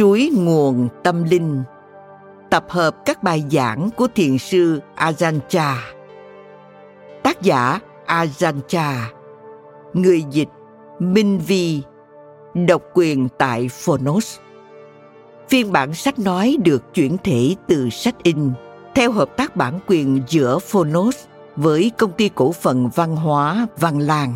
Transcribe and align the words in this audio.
Suối 0.00 0.30
nguồn 0.34 0.88
tâm 1.02 1.24
linh. 1.24 1.62
Tập 2.50 2.64
hợp 2.68 2.96
các 3.04 3.22
bài 3.22 3.44
giảng 3.50 3.90
của 3.96 4.06
thiền 4.14 4.38
sư 4.38 4.80
Ajahn 4.96 5.38
Chah. 5.48 5.78
Tác 7.22 7.42
giả 7.42 7.80
Ajahn 8.06 8.60
Chah. 8.68 9.14
Người 9.92 10.24
dịch 10.30 10.48
Minh 10.98 11.40
Vi. 11.46 11.82
Độc 12.54 12.82
quyền 12.94 13.28
tại 13.38 13.68
Phonos. 13.68 14.38
Phiên 15.48 15.72
bản 15.72 15.94
sách 15.94 16.18
nói 16.18 16.56
được 16.64 16.94
chuyển 16.94 17.16
thể 17.24 17.54
từ 17.68 17.90
sách 17.90 18.22
in 18.22 18.50
theo 18.94 19.12
hợp 19.12 19.36
tác 19.36 19.56
bản 19.56 19.80
quyền 19.86 20.22
giữa 20.28 20.58
Phonos 20.58 21.16
với 21.56 21.90
công 21.98 22.12
ty 22.12 22.30
cổ 22.34 22.52
phần 22.52 22.90
văn 22.94 23.16
hóa 23.16 23.66
Văn 23.78 23.98
Lang. 23.98 24.34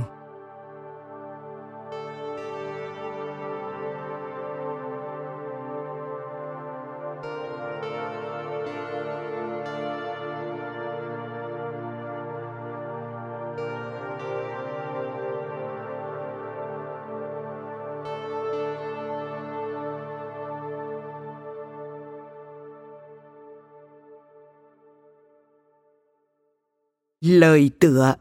Lời 27.26 27.70
tựa 27.80 28.14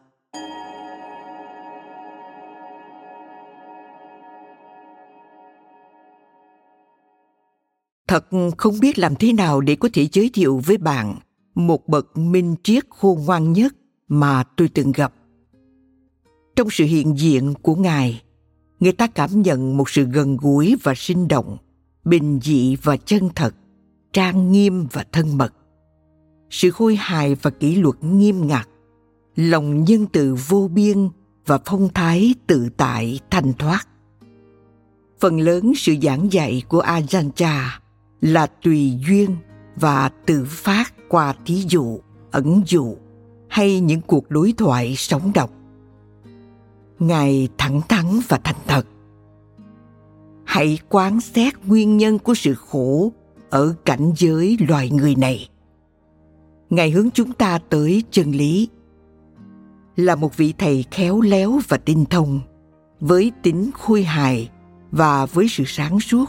Thật 8.08 8.26
không 8.58 8.80
biết 8.82 9.00
làm 9.00 9.16
thế 9.16 9.34
nào 9.34 9.62
để 9.62 9.76
có 9.76 9.90
thể 9.94 10.08
giới 10.12 10.30
thiệu 10.34 10.62
với 10.66 10.78
bạn 10.78 11.20
một 11.56 11.88
bậc 11.88 12.18
minh 12.18 12.56
triết 12.64 12.84
khôn 12.90 13.20
ngoan 13.26 13.54
nhất 13.54 13.76
mà 14.08 14.44
tôi 14.58 14.68
từng 14.68 14.92
gặp. 14.92 15.14
Trong 16.56 16.70
sự 16.70 16.86
hiện 16.86 17.18
diện 17.18 17.54
của 17.62 17.76
Ngài, 17.76 18.22
người 18.80 18.92
ta 18.92 19.08
cảm 19.08 19.42
nhận 19.42 19.78
một 19.78 19.90
sự 19.90 20.04
gần 20.04 20.38
gũi 20.38 20.76
và 20.84 20.94
sinh 20.96 21.28
động, 21.28 21.58
bình 22.06 22.40
dị 22.44 22.76
và 22.76 22.98
chân 22.98 23.30
thật, 23.36 23.56
trang 24.14 24.52
nghiêm 24.52 24.88
và 24.92 25.06
thân 25.12 25.38
mật. 25.38 25.54
Sự 26.50 26.72
khôi 26.72 26.96
hài 26.96 27.36
và 27.36 27.52
kỷ 27.52 27.76
luật 27.76 28.04
nghiêm 28.04 28.48
ngặt 28.48 28.68
lòng 29.36 29.84
nhân 29.84 30.06
từ 30.12 30.36
vô 30.48 30.70
biên 30.74 31.10
và 31.46 31.60
phong 31.66 31.90
thái 31.94 32.36
tự 32.48 32.70
tại 32.78 33.20
thanh 33.30 33.54
thoát. 33.54 33.88
Phần 35.20 35.40
lớn 35.40 35.74
sự 35.76 35.96
giảng 36.02 36.32
dạy 36.32 36.64
của 36.68 36.82
ajahn 36.82 37.32
chah 37.32 37.82
là 38.22 38.48
tùy 38.48 38.94
duyên 39.08 39.36
và 39.76 40.10
tự 40.26 40.46
phát 40.50 40.94
qua 41.10 41.36
thí 41.46 41.64
dụ, 41.68 42.00
ẩn 42.32 42.62
dụ 42.66 42.96
hay 43.50 43.80
những 43.80 44.02
cuộc 44.02 44.30
đối 44.32 44.54
thoại 44.58 44.96
sống 44.96 45.32
động 45.36 45.50
ngài 47.08 47.50
thẳng 47.58 47.82
thắn 47.90 48.06
và 48.28 48.40
thành 48.44 48.62
thật. 48.68 48.86
Hãy 50.44 50.80
quán 50.90 51.22
xét 51.22 51.54
nguyên 51.66 51.98
nhân 51.98 52.20
của 52.20 52.34
sự 52.34 52.54
khổ 52.56 53.12
ở 53.50 53.76
cảnh 53.86 54.12
giới 54.18 54.58
loài 54.68 54.90
người 54.90 55.16
này. 55.16 55.50
Ngài 56.70 56.92
hướng 56.92 57.12
chúng 57.12 57.34
ta 57.34 57.60
tới 57.70 58.04
chân 58.12 58.32
lý 58.32 58.68
là 59.96 60.16
một 60.16 60.38
vị 60.38 60.54
thầy 60.58 60.86
khéo 60.92 61.22
léo 61.22 61.60
và 61.68 61.78
tinh 61.78 62.06
thông. 62.06 62.40
Với 63.00 63.32
tính 63.42 63.70
khôi 63.74 64.04
hài 64.04 64.50
và 64.92 65.26
với 65.26 65.48
sự 65.50 65.64
sáng 65.68 66.00
suốt, 66.00 66.26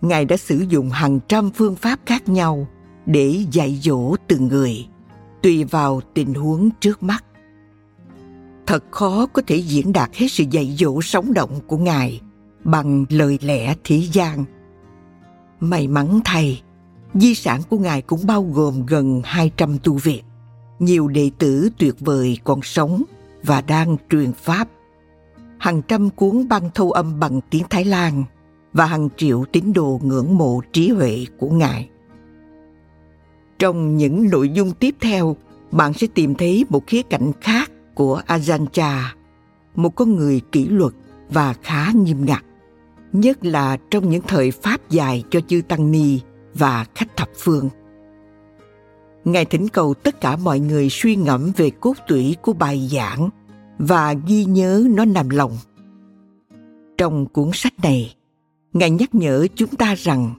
ngài 0.00 0.24
đã 0.24 0.36
sử 0.36 0.64
dụng 0.68 0.90
hàng 0.90 1.20
trăm 1.28 1.50
phương 1.50 1.76
pháp 1.76 2.00
khác 2.06 2.28
nhau 2.28 2.66
để 3.06 3.44
dạy 3.52 3.78
dỗ 3.82 4.16
từng 4.28 4.48
người, 4.48 4.86
tùy 5.42 5.64
vào 5.64 6.00
tình 6.14 6.34
huống 6.34 6.70
trước 6.80 7.02
mắt. 7.02 7.24
Thật 8.66 8.84
khó 8.90 9.26
có 9.26 9.42
thể 9.46 9.56
diễn 9.56 9.92
đạt 9.92 10.10
hết 10.14 10.28
sự 10.28 10.44
dạy 10.50 10.76
dỗ 10.78 11.02
sống 11.02 11.34
động 11.34 11.60
của 11.66 11.78
ngài 11.78 12.20
bằng 12.64 13.04
lời 13.08 13.38
lẽ 13.42 13.74
thế 13.84 13.96
gian. 14.12 14.44
May 15.60 15.88
mắn 15.88 16.20
thay, 16.24 16.62
di 17.14 17.34
sản 17.34 17.60
của 17.70 17.78
ngài 17.78 18.02
cũng 18.02 18.26
bao 18.26 18.42
gồm 18.42 18.86
gần 18.86 19.22
200 19.24 19.78
tu 19.82 19.94
viện 19.94 20.24
nhiều 20.82 21.08
đệ 21.08 21.30
tử 21.38 21.68
tuyệt 21.78 21.94
vời 22.00 22.38
còn 22.44 22.62
sống 22.62 23.02
và 23.42 23.60
đang 23.60 23.96
truyền 24.10 24.32
pháp. 24.32 24.68
Hàng 25.58 25.82
trăm 25.82 26.10
cuốn 26.10 26.48
băng 26.48 26.70
thâu 26.74 26.92
âm 26.92 27.20
bằng 27.20 27.40
tiếng 27.50 27.62
Thái 27.70 27.84
Lan 27.84 28.24
và 28.72 28.86
hàng 28.86 29.08
triệu 29.16 29.44
tín 29.52 29.72
đồ 29.72 30.00
ngưỡng 30.02 30.38
mộ 30.38 30.60
trí 30.72 30.88
huệ 30.88 31.26
của 31.38 31.50
Ngài. 31.50 31.88
Trong 33.58 33.96
những 33.96 34.30
nội 34.30 34.48
dung 34.48 34.72
tiếp 34.72 34.94
theo, 35.00 35.36
bạn 35.70 35.92
sẽ 35.92 36.06
tìm 36.14 36.34
thấy 36.34 36.64
một 36.68 36.86
khía 36.86 37.02
cạnh 37.02 37.32
khác 37.40 37.70
của 37.94 38.22
Ajahn 38.26 38.66
Chah, 38.66 39.16
một 39.74 39.90
con 39.96 40.16
người 40.16 40.40
kỷ 40.52 40.64
luật 40.64 40.92
và 41.28 41.54
khá 41.62 41.92
nghiêm 41.94 42.24
ngặt, 42.24 42.44
nhất 43.12 43.44
là 43.44 43.76
trong 43.90 44.10
những 44.10 44.22
thời 44.28 44.50
pháp 44.50 44.90
dài 44.90 45.24
cho 45.30 45.40
chư 45.40 45.62
Tăng 45.68 45.90
Ni 45.90 46.20
và 46.54 46.86
khách 46.94 47.16
thập 47.16 47.28
phương– 47.36 47.68
Ngài 49.24 49.44
thỉnh 49.44 49.68
cầu 49.68 49.94
tất 49.94 50.20
cả 50.20 50.36
mọi 50.36 50.60
người 50.60 50.88
suy 50.90 51.16
ngẫm 51.16 51.52
về 51.56 51.70
cốt 51.70 51.94
tủy 52.08 52.36
của 52.42 52.52
bài 52.52 52.88
giảng 52.92 53.28
và 53.78 54.14
ghi 54.26 54.44
nhớ 54.44 54.86
nó 54.90 55.04
nằm 55.04 55.28
lòng. 55.28 55.58
Trong 56.98 57.26
cuốn 57.26 57.50
sách 57.52 57.74
này, 57.82 58.14
Ngài 58.72 58.90
nhắc 58.90 59.14
nhở 59.14 59.46
chúng 59.54 59.68
ta 59.68 59.94
rằng 59.94 60.34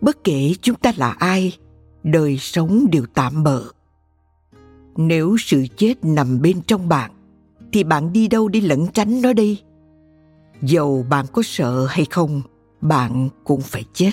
bất 0.00 0.24
kể 0.24 0.52
chúng 0.60 0.76
ta 0.76 0.92
là 0.96 1.10
ai, 1.10 1.56
đời 2.02 2.38
sống 2.38 2.86
đều 2.92 3.06
tạm 3.14 3.44
bợ. 3.44 3.62
Nếu 4.96 5.36
sự 5.38 5.66
chết 5.76 5.94
nằm 6.02 6.42
bên 6.42 6.60
trong 6.66 6.88
bạn, 6.88 7.10
thì 7.72 7.84
bạn 7.84 8.12
đi 8.12 8.28
đâu 8.28 8.48
đi 8.48 8.60
lẩn 8.60 8.86
tránh 8.94 9.22
nó 9.22 9.32
đi? 9.32 9.62
Dầu 10.62 11.06
bạn 11.10 11.26
có 11.32 11.42
sợ 11.44 11.86
hay 11.86 12.06
không, 12.10 12.42
bạn 12.80 13.28
cũng 13.44 13.60
phải 13.60 13.84
chết. 13.92 14.10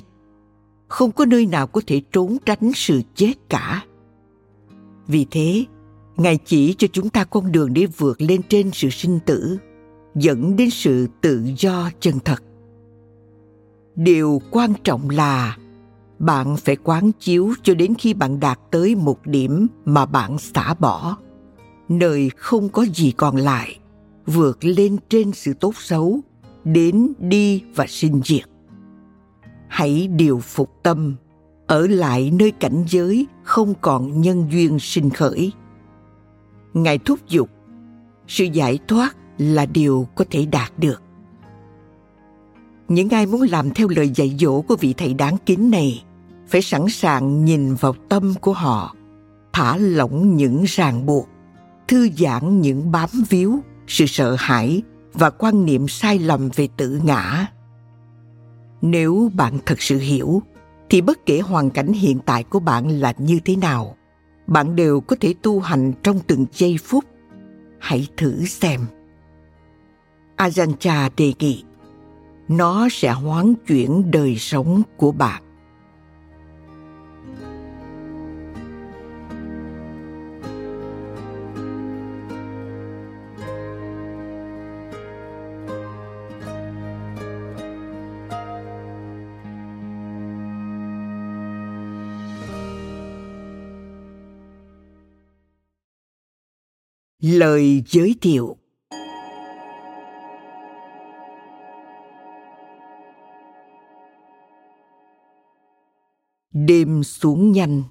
Không 0.88 1.12
có 1.12 1.26
nơi 1.26 1.46
nào 1.46 1.68
có 1.68 1.82
thể 1.88 2.02
trốn 2.12 2.38
tránh 2.46 2.72
sự 2.76 3.02
chết 3.16 3.34
cả 3.50 3.84
vì 5.08 5.26
thế, 5.32 5.66
Ngài 6.18 6.38
chỉ 6.38 6.76
cho 6.78 6.88
chúng 6.92 7.10
ta 7.10 7.24
con 7.24 7.52
đường 7.52 7.74
để 7.74 7.86
vượt 7.98 8.22
lên 8.22 8.42
trên 8.50 8.72
sự 8.74 8.90
sinh 8.90 9.20
tử, 9.26 9.58
dẫn 10.16 10.56
đến 10.56 10.70
sự 10.70 11.08
tự 11.22 11.44
do 11.58 11.90
chân 12.00 12.20
thật. 12.26 12.44
Điều 13.96 14.42
quan 14.52 14.74
trọng 14.84 15.10
là 15.10 15.58
bạn 16.20 16.58
phải 16.58 16.76
quán 16.76 17.12
chiếu 17.20 17.54
cho 17.64 17.74
đến 17.74 17.94
khi 18.00 18.14
bạn 18.14 18.40
đạt 18.40 18.60
tới 18.72 18.96
một 18.96 19.20
điểm 19.26 19.68
mà 19.86 20.06
bạn 20.06 20.38
xả 20.38 20.74
bỏ. 20.74 21.18
Nơi 21.90 22.30
không 22.36 22.70
có 22.70 22.86
gì 22.94 23.12
còn 23.12 23.36
lại 23.36 23.80
vượt 24.26 24.66
lên 24.66 24.98
trên 25.10 25.32
sự 25.32 25.54
tốt 25.54 25.74
xấu 25.78 26.20
đến 26.64 27.14
đi 27.20 27.64
và 27.76 27.86
sinh 27.88 28.22
diệt. 28.26 28.46
Hãy 29.68 30.08
điều 30.08 30.40
phục 30.40 30.70
tâm 30.84 31.16
ở 31.68 31.88
lại 31.88 32.32
nơi 32.32 32.52
cảnh 32.52 32.84
giới 32.88 33.28
không 33.44 33.74
còn 33.82 34.22
nhân 34.22 34.48
duyên 34.52 34.80
sinh 34.80 35.10
khởi. 35.10 35.52
Ngài 36.74 36.98
thúc 36.98 37.20
giục, 37.28 37.50
sự 38.28 38.44
giải 38.44 38.80
thoát 38.88 39.16
là 39.38 39.66
điều 39.66 40.08
có 40.16 40.26
thể 40.32 40.46
đạt 40.46 40.72
được. 40.78 41.02
Những 42.88 43.10
ai 43.10 43.26
muốn 43.26 43.42
làm 43.42 43.70
theo 43.70 43.88
lời 43.88 44.10
dạy 44.10 44.36
dỗ 44.40 44.62
của 44.62 44.76
vị 44.76 44.94
thầy 44.98 45.14
đáng 45.14 45.38
kính 45.46 45.72
này 45.72 46.04
phải 46.48 46.62
sẵn 46.62 46.86
sàng 46.90 47.46
nhìn 47.46 47.74
vào 47.76 47.96
tâm 48.10 48.34
của 48.42 48.54
họ, 48.54 48.96
thả 49.54 49.78
lỏng 49.78 50.36
những 50.36 50.64
ràng 50.68 51.06
buộc, 51.06 51.30
thư 51.88 52.10
giãn 52.18 52.62
những 52.62 52.92
bám 52.92 53.10
víu, 53.30 53.60
sự 53.88 54.06
sợ 54.06 54.36
hãi 54.40 54.82
và 55.14 55.30
quan 55.30 55.66
niệm 55.66 55.88
sai 55.88 56.20
lầm 56.20 56.50
về 56.56 56.68
tự 56.78 57.02
ngã. 57.04 57.48
Nếu 58.82 59.32
bạn 59.36 59.58
thật 59.66 59.82
sự 59.82 59.98
hiểu 59.98 60.42
thì 60.90 61.02
bất 61.02 61.26
kể 61.26 61.40
hoàn 61.40 61.70
cảnh 61.70 61.94
hiện 61.94 62.20
tại 62.26 62.44
của 62.44 62.60
bạn 62.60 62.88
là 62.88 63.14
như 63.18 63.40
thế 63.46 63.56
nào, 63.56 63.96
bạn 64.48 64.76
đều 64.76 65.02
có 65.02 65.16
thể 65.22 65.34
tu 65.42 65.60
hành 65.60 65.94
trong 66.04 66.20
từng 66.28 66.46
giây 66.54 66.78
phút. 66.84 67.04
Hãy 67.80 68.08
thử 68.18 68.46
xem. 68.46 68.86
Ajahn 70.38 71.10
đề 71.18 71.34
nghị 71.40 71.64
nó 72.48 72.88
sẽ 72.92 73.12
hoán 73.12 73.54
chuyển 73.68 74.12
đời 74.12 74.36
sống 74.36 74.82
của 74.98 75.12
bạn. 75.12 75.45
Lời 97.34 97.84
giới 97.88 98.16
thiệu. 98.22 98.58
Đêm 106.54 107.04
xuống 107.04 107.52
nhanh. 107.52 107.84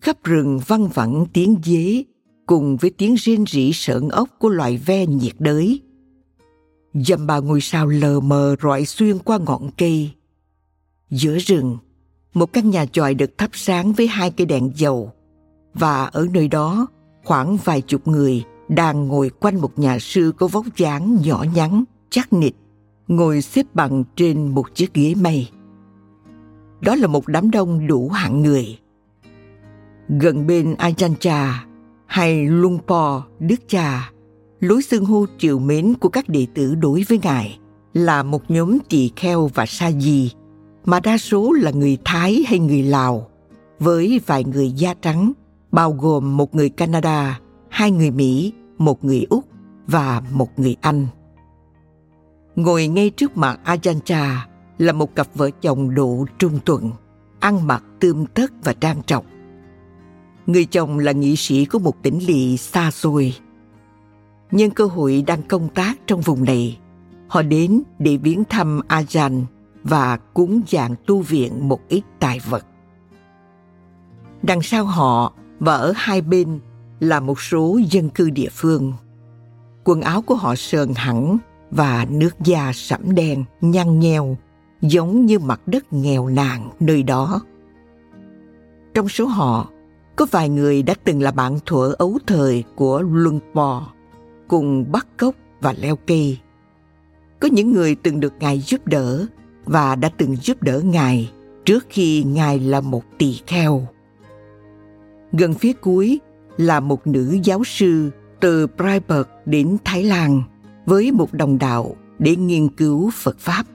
Khắp 0.00 0.24
rừng 0.24 0.60
văng 0.66 0.88
vẳng 0.88 1.26
tiếng 1.32 1.56
dế 1.64 2.04
cùng 2.46 2.76
với 2.76 2.90
tiếng 2.90 3.14
rên 3.14 3.44
rỉ 3.46 3.72
sợn 3.72 4.08
ốc 4.08 4.28
của 4.38 4.48
loài 4.48 4.76
ve 4.76 5.06
nhiệt 5.06 5.34
đới. 5.38 5.80
Dầm 6.94 7.26
bà 7.26 7.38
ngôi 7.40 7.60
sao 7.60 7.86
lờ 7.86 8.20
mờ 8.20 8.56
rọi 8.62 8.86
xuyên 8.86 9.18
qua 9.18 9.38
ngọn 9.38 9.70
cây. 9.78 10.10
Giữa 11.10 11.38
rừng, 11.38 11.78
một 12.34 12.52
căn 12.52 12.70
nhà 12.70 12.86
chòi 12.86 13.14
được 13.14 13.38
thắp 13.38 13.50
sáng 13.52 13.92
với 13.92 14.06
hai 14.06 14.30
cây 14.30 14.46
đèn 14.46 14.72
dầu 14.74 15.12
và 15.74 16.04
ở 16.04 16.26
nơi 16.32 16.48
đó 16.48 16.86
khoảng 17.24 17.56
vài 17.56 17.80
chục 17.80 18.08
người 18.08 18.44
đang 18.74 19.08
ngồi 19.08 19.30
quanh 19.40 19.60
một 19.60 19.78
nhà 19.78 19.98
sư 19.98 20.32
có 20.38 20.46
vóc 20.46 20.66
dáng 20.76 21.18
nhỏ 21.24 21.44
nhắn, 21.54 21.84
chắc 22.10 22.32
nịch, 22.32 22.56
ngồi 23.08 23.42
xếp 23.42 23.66
bằng 23.74 24.04
trên 24.16 24.46
một 24.46 24.74
chiếc 24.74 24.94
ghế 24.94 25.14
mây. 25.14 25.48
Đó 26.80 26.94
là 26.94 27.06
một 27.06 27.28
đám 27.28 27.50
đông 27.50 27.86
đủ 27.86 28.08
hạng 28.08 28.42
người. 28.42 28.78
Gần 30.08 30.46
bên 30.46 30.74
Ajahn 30.74 31.14
Chah 31.20 31.66
hay 32.06 32.46
Luang 32.46 32.78
Po, 32.86 33.22
Đức 33.38 33.68
Cha, 33.68 34.10
lối 34.60 34.82
xưng 34.82 35.04
hô 35.04 35.26
triều 35.38 35.58
mến 35.58 35.94
của 35.94 36.08
các 36.08 36.28
đệ 36.28 36.46
tử 36.54 36.74
đối 36.74 37.04
với 37.08 37.18
Ngài 37.22 37.58
là 37.94 38.22
một 38.22 38.50
nhóm 38.50 38.78
tỳ 38.88 39.10
kheo 39.16 39.50
và 39.54 39.66
sa 39.66 39.90
di, 39.90 40.30
mà 40.84 41.00
đa 41.00 41.18
số 41.18 41.52
là 41.52 41.70
người 41.70 41.98
Thái 42.04 42.44
hay 42.46 42.58
người 42.58 42.82
Lào, 42.82 43.28
với 43.78 44.20
vài 44.26 44.44
người 44.44 44.70
da 44.70 44.94
trắng, 44.94 45.32
bao 45.72 45.92
gồm 45.92 46.36
một 46.36 46.54
người 46.54 46.68
Canada, 46.68 47.40
hai 47.68 47.90
người 47.90 48.10
Mỹ 48.10 48.52
một 48.84 49.04
người 49.04 49.26
Úc 49.30 49.44
và 49.86 50.22
một 50.32 50.58
người 50.58 50.76
Anh. 50.80 51.06
Ngồi 52.56 52.86
ngay 52.86 53.10
trước 53.10 53.36
mặt 53.36 53.60
Ajahn 53.64 54.36
là 54.78 54.92
một 54.92 55.14
cặp 55.14 55.26
vợ 55.34 55.50
chồng 55.50 55.94
độ 55.94 56.26
trung 56.38 56.58
tuần, 56.64 56.90
ăn 57.40 57.66
mặc 57.66 57.84
tươm 58.00 58.26
tất 58.26 58.50
và 58.64 58.72
trang 58.72 59.02
trọng. 59.06 59.24
Người 60.46 60.64
chồng 60.64 60.98
là 60.98 61.12
nghị 61.12 61.36
sĩ 61.36 61.64
của 61.64 61.78
một 61.78 62.02
tỉnh 62.02 62.18
lỵ 62.26 62.56
xa 62.56 62.90
xôi. 62.90 63.34
Nhân 64.50 64.70
cơ 64.70 64.84
hội 64.84 65.24
đang 65.26 65.42
công 65.42 65.68
tác 65.68 65.98
trong 66.06 66.20
vùng 66.20 66.44
này, 66.44 66.78
họ 67.28 67.42
đến 67.42 67.82
để 67.98 68.16
viếng 68.16 68.44
thăm 68.44 68.80
Ajan 68.88 69.42
và 69.82 70.16
cúng 70.16 70.60
dạng 70.68 70.94
tu 71.06 71.20
viện 71.20 71.68
một 71.68 71.80
ít 71.88 72.02
tài 72.20 72.40
vật. 72.48 72.66
Đằng 74.42 74.62
sau 74.62 74.84
họ 74.84 75.32
và 75.58 75.74
ở 75.76 75.92
hai 75.96 76.20
bên 76.20 76.60
là 77.02 77.20
một 77.20 77.40
số 77.40 77.78
dân 77.90 78.08
cư 78.08 78.30
địa 78.30 78.48
phương. 78.52 78.92
Quần 79.84 80.00
áo 80.00 80.22
của 80.22 80.34
họ 80.34 80.54
sờn 80.54 80.88
hẳn 80.94 81.38
và 81.70 82.06
nước 82.10 82.30
da 82.44 82.72
sẫm 82.74 83.14
đen, 83.14 83.44
nhăn 83.60 83.98
nheo, 83.98 84.36
giống 84.80 85.26
như 85.26 85.38
mặt 85.38 85.60
đất 85.66 85.92
nghèo 85.92 86.26
nàn 86.28 86.70
nơi 86.80 87.02
đó. 87.02 87.40
Trong 88.94 89.08
số 89.08 89.26
họ, 89.26 89.68
có 90.16 90.26
vài 90.30 90.48
người 90.48 90.82
đã 90.82 90.94
từng 91.04 91.22
là 91.22 91.30
bạn 91.30 91.58
thuở 91.66 91.94
ấu 91.98 92.18
thời 92.26 92.64
của 92.74 93.02
Luân 93.02 93.40
Bò, 93.54 93.92
cùng 94.48 94.92
bắt 94.92 95.06
cốc 95.18 95.34
và 95.60 95.74
leo 95.78 95.96
cây. 95.96 96.38
Có 97.40 97.48
những 97.52 97.72
người 97.72 97.94
từng 97.94 98.20
được 98.20 98.32
Ngài 98.40 98.58
giúp 98.58 98.86
đỡ 98.86 99.26
và 99.64 99.94
đã 99.94 100.10
từng 100.18 100.36
giúp 100.36 100.62
đỡ 100.62 100.80
Ngài 100.80 101.30
trước 101.64 101.86
khi 101.88 102.24
Ngài 102.24 102.58
là 102.58 102.80
một 102.80 103.02
tỳ 103.18 103.40
kheo. 103.46 103.86
Gần 105.32 105.54
phía 105.54 105.72
cuối 105.72 106.20
là 106.56 106.80
một 106.80 107.06
nữ 107.06 107.38
giáo 107.44 107.64
sư 107.64 108.10
từ 108.40 108.66
Freiburg 108.66 109.24
đến 109.46 109.76
Thái 109.84 110.04
Lan 110.04 110.42
với 110.86 111.12
một 111.12 111.32
đồng 111.32 111.58
đạo 111.58 111.96
để 112.18 112.36
nghiên 112.36 112.68
cứu 112.68 113.10
Phật 113.14 113.38
Pháp. 113.38 113.66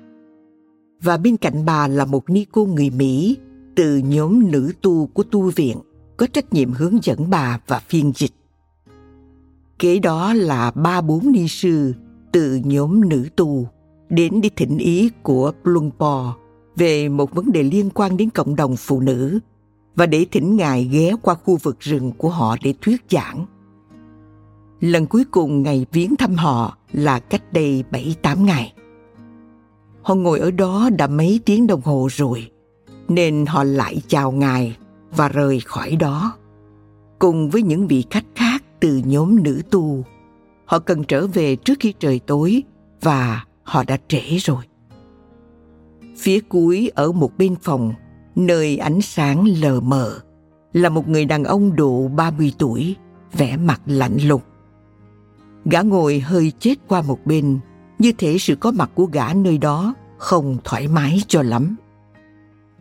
Và 1.01 1.17
bên 1.17 1.37
cạnh 1.37 1.65
bà 1.65 1.87
là 1.87 2.05
một 2.05 2.29
ni 2.29 2.45
cô 2.51 2.65
người 2.65 2.89
Mỹ 2.89 3.37
từ 3.75 3.97
nhóm 3.97 4.51
nữ 4.51 4.73
tu 4.81 5.07
của 5.07 5.23
tu 5.23 5.49
viện 5.49 5.77
có 6.17 6.27
trách 6.27 6.53
nhiệm 6.53 6.71
hướng 6.71 7.03
dẫn 7.03 7.29
bà 7.29 7.59
và 7.67 7.79
phiên 7.79 8.11
dịch. 8.15 8.31
Kế 9.79 9.99
đó 9.99 10.33
là 10.33 10.71
ba 10.71 11.01
bốn 11.01 11.31
ni 11.31 11.47
sư 11.47 11.93
từ 12.31 12.55
nhóm 12.55 13.09
nữ 13.09 13.27
tu 13.35 13.67
đến 14.09 14.41
đi 14.41 14.49
thỉnh 14.55 14.77
ý 14.77 15.09
của 15.23 15.51
Plumpo 15.63 16.35
về 16.75 17.09
một 17.09 17.35
vấn 17.35 17.51
đề 17.51 17.63
liên 17.63 17.89
quan 17.89 18.17
đến 18.17 18.29
cộng 18.29 18.55
đồng 18.55 18.75
phụ 18.75 18.99
nữ 18.99 19.39
và 19.97 20.05
để 20.05 20.25
thỉnh 20.31 20.55
Ngài 20.55 20.83
ghé 20.83 21.15
qua 21.21 21.35
khu 21.35 21.57
vực 21.57 21.79
rừng 21.79 22.11
của 22.17 22.29
họ 22.29 22.55
để 22.63 22.73
thuyết 22.81 23.03
giảng. 23.09 23.45
Lần 24.79 25.05
cuối 25.05 25.23
cùng 25.31 25.63
Ngài 25.63 25.85
viếng 25.91 26.15
thăm 26.15 26.35
họ 26.35 26.77
là 26.91 27.19
cách 27.19 27.53
đây 27.53 27.83
7-8 27.91 28.43
ngày. 28.43 28.73
Họ 30.01 30.15
ngồi 30.15 30.39
ở 30.39 30.51
đó 30.51 30.89
đã 30.97 31.07
mấy 31.07 31.39
tiếng 31.45 31.67
đồng 31.67 31.81
hồ 31.81 32.07
rồi, 32.11 32.51
nên 33.07 33.45
họ 33.45 33.63
lại 33.63 34.01
chào 34.07 34.31
Ngài 34.31 34.77
và 35.11 35.29
rời 35.29 35.59
khỏi 35.59 35.95
đó. 35.95 36.33
Cùng 37.19 37.49
với 37.49 37.61
những 37.61 37.87
vị 37.87 38.03
khách 38.09 38.25
khác 38.35 38.63
từ 38.79 39.01
nhóm 39.05 39.43
nữ 39.43 39.61
tu, 39.71 40.03
họ 40.65 40.79
cần 40.79 41.03
trở 41.03 41.27
về 41.27 41.55
trước 41.55 41.77
khi 41.79 41.93
trời 41.99 42.19
tối 42.19 42.63
và 43.01 43.45
họ 43.63 43.83
đã 43.87 43.97
trễ 44.07 44.37
rồi. 44.37 44.63
Phía 46.17 46.39
cuối 46.39 46.91
ở 46.95 47.11
một 47.11 47.37
bên 47.37 47.55
phòng 47.61 47.93
nơi 48.37 48.77
ánh 48.77 49.01
sáng 49.01 49.45
lờ 49.61 49.79
mờ 49.79 50.19
là 50.73 50.89
một 50.89 51.07
người 51.07 51.25
đàn 51.25 51.43
ông 51.43 51.75
độ 51.75 52.07
30 52.07 52.53
tuổi, 52.57 52.95
vẻ 53.33 53.57
mặt 53.57 53.81
lạnh 53.85 54.17
lùng. 54.23 54.41
Gã 55.65 55.81
ngồi 55.81 56.19
hơi 56.19 56.51
chết 56.59 56.75
qua 56.87 57.01
một 57.01 57.19
bên, 57.25 57.59
như 57.99 58.11
thể 58.17 58.37
sự 58.37 58.55
có 58.55 58.71
mặt 58.71 58.91
của 58.95 59.05
gã 59.05 59.33
nơi 59.33 59.57
đó 59.57 59.93
không 60.17 60.57
thoải 60.63 60.87
mái 60.87 61.21
cho 61.27 61.41
lắm. 61.41 61.75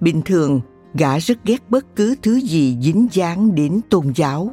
Bình 0.01 0.23
thường, 0.25 0.61
gã 0.95 1.19
rất 1.19 1.45
ghét 1.45 1.63
bất 1.71 1.97
cứ 1.97 2.15
thứ 2.23 2.41
gì 2.41 2.79
dính 2.83 3.09
dáng 3.13 3.55
đến 3.55 3.81
tôn 3.91 4.13
giáo, 4.15 4.51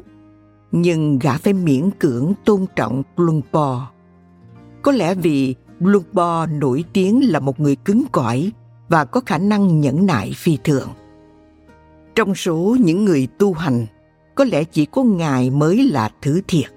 nhưng 0.71 1.19
gã 1.19 1.37
phải 1.37 1.53
miễn 1.53 1.91
cưỡng 1.99 2.33
tôn 2.45 2.65
trọng 2.75 3.03
Plumpo. 3.15 3.87
Có 4.81 4.91
lẽ 4.91 5.15
vì 5.15 5.55
Plumpo 5.79 6.45
nổi 6.45 6.83
tiếng 6.93 7.31
là 7.31 7.39
một 7.39 7.59
người 7.59 7.75
cứng 7.75 8.03
cỏi 8.11 8.51
và 8.89 9.05
có 9.05 9.21
khả 9.25 9.37
năng 9.37 9.81
nhẫn 9.81 10.05
nại 10.05 10.31
phi 10.35 10.57
thường. 10.63 10.89
Trong 12.15 12.35
số 12.35 12.77
những 12.79 13.05
người 13.05 13.27
tu 13.37 13.53
hành, 13.53 13.85
có 14.35 14.43
lẽ 14.43 14.63
chỉ 14.63 14.85
có 14.85 15.03
Ngài 15.03 15.49
mới 15.49 15.89
là 15.89 16.09
thứ 16.21 16.41
thiệt. 16.47 16.71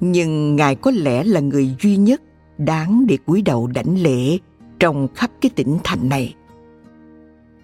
Nhưng 0.00 0.56
Ngài 0.56 0.74
có 0.74 0.90
lẽ 0.90 1.24
là 1.24 1.40
người 1.40 1.76
duy 1.80 1.96
nhất 1.96 2.22
đáng 2.58 3.06
để 3.06 3.18
cúi 3.26 3.42
đầu 3.42 3.66
đảnh 3.66 4.02
lễ 4.02 4.38
trong 4.78 5.08
khắp 5.14 5.30
cái 5.40 5.50
tỉnh 5.54 5.78
thành 5.84 6.08
này. 6.08 6.34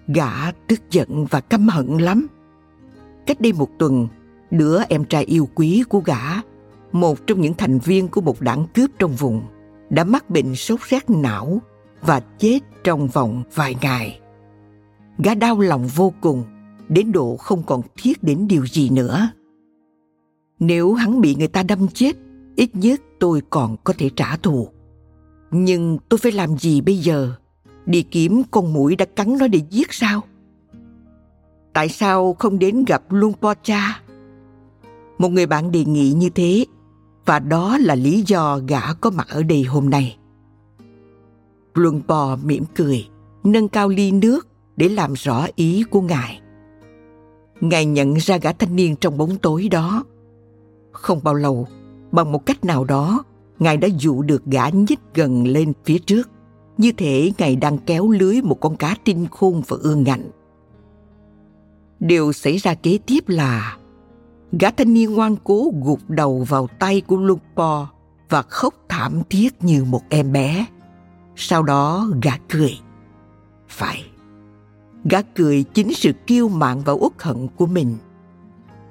Gã 0.07 0.51
tức 0.51 0.81
giận 0.91 1.25
và 1.25 1.39
căm 1.39 1.67
hận 1.67 1.97
lắm. 1.97 2.27
Cách 3.25 3.41
đây 3.41 3.53
một 3.53 3.69
tuần, 3.79 4.07
đứa 4.51 4.81
em 4.89 5.05
trai 5.05 5.23
yêu 5.23 5.49
quý 5.55 5.83
của 5.89 5.99
gã, 5.99 6.21
một 6.91 7.27
trong 7.27 7.41
những 7.41 7.53
thành 7.53 7.79
viên 7.79 8.07
của 8.07 8.21
một 8.21 8.41
đảng 8.41 8.65
cướp 8.73 8.89
trong 8.99 9.11
vùng, 9.11 9.41
đã 9.89 10.03
mắc 10.03 10.29
bệnh 10.29 10.55
sốt 10.55 10.79
rét 10.81 11.09
não 11.09 11.61
và 12.01 12.19
chết 12.19 12.59
trong 12.83 13.07
vòng 13.07 13.43
vài 13.53 13.75
ngày. 13.81 14.19
Gã 15.17 15.35
đau 15.35 15.59
lòng 15.59 15.87
vô 15.87 16.13
cùng, 16.21 16.43
đến 16.89 17.11
độ 17.11 17.35
không 17.35 17.63
còn 17.63 17.81
thiết 17.97 18.23
đến 18.23 18.47
điều 18.47 18.65
gì 18.67 18.89
nữa. 18.89 19.29
Nếu 20.59 20.93
hắn 20.93 21.21
bị 21.21 21.35
người 21.35 21.47
ta 21.47 21.63
đâm 21.63 21.87
chết, 21.87 22.15
ít 22.55 22.75
nhất 22.75 23.01
tôi 23.19 23.41
còn 23.49 23.75
có 23.83 23.93
thể 23.97 24.09
trả 24.15 24.37
thù. 24.37 24.67
Nhưng 25.51 25.97
tôi 26.09 26.17
phải 26.17 26.31
làm 26.31 26.57
gì 26.57 26.81
bây 26.81 26.97
giờ? 26.97 27.33
Đi 27.85 28.01
kiếm 28.01 28.41
con 28.51 28.73
mũi 28.73 28.95
đã 28.95 29.05
cắn 29.05 29.37
nó 29.37 29.47
để 29.47 29.61
giết 29.69 29.93
sao? 29.93 30.21
Tại 31.73 31.89
sao 31.89 32.33
không 32.33 32.59
đến 32.59 32.85
gặp 32.85 33.03
Luân 33.09 33.33
Po 33.41 33.53
Cha? 33.63 34.01
Một 35.17 35.29
người 35.29 35.45
bạn 35.45 35.71
đề 35.71 35.85
nghị 35.85 36.13
như 36.13 36.29
thế, 36.29 36.65
và 37.25 37.39
đó 37.39 37.77
là 37.77 37.95
lý 37.95 38.23
do 38.27 38.59
gã 38.67 38.93
có 38.93 39.09
mặt 39.09 39.27
ở 39.29 39.43
đây 39.43 39.63
hôm 39.63 39.89
nay. 39.89 40.17
Luân 41.75 42.01
Po 42.07 42.37
mỉm 42.43 42.63
cười, 42.75 43.07
nâng 43.43 43.69
cao 43.69 43.89
ly 43.89 44.11
nước 44.11 44.47
để 44.77 44.89
làm 44.89 45.13
rõ 45.13 45.45
ý 45.55 45.83
của 45.89 46.01
ngài. 46.01 46.41
Ngài 47.61 47.85
nhận 47.85 48.13
ra 48.13 48.37
gã 48.37 48.51
thanh 48.51 48.75
niên 48.75 48.95
trong 48.95 49.17
bóng 49.17 49.37
tối 49.37 49.67
đó. 49.71 50.03
Không 50.91 51.19
bao 51.23 51.33
lâu, 51.33 51.67
bằng 52.11 52.31
một 52.31 52.45
cách 52.45 52.65
nào 52.65 52.83
đó, 52.83 53.23
ngài 53.59 53.77
đã 53.77 53.87
dụ 53.99 54.21
được 54.21 54.45
gã 54.45 54.69
nhích 54.69 54.99
gần 55.13 55.47
lên 55.47 55.73
phía 55.85 55.99
trước, 55.99 56.29
như 56.77 56.91
thể 56.91 57.31
ngài 57.37 57.55
đang 57.55 57.77
kéo 57.77 58.09
lưới 58.09 58.41
một 58.41 58.59
con 58.61 58.75
cá 58.75 58.95
tinh 59.03 59.27
khôn 59.31 59.61
và 59.67 59.77
ương 59.81 60.03
ngạnh. 60.03 60.29
Điều 61.99 62.33
xảy 62.33 62.57
ra 62.57 62.73
kế 62.73 62.99
tiếp 63.05 63.29
là 63.29 63.77
gã 64.51 64.71
thanh 64.71 64.93
niên 64.93 65.13
ngoan 65.13 65.35
cố 65.43 65.71
gục 65.83 65.99
đầu 66.07 66.45
vào 66.49 66.67
tay 66.79 67.01
của 67.01 67.17
Lupo 67.17 67.87
và 68.29 68.41
khóc 68.41 68.73
thảm 68.89 69.21
thiết 69.29 69.63
như 69.63 69.83
một 69.83 70.01
em 70.09 70.31
bé. 70.31 70.65
Sau 71.35 71.63
đó 71.63 72.07
gã 72.21 72.31
cười. 72.49 72.79
Phải, 73.67 74.05
gã 75.03 75.21
cười 75.21 75.63
chính 75.63 75.93
sự 75.93 76.11
kiêu 76.27 76.49
mạn 76.49 76.81
và 76.85 76.93
uất 76.93 77.11
hận 77.19 77.47
của 77.47 77.65
mình. 77.65 77.95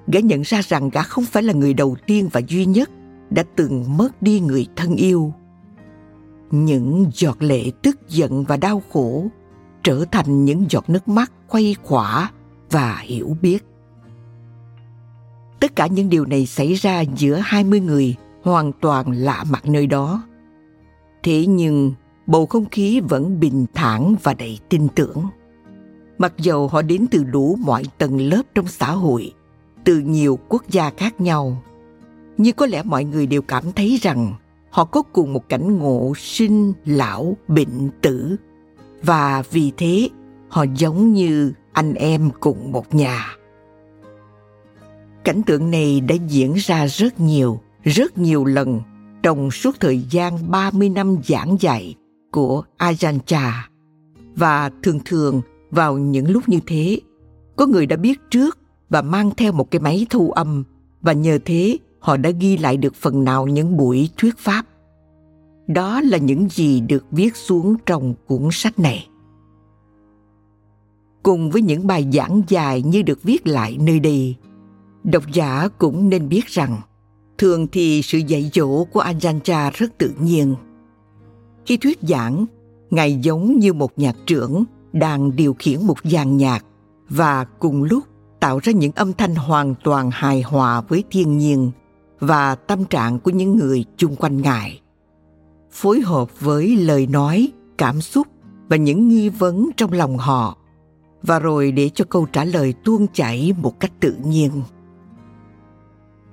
Gã 0.06 0.20
nhận 0.20 0.42
ra 0.42 0.60
rằng 0.62 0.90
gã 0.90 1.02
không 1.02 1.24
phải 1.24 1.42
là 1.42 1.52
người 1.52 1.74
đầu 1.74 1.96
tiên 2.06 2.28
và 2.32 2.40
duy 2.48 2.66
nhất 2.66 2.90
đã 3.30 3.44
từng 3.56 3.96
mất 3.96 4.22
đi 4.22 4.40
người 4.40 4.66
thân 4.76 4.96
yêu. 4.96 5.32
Những 6.50 7.10
giọt 7.14 7.42
lệ 7.42 7.70
tức 7.82 8.08
giận 8.08 8.44
và 8.44 8.56
đau 8.56 8.82
khổ 8.92 9.26
trở 9.82 10.04
thành 10.10 10.44
những 10.44 10.66
giọt 10.70 10.90
nước 10.90 11.08
mắt 11.08 11.32
quay 11.48 11.76
khỏa 11.82 12.30
và 12.70 12.96
hiểu 12.96 13.36
biết. 13.42 13.64
Tất 15.60 15.76
cả 15.76 15.86
những 15.86 16.08
điều 16.08 16.26
này 16.26 16.46
xảy 16.46 16.74
ra 16.74 17.00
giữa 17.00 17.40
20 17.44 17.80
người 17.80 18.14
hoàn 18.42 18.72
toàn 18.72 19.12
lạ 19.12 19.44
mặt 19.50 19.66
nơi 19.66 19.86
đó. 19.86 20.22
Thế 21.22 21.46
nhưng 21.46 21.92
bầu 22.26 22.46
không 22.46 22.68
khí 22.70 23.00
vẫn 23.00 23.40
bình 23.40 23.66
thản 23.74 24.14
và 24.22 24.34
đầy 24.34 24.58
tin 24.68 24.88
tưởng. 24.88 25.24
Mặc 26.18 26.32
dầu 26.38 26.68
họ 26.68 26.82
đến 26.82 27.06
từ 27.10 27.24
đủ 27.24 27.56
mọi 27.60 27.82
tầng 27.98 28.20
lớp 28.20 28.42
trong 28.54 28.66
xã 28.66 28.90
hội, 28.90 29.32
từ 29.84 29.98
nhiều 29.98 30.38
quốc 30.48 30.64
gia 30.70 30.90
khác 30.90 31.20
nhau, 31.20 31.62
nhưng 32.38 32.56
có 32.56 32.66
lẽ 32.66 32.82
mọi 32.82 33.04
người 33.04 33.26
đều 33.26 33.42
cảm 33.42 33.72
thấy 33.72 33.98
rằng 34.02 34.34
họ 34.70 34.84
có 34.84 35.02
cùng 35.02 35.32
một 35.32 35.48
cảnh 35.48 35.78
ngộ 35.78 36.12
sinh, 36.16 36.72
lão, 36.84 37.36
bệnh, 37.48 37.90
tử. 38.00 38.36
Và 39.02 39.42
vì 39.50 39.72
thế, 39.76 40.08
họ 40.48 40.64
giống 40.76 41.12
như 41.12 41.52
anh 41.72 41.94
em 41.94 42.30
cùng 42.40 42.72
một 42.72 42.94
nhà. 42.94 43.36
Cảnh 45.24 45.42
tượng 45.42 45.70
này 45.70 46.00
đã 46.00 46.14
diễn 46.28 46.54
ra 46.54 46.86
rất 46.86 47.20
nhiều, 47.20 47.60
rất 47.84 48.18
nhiều 48.18 48.44
lần 48.44 48.80
trong 49.22 49.50
suốt 49.50 49.80
thời 49.80 49.98
gian 50.10 50.50
30 50.50 50.88
năm 50.88 51.16
giảng 51.24 51.56
dạy 51.60 51.94
của 52.34 52.62
Ajahn 52.78 53.18
Chah. 53.26 53.70
Và 54.36 54.70
thường 54.82 54.98
thường 55.04 55.42
vào 55.70 55.98
những 55.98 56.30
lúc 56.30 56.48
như 56.48 56.58
thế, 56.66 57.00
có 57.56 57.66
người 57.66 57.86
đã 57.86 57.96
biết 57.96 58.20
trước 58.30 58.58
và 58.88 59.02
mang 59.02 59.30
theo 59.36 59.52
một 59.52 59.70
cái 59.70 59.80
máy 59.80 60.06
thu 60.10 60.30
âm 60.30 60.64
và 61.00 61.12
nhờ 61.12 61.38
thế 61.44 61.78
họ 61.98 62.16
đã 62.16 62.30
ghi 62.30 62.56
lại 62.56 62.76
được 62.76 62.94
phần 62.94 63.24
nào 63.24 63.46
những 63.46 63.76
buổi 63.76 64.08
thuyết 64.16 64.38
pháp. 64.38 64.66
Đó 65.66 66.00
là 66.00 66.18
những 66.18 66.48
gì 66.48 66.80
được 66.80 67.04
viết 67.10 67.36
xuống 67.36 67.76
trong 67.86 68.14
cuốn 68.26 68.48
sách 68.52 68.78
này. 68.78 69.08
Cùng 71.22 71.50
với 71.50 71.62
những 71.62 71.86
bài 71.86 72.08
giảng 72.12 72.42
dài 72.48 72.82
như 72.82 73.02
được 73.02 73.22
viết 73.22 73.46
lại 73.46 73.76
nơi 73.80 74.00
đây, 74.00 74.36
độc 75.04 75.22
giả 75.32 75.68
cũng 75.78 76.08
nên 76.08 76.28
biết 76.28 76.46
rằng 76.46 76.80
thường 77.38 77.66
thì 77.72 78.02
sự 78.02 78.18
dạy 78.18 78.50
dỗ 78.54 78.84
của 78.84 79.02
Ajahn 79.02 79.70
rất 79.74 79.98
tự 79.98 80.12
nhiên. 80.20 80.54
Khi 81.66 81.76
thuyết 81.76 81.98
giảng, 82.02 82.46
Ngài 82.94 83.16
giống 83.16 83.58
như 83.58 83.72
một 83.72 83.92
nhạc 83.96 84.16
trưởng 84.26 84.64
đang 84.92 85.36
điều 85.36 85.54
khiển 85.58 85.86
một 85.86 85.98
dàn 86.04 86.36
nhạc 86.36 86.64
và 87.08 87.44
cùng 87.44 87.82
lúc 87.82 88.04
tạo 88.40 88.58
ra 88.62 88.72
những 88.72 88.92
âm 88.94 89.12
thanh 89.12 89.34
hoàn 89.34 89.74
toàn 89.84 90.10
hài 90.12 90.42
hòa 90.42 90.80
với 90.80 91.04
thiên 91.10 91.38
nhiên 91.38 91.70
và 92.20 92.54
tâm 92.54 92.84
trạng 92.84 93.18
của 93.18 93.30
những 93.30 93.56
người 93.56 93.84
chung 93.96 94.16
quanh 94.16 94.42
ngài. 94.42 94.80
Phối 95.70 96.00
hợp 96.00 96.40
với 96.40 96.76
lời 96.76 97.06
nói 97.06 97.52
cảm 97.78 98.00
xúc 98.00 98.26
và 98.68 98.76
những 98.76 99.08
nghi 99.08 99.28
vấn 99.28 99.70
trong 99.76 99.92
lòng 99.92 100.18
họ 100.18 100.56
và 101.22 101.38
rồi 101.38 101.72
để 101.72 101.90
cho 101.94 102.04
câu 102.08 102.26
trả 102.32 102.44
lời 102.44 102.74
tuôn 102.84 103.06
chảy 103.12 103.52
một 103.62 103.80
cách 103.80 103.92
tự 104.00 104.16
nhiên. 104.24 104.50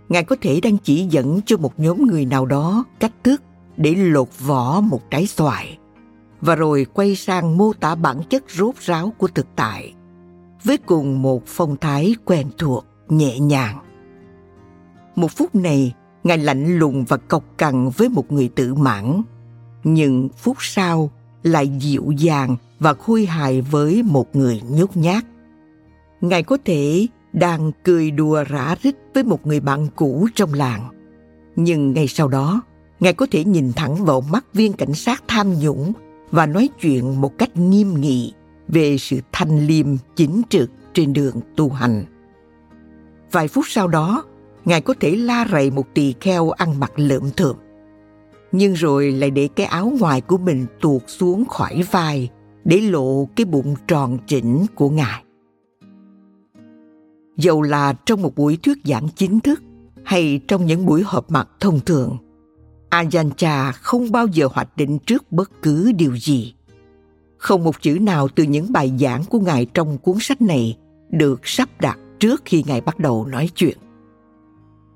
Ngài 0.10 0.24
có 0.24 0.36
thể 0.42 0.60
đang 0.62 0.78
chỉ 0.78 1.06
dẫn 1.10 1.40
cho 1.46 1.58
một 1.58 1.80
nhóm 1.80 2.08
người 2.08 2.26
nào 2.26 2.46
đó 2.46 2.84
cách 3.00 3.14
thức 3.24 3.42
để 3.82 3.96
lột 3.96 4.28
vỏ 4.40 4.82
một 4.82 5.12
trái 5.12 5.28
xoài, 5.28 5.78
và 6.42 6.56
rồi 6.56 6.86
quay 6.94 7.16
sang 7.16 7.58
mô 7.58 7.74
tả 7.74 7.96
bản 7.96 8.22
chất 8.30 8.44
rốt 8.50 8.76
ráo 8.76 9.14
của 9.18 9.28
thực 9.28 9.48
tại, 9.56 9.94
với 10.64 10.78
cùng 10.78 11.22
một 11.22 11.44
phong 11.46 11.76
thái 11.78 12.16
quen 12.26 12.48
thuộc, 12.58 12.86
nhẹ 13.10 13.40
nhàng. 13.40 13.78
Một 15.16 15.32
phút 15.32 15.56
này, 15.56 15.94
ngài 16.24 16.38
lạnh 16.38 16.80
lùng 16.80 17.06
và 17.06 17.18
cộc 17.18 17.44
cằn 17.58 17.90
với 17.90 18.10
một 18.10 18.32
người 18.32 18.50
tự 18.56 18.74
mãn, 18.76 19.22
nhưng 19.84 20.30
phút 20.38 20.58
sau 20.60 21.12
lại 21.44 21.68
dịu 21.80 22.12
dàng 22.18 22.56
và 22.80 22.94
khôi 22.94 23.26
hài 23.26 23.62
với 23.62 24.04
một 24.04 24.36
người 24.36 24.62
nhút 24.70 24.98
nhát. 24.98 25.24
Ngài 26.22 26.44
có 26.44 26.58
thể 26.66 27.08
đang 27.34 27.72
cười 27.84 28.12
đùa 28.12 28.44
rã 28.44 28.76
rít 28.82 28.96
với 29.14 29.24
một 29.24 29.48
người 29.48 29.60
bạn 29.60 29.88
cũ 29.96 30.28
trong 30.36 30.54
làng, 30.54 30.90
nhưng 31.56 31.94
ngay 31.94 32.08
sau 32.08 32.28
đó 32.28 32.62
ngài 33.02 33.14
có 33.14 33.28
thể 33.32 33.44
nhìn 33.44 33.72
thẳng 33.76 34.06
vào 34.06 34.22
mắt 34.22 34.46
viên 34.54 34.74
cảnh 34.74 34.94
sát 34.94 35.24
tham 35.28 35.60
nhũng 35.60 35.94
và 36.32 36.46
nói 36.46 36.70
chuyện 36.82 37.22
một 37.22 37.38
cách 37.38 37.58
nghiêm 37.58 38.02
nghị 38.02 38.34
về 38.68 38.98
sự 38.98 39.20
thanh 39.32 39.68
liêm 39.68 39.88
chính 40.16 40.42
trực 40.50 40.70
trên 40.94 41.14
đường 41.14 41.36
tu 41.56 41.70
hành. 41.70 42.04
Vài 43.32 43.48
phút 43.48 43.66
sau 43.68 43.88
đó, 43.88 44.24
Ngài 44.66 44.82
có 44.82 44.94
thể 45.00 45.16
la 45.16 45.48
rầy 45.52 45.72
một 45.72 45.94
tỳ 45.94 46.14
kheo 46.22 46.50
ăn 46.50 46.80
mặc 46.80 46.92
lượm 46.96 47.24
thượm. 47.38 47.56
Nhưng 48.52 48.74
rồi 48.74 49.12
lại 49.12 49.32
để 49.32 49.50
cái 49.56 49.66
áo 49.66 49.94
ngoài 50.00 50.22
của 50.22 50.38
mình 50.38 50.66
tuột 50.82 51.02
xuống 51.08 51.46
khỏi 51.46 51.84
vai 51.92 52.30
để 52.64 52.82
lộ 52.82 53.28
cái 53.36 53.46
bụng 53.46 53.76
tròn 53.88 54.18
chỉnh 54.28 54.66
của 54.76 54.90
Ngài. 54.90 55.24
Dầu 57.38 57.62
là 57.62 57.94
trong 58.06 58.22
một 58.22 58.36
buổi 58.36 58.58
thuyết 58.64 58.78
giảng 58.86 59.08
chính 59.16 59.40
thức 59.40 59.62
hay 60.04 60.40
trong 60.48 60.66
những 60.66 60.86
buổi 60.86 61.04
họp 61.06 61.32
mặt 61.32 61.50
thông 61.60 61.80
thường, 61.80 62.18
Ajahn 62.92 63.72
không 63.82 64.12
bao 64.12 64.28
giờ 64.28 64.48
hoạch 64.54 64.78
định 64.78 65.00
trước 65.00 65.32
bất 65.32 65.52
cứ 65.62 65.92
điều 65.92 66.18
gì. 66.18 66.54
Không 67.38 67.64
một 67.64 67.82
chữ 67.82 67.98
nào 68.02 68.28
từ 68.28 68.44
những 68.44 68.72
bài 68.72 68.94
giảng 69.00 69.24
của 69.24 69.40
Ngài 69.40 69.66
trong 69.66 69.98
cuốn 69.98 70.16
sách 70.20 70.42
này 70.42 70.78
được 71.10 71.40
sắp 71.44 71.70
đặt 71.80 72.00
trước 72.20 72.42
khi 72.46 72.64
Ngài 72.68 72.82
bắt 72.82 73.00
đầu 73.00 73.26
nói 73.26 73.50
chuyện. 73.56 73.78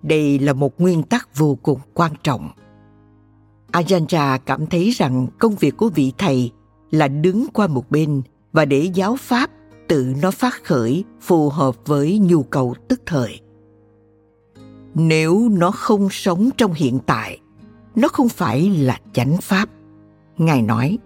Đây 0.01 0.39
là 0.39 0.53
một 0.53 0.81
nguyên 0.81 1.03
tắc 1.03 1.37
vô 1.37 1.57
cùng 1.63 1.79
quan 1.93 2.11
trọng. 2.23 2.49
Ajahn 3.71 4.39
cảm 4.45 4.65
thấy 4.67 4.89
rằng 4.89 5.27
công 5.39 5.55
việc 5.55 5.77
của 5.77 5.89
vị 5.89 6.13
thầy 6.17 6.51
là 6.91 7.07
đứng 7.07 7.47
qua 7.53 7.67
một 7.67 7.91
bên 7.91 8.21
và 8.53 8.65
để 8.65 8.91
giáo 8.93 9.15
pháp 9.15 9.49
tự 9.87 10.13
nó 10.21 10.31
phát 10.31 10.63
khởi 10.63 11.03
phù 11.21 11.49
hợp 11.49 11.75
với 11.85 12.19
nhu 12.19 12.43
cầu 12.43 12.75
tức 12.87 13.01
thời. 13.05 13.39
Nếu 14.93 15.49
nó 15.51 15.71
không 15.71 16.07
sống 16.11 16.49
trong 16.57 16.73
hiện 16.73 16.99
tại, 17.05 17.39
nó 17.95 18.07
không 18.07 18.29
phải 18.29 18.69
là 18.69 18.99
chánh 19.13 19.37
pháp. 19.41 19.69
Ngài 20.37 20.61
nói, 20.61 20.97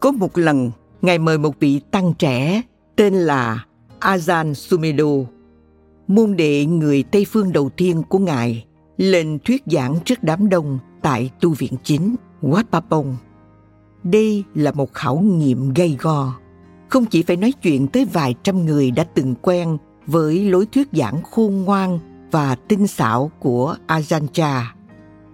có 0.00 0.10
một 0.10 0.38
lần, 0.38 0.70
Ngài 1.02 1.18
mời 1.18 1.38
một 1.38 1.60
vị 1.60 1.80
tăng 1.90 2.14
trẻ 2.18 2.62
tên 2.96 3.14
là 3.14 3.64
ajan 4.00 4.54
Sumedo, 4.54 5.04
môn 6.08 6.36
đệ 6.36 6.66
người 6.66 7.02
Tây 7.02 7.26
phương 7.30 7.52
đầu 7.52 7.70
tiên 7.76 8.02
của 8.08 8.18
Ngài, 8.18 8.64
lên 8.96 9.38
thuyết 9.44 9.62
giảng 9.66 9.96
trước 10.04 10.22
đám 10.22 10.48
đông 10.48 10.78
tại 11.02 11.30
tu 11.40 11.50
viện 11.50 11.72
chính 11.82 12.14
Wat 12.42 12.64
Papong. 12.72 13.16
Đây 14.02 14.44
là 14.54 14.72
một 14.72 14.92
khảo 14.92 15.18
nghiệm 15.18 15.74
gây 15.74 15.96
go. 16.00 16.32
Không 16.88 17.04
chỉ 17.04 17.22
phải 17.22 17.36
nói 17.36 17.52
chuyện 17.62 17.86
tới 17.86 18.04
vài 18.04 18.34
trăm 18.42 18.64
người 18.64 18.90
đã 18.90 19.04
từng 19.04 19.34
quen 19.42 19.78
với 20.06 20.44
lối 20.44 20.66
thuyết 20.66 20.88
giảng 20.92 21.22
khôn 21.22 21.62
ngoan 21.64 21.98
và 22.30 22.54
tinh 22.54 22.86
xảo 22.86 23.30
của 23.38 23.76
Ajahn 23.86 24.26
Chah, 24.32 24.76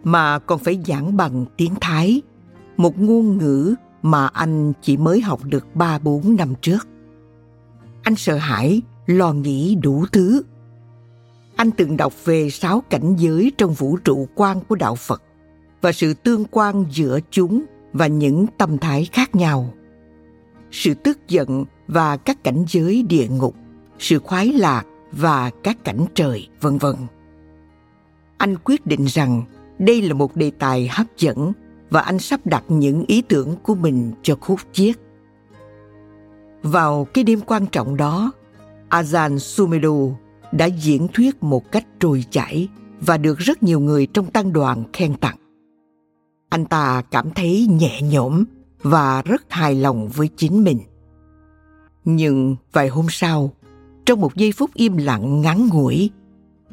mà 0.05 0.39
còn 0.39 0.59
phải 0.59 0.81
giảng 0.87 1.17
bằng 1.17 1.45
tiếng 1.57 1.75
Thái, 1.81 2.23
một 2.77 2.99
ngôn 2.99 3.39
ngữ 3.39 3.75
mà 4.03 4.27
anh 4.27 4.73
chỉ 4.83 4.97
mới 4.97 5.21
học 5.21 5.41
được 5.45 5.67
3-4 5.75 6.37
năm 6.37 6.55
trước. 6.61 6.89
Anh 8.03 8.17
sợ 8.17 8.37
hãi, 8.37 8.83
lo 9.07 9.33
nghĩ 9.33 9.75
đủ 9.75 10.05
thứ. 10.13 10.43
Anh 11.57 11.71
từng 11.71 11.97
đọc 11.97 12.13
về 12.25 12.51
sáu 12.51 12.83
cảnh 12.91 13.17
giới 13.17 13.53
trong 13.59 13.73
vũ 13.73 13.97
trụ 13.97 14.29
quan 14.35 14.61
của 14.69 14.75
đạo 14.75 14.95
Phật 14.95 15.23
và 15.81 15.93
sự 15.93 16.15
tương 16.15 16.45
quan 16.45 16.85
giữa 16.91 17.19
chúng 17.31 17.65
và 17.93 18.07
những 18.07 18.47
tâm 18.59 18.79
thái 18.79 19.09
khác 19.13 19.35
nhau. 19.35 19.75
Sự 20.71 20.95
tức 20.95 21.19
giận 21.29 21.65
và 21.87 22.17
các 22.17 22.45
cảnh 22.45 22.65
giới 22.69 23.03
địa 23.03 23.29
ngục, 23.29 23.55
sự 23.99 24.19
khoái 24.19 24.53
lạc 24.53 24.85
và 25.13 25.51
các 25.63 25.85
cảnh 25.85 26.07
trời, 26.15 26.49
vân 26.61 26.79
vân. 26.79 26.97
Anh 28.37 28.57
quyết 28.65 28.87
định 28.87 29.05
rằng 29.05 29.43
đây 29.83 30.03
là 30.03 30.15
một 30.15 30.37
đề 30.37 30.51
tài 30.59 30.89
hấp 30.89 31.07
dẫn 31.19 31.53
và 31.91 32.01
anh 32.01 32.19
sắp 32.19 32.47
đặt 32.47 32.65
những 32.69 33.05
ý 33.07 33.23
tưởng 33.23 33.57
của 33.63 33.75
mình 33.75 34.13
cho 34.23 34.37
khúc 34.41 34.61
chiết. 34.73 34.97
Vào 36.63 37.05
cái 37.05 37.25
đêm 37.25 37.41
quan 37.41 37.67
trọng 37.67 37.97
đó, 37.97 38.33
Azan 38.91 39.39
Sumedo 39.39 40.17
đã 40.53 40.67
diễn 40.67 41.09
thuyết 41.13 41.43
một 41.43 41.73
cách 41.73 41.87
trôi 42.01 42.25
chảy 42.31 42.69
và 43.01 43.19
được 43.19 43.39
rất 43.39 43.63
nhiều 43.63 43.81
người 43.81 44.07
trong 44.07 44.31
tăng 44.31 44.53
đoàn 44.53 44.85
khen 44.93 45.15
tặng. 45.15 45.37
Anh 46.49 46.65
ta 46.65 47.03
cảm 47.11 47.31
thấy 47.31 47.67
nhẹ 47.71 48.03
nhõm 48.03 48.45
và 48.83 49.23
rất 49.23 49.43
hài 49.49 49.75
lòng 49.75 50.09
với 50.09 50.29
chính 50.37 50.65
mình. 50.65 50.79
Nhưng 52.05 52.57
vài 52.73 52.89
hôm 52.89 53.07
sau, 53.11 53.53
trong 54.07 54.21
một 54.21 54.37
giây 54.37 54.53
phút 54.53 54.71
im 54.75 54.97
lặng 54.97 55.41
ngắn 55.41 55.69
ngủi, 55.73 56.11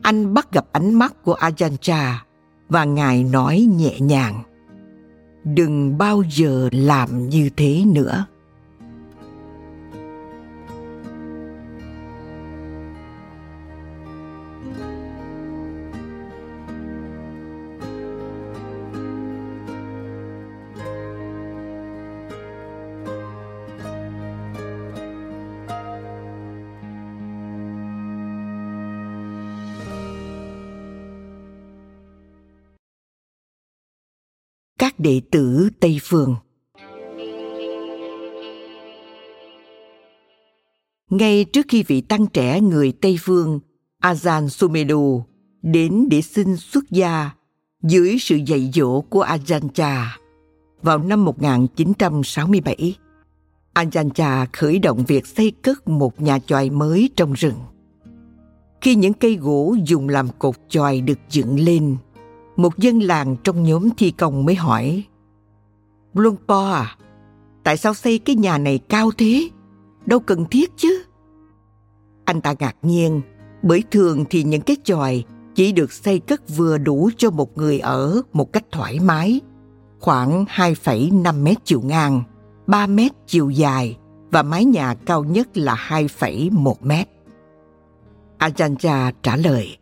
anh 0.01 0.33
bắt 0.33 0.51
gặp 0.51 0.65
ánh 0.71 0.93
mắt 0.93 1.23
của 1.23 1.35
Ajahn 1.35 1.77
Chah 1.77 2.25
và 2.69 2.83
ngài 2.85 3.23
nói 3.23 3.67
nhẹ 3.77 3.99
nhàng 3.99 4.43
đừng 5.43 5.97
bao 5.97 6.23
giờ 6.31 6.69
làm 6.71 7.29
như 7.29 7.49
thế 7.57 7.83
nữa. 7.85 8.25
Các 34.99 35.03
đệ 35.03 35.21
tử 35.31 35.69
Tây 35.79 35.99
Phương. 36.03 36.35
Ngay 41.09 41.43
trước 41.43 41.65
khi 41.69 41.83
vị 41.83 42.01
tăng 42.01 42.27
trẻ 42.27 42.61
người 42.61 42.91
Tây 43.01 43.17
Phương 43.21 43.59
Ajahn 44.01 44.47
Sumedho 44.47 44.97
đến 45.61 46.07
để 46.11 46.21
xin 46.21 46.57
xuất 46.57 46.83
gia 46.91 47.31
dưới 47.83 48.17
sự 48.19 48.35
dạy 48.35 48.71
dỗ 48.73 49.01
của 49.01 49.25
Ajahn 49.25 49.69
Chah 49.69 50.21
vào 50.81 50.97
năm 50.97 51.25
1967. 51.25 52.95
Ajahn 53.73 54.09
Chah 54.09 54.53
khởi 54.53 54.79
động 54.79 55.03
việc 55.07 55.27
xây 55.27 55.51
cất 55.51 55.87
một 55.87 56.21
nhà 56.21 56.39
chòi 56.39 56.69
mới 56.69 57.09
trong 57.15 57.33
rừng. 57.33 57.59
Khi 58.81 58.95
những 58.95 59.13
cây 59.13 59.35
gỗ 59.35 59.75
dùng 59.85 60.09
làm 60.09 60.27
cột 60.39 60.55
chòi 60.69 61.01
được 61.01 61.19
dựng 61.29 61.59
lên 61.59 61.97
một 62.59 62.77
dân 62.77 62.99
làng 62.99 63.35
trong 63.43 63.63
nhóm 63.63 63.89
thi 63.97 64.11
công 64.11 64.45
mới 64.45 64.55
hỏi 64.55 65.03
Luân 66.13 66.35
Po 66.47 66.71
à, 66.71 66.97
tại 67.63 67.77
sao 67.77 67.93
xây 67.93 68.19
cái 68.19 68.35
nhà 68.35 68.57
này 68.57 68.79
cao 68.89 69.11
thế? 69.17 69.49
Đâu 70.05 70.19
cần 70.19 70.45
thiết 70.45 70.71
chứ? 70.77 71.03
Anh 72.25 72.41
ta 72.41 72.55
ngạc 72.59 72.75
nhiên, 72.81 73.21
bởi 73.61 73.83
thường 73.91 74.25
thì 74.29 74.43
những 74.43 74.61
cái 74.61 74.77
chòi 74.83 75.23
chỉ 75.55 75.71
được 75.71 75.91
xây 75.91 76.19
cất 76.19 76.49
vừa 76.57 76.77
đủ 76.77 77.09
cho 77.17 77.31
một 77.31 77.57
người 77.57 77.79
ở 77.79 78.21
một 78.33 78.53
cách 78.53 78.65
thoải 78.71 78.99
mái, 78.99 79.41
khoảng 79.99 80.45
2,5 80.45 81.43
mét 81.43 81.57
chiều 81.65 81.81
ngang, 81.81 82.23
3 82.67 82.87
mét 82.87 83.11
chiều 83.27 83.49
dài 83.49 83.97
và 84.31 84.43
mái 84.43 84.65
nhà 84.65 84.95
cao 85.05 85.23
nhất 85.23 85.57
là 85.57 85.75
2,1 85.89 86.73
mét. 86.81 87.07
Ajanja 88.39 89.11
trả 89.23 89.35
lời, 89.35 89.77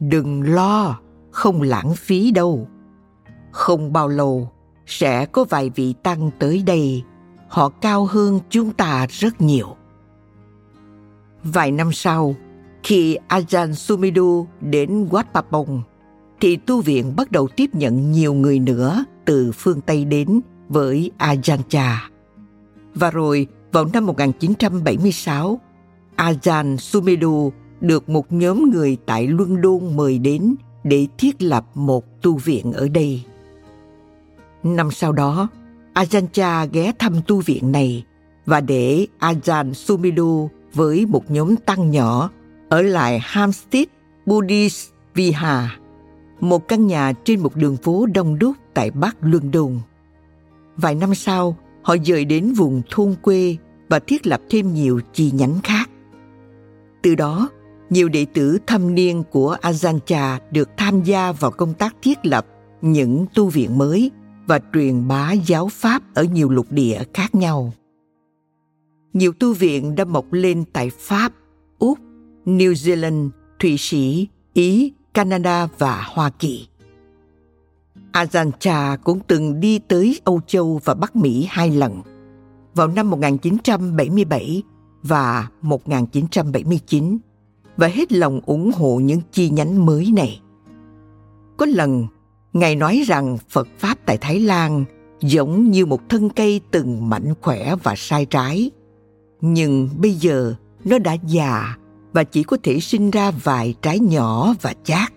Đừng 0.00 0.54
lo, 0.54 1.00
không 1.34 1.62
lãng 1.62 1.94
phí 1.94 2.30
đâu. 2.30 2.68
Không 3.50 3.92
bao 3.92 4.08
lâu 4.08 4.50
sẽ 4.86 5.26
có 5.26 5.44
vài 5.44 5.70
vị 5.70 5.94
tăng 6.02 6.30
tới 6.38 6.62
đây. 6.66 7.02
Họ 7.48 7.68
cao 7.68 8.04
hơn 8.04 8.40
chúng 8.50 8.72
ta 8.72 9.06
rất 9.10 9.40
nhiều. 9.40 9.76
Vài 11.44 11.70
năm 11.70 11.92
sau 11.92 12.34
khi 12.82 13.18
Ajahn 13.28 13.72
Sumedho 13.72 14.46
đến 14.60 15.08
Wat 15.10 15.24
Papong 15.34 15.82
thì 16.40 16.56
tu 16.56 16.80
viện 16.80 17.16
bắt 17.16 17.32
đầu 17.32 17.48
tiếp 17.56 17.70
nhận 17.72 18.12
nhiều 18.12 18.34
người 18.34 18.58
nữa 18.58 19.04
từ 19.24 19.52
phương 19.54 19.80
Tây 19.80 20.04
đến 20.04 20.40
với 20.68 21.10
Ajahn 21.18 21.62
Chah. 21.68 22.12
Và 22.94 23.10
rồi 23.10 23.46
vào 23.72 23.84
năm 23.92 24.06
1976, 24.06 25.60
Ajahn 26.16 26.76
Sumedho 26.76 27.50
được 27.80 28.08
một 28.08 28.32
nhóm 28.32 28.70
người 28.70 28.96
tại 29.06 29.26
Luân 29.26 29.60
Đôn 29.60 29.96
mời 29.96 30.18
đến 30.18 30.54
để 30.84 31.06
thiết 31.18 31.42
lập 31.42 31.64
một 31.74 32.22
tu 32.22 32.36
viện 32.36 32.72
ở 32.72 32.88
đây. 32.88 33.22
Năm 34.62 34.90
sau 34.90 35.12
đó, 35.12 35.48
Ajahn 35.94 36.26
Chah 36.32 36.72
ghé 36.72 36.92
thăm 36.98 37.14
tu 37.26 37.40
viện 37.40 37.72
này 37.72 38.04
và 38.46 38.60
để 38.60 39.06
Ajahn 39.20 39.72
Sumedho 39.72 40.48
với 40.74 41.06
một 41.06 41.30
nhóm 41.30 41.56
tăng 41.56 41.90
nhỏ 41.90 42.30
ở 42.68 42.82
lại 42.82 43.18
Hampstead 43.22 43.84
Buddhist 44.26 44.90
Vihar, 45.14 45.64
một 46.40 46.68
căn 46.68 46.86
nhà 46.86 47.12
trên 47.24 47.40
một 47.40 47.56
đường 47.56 47.76
phố 47.76 48.06
đông 48.06 48.38
đúc 48.38 48.56
tại 48.74 48.90
Bắc 48.90 49.16
London. 49.20 49.78
Vài 50.76 50.94
năm 50.94 51.14
sau, 51.14 51.56
họ 51.82 51.96
dời 52.04 52.24
đến 52.24 52.52
vùng 52.52 52.82
thôn 52.90 53.14
quê 53.22 53.56
và 53.88 53.98
thiết 53.98 54.26
lập 54.26 54.40
thêm 54.50 54.74
nhiều 54.74 55.00
chi 55.12 55.30
nhánh 55.34 55.60
khác. 55.64 55.90
Từ 57.02 57.14
đó, 57.14 57.48
nhiều 57.90 58.08
đệ 58.08 58.26
tử 58.34 58.58
thâm 58.66 58.94
niên 58.94 59.22
của 59.30 59.56
Ajahn 59.62 59.98
Chah 60.06 60.52
được 60.52 60.70
tham 60.76 61.02
gia 61.02 61.32
vào 61.32 61.50
công 61.50 61.74
tác 61.74 61.96
thiết 62.02 62.26
lập 62.26 62.46
những 62.82 63.26
tu 63.34 63.48
viện 63.48 63.78
mới 63.78 64.10
và 64.46 64.60
truyền 64.72 65.08
bá 65.08 65.32
giáo 65.32 65.68
pháp 65.68 66.02
ở 66.14 66.24
nhiều 66.24 66.50
lục 66.50 66.66
địa 66.70 67.02
khác 67.14 67.34
nhau. 67.34 67.72
Nhiều 69.12 69.32
tu 69.32 69.52
viện 69.52 69.94
đã 69.94 70.04
mọc 70.04 70.32
lên 70.32 70.64
tại 70.72 70.90
Pháp, 70.98 71.32
Úc, 71.78 71.98
New 72.44 72.72
Zealand, 72.72 73.30
Thụy 73.58 73.76
Sĩ, 73.78 74.28
Ý, 74.54 74.92
Canada 75.14 75.68
và 75.78 76.04
Hoa 76.08 76.30
Kỳ. 76.30 76.68
Ajahn 78.12 78.50
Chah 78.60 79.04
cũng 79.04 79.20
từng 79.26 79.60
đi 79.60 79.78
tới 79.78 80.20
Âu 80.24 80.40
Châu 80.46 80.80
và 80.84 80.94
Bắc 80.94 81.16
Mỹ 81.16 81.46
hai 81.50 81.70
lần, 81.70 82.02
vào 82.74 82.88
năm 82.88 83.10
1977 83.10 84.62
và 85.02 85.48
1979 85.62 87.18
và 87.76 87.86
hết 87.86 88.12
lòng 88.12 88.40
ủng 88.46 88.70
hộ 88.74 88.96
những 88.96 89.20
chi 89.32 89.50
nhánh 89.50 89.86
mới 89.86 90.12
này. 90.14 90.40
Có 91.56 91.66
lần, 91.66 92.06
Ngài 92.54 92.76
nói 92.76 93.02
rằng 93.06 93.38
Phật 93.48 93.68
Pháp 93.78 93.98
tại 94.06 94.18
Thái 94.18 94.40
Lan 94.40 94.84
giống 95.20 95.70
như 95.70 95.86
một 95.86 96.08
thân 96.08 96.30
cây 96.30 96.60
từng 96.70 97.08
mạnh 97.08 97.34
khỏe 97.40 97.74
và 97.82 97.94
sai 97.96 98.26
trái. 98.26 98.70
Nhưng 99.40 99.88
bây 99.98 100.12
giờ 100.12 100.54
nó 100.84 100.98
đã 100.98 101.16
già 101.26 101.76
và 102.12 102.24
chỉ 102.24 102.42
có 102.42 102.56
thể 102.62 102.80
sinh 102.80 103.10
ra 103.10 103.30
vài 103.30 103.74
trái 103.82 103.98
nhỏ 103.98 104.54
và 104.62 104.74
chát. 104.84 105.12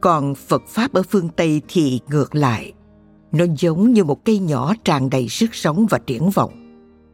Còn 0.00 0.34
Phật 0.34 0.62
Pháp 0.68 0.92
ở 0.92 1.02
phương 1.02 1.28
Tây 1.28 1.62
thì 1.68 2.00
ngược 2.10 2.34
lại. 2.34 2.72
Nó 3.32 3.44
giống 3.58 3.92
như 3.92 4.04
một 4.04 4.24
cây 4.24 4.38
nhỏ 4.38 4.74
tràn 4.84 5.10
đầy 5.10 5.28
sức 5.28 5.54
sống 5.54 5.86
và 5.90 5.98
triển 5.98 6.30
vọng, 6.30 6.52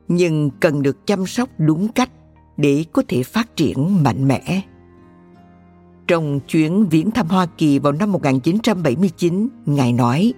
nhưng 0.08 0.50
cần 0.60 0.82
được 0.82 1.06
chăm 1.06 1.26
sóc 1.26 1.48
đúng 1.58 1.88
cách 1.88 2.10
để 2.62 2.85
có 2.92 3.03
thể 3.09 3.22
phát 3.22 3.57
triển 3.57 4.03
mạnh 4.03 4.29
mẽ. 4.29 4.61
Trong 6.07 6.40
chuyến 6.40 6.87
viếng 6.88 7.11
thăm 7.11 7.29
Hoa 7.29 7.46
Kỳ 7.59 7.79
vào 7.79 7.92
năm 7.92 8.12
1979, 8.12 9.48
Ngài 9.66 9.92
nói 9.92 10.33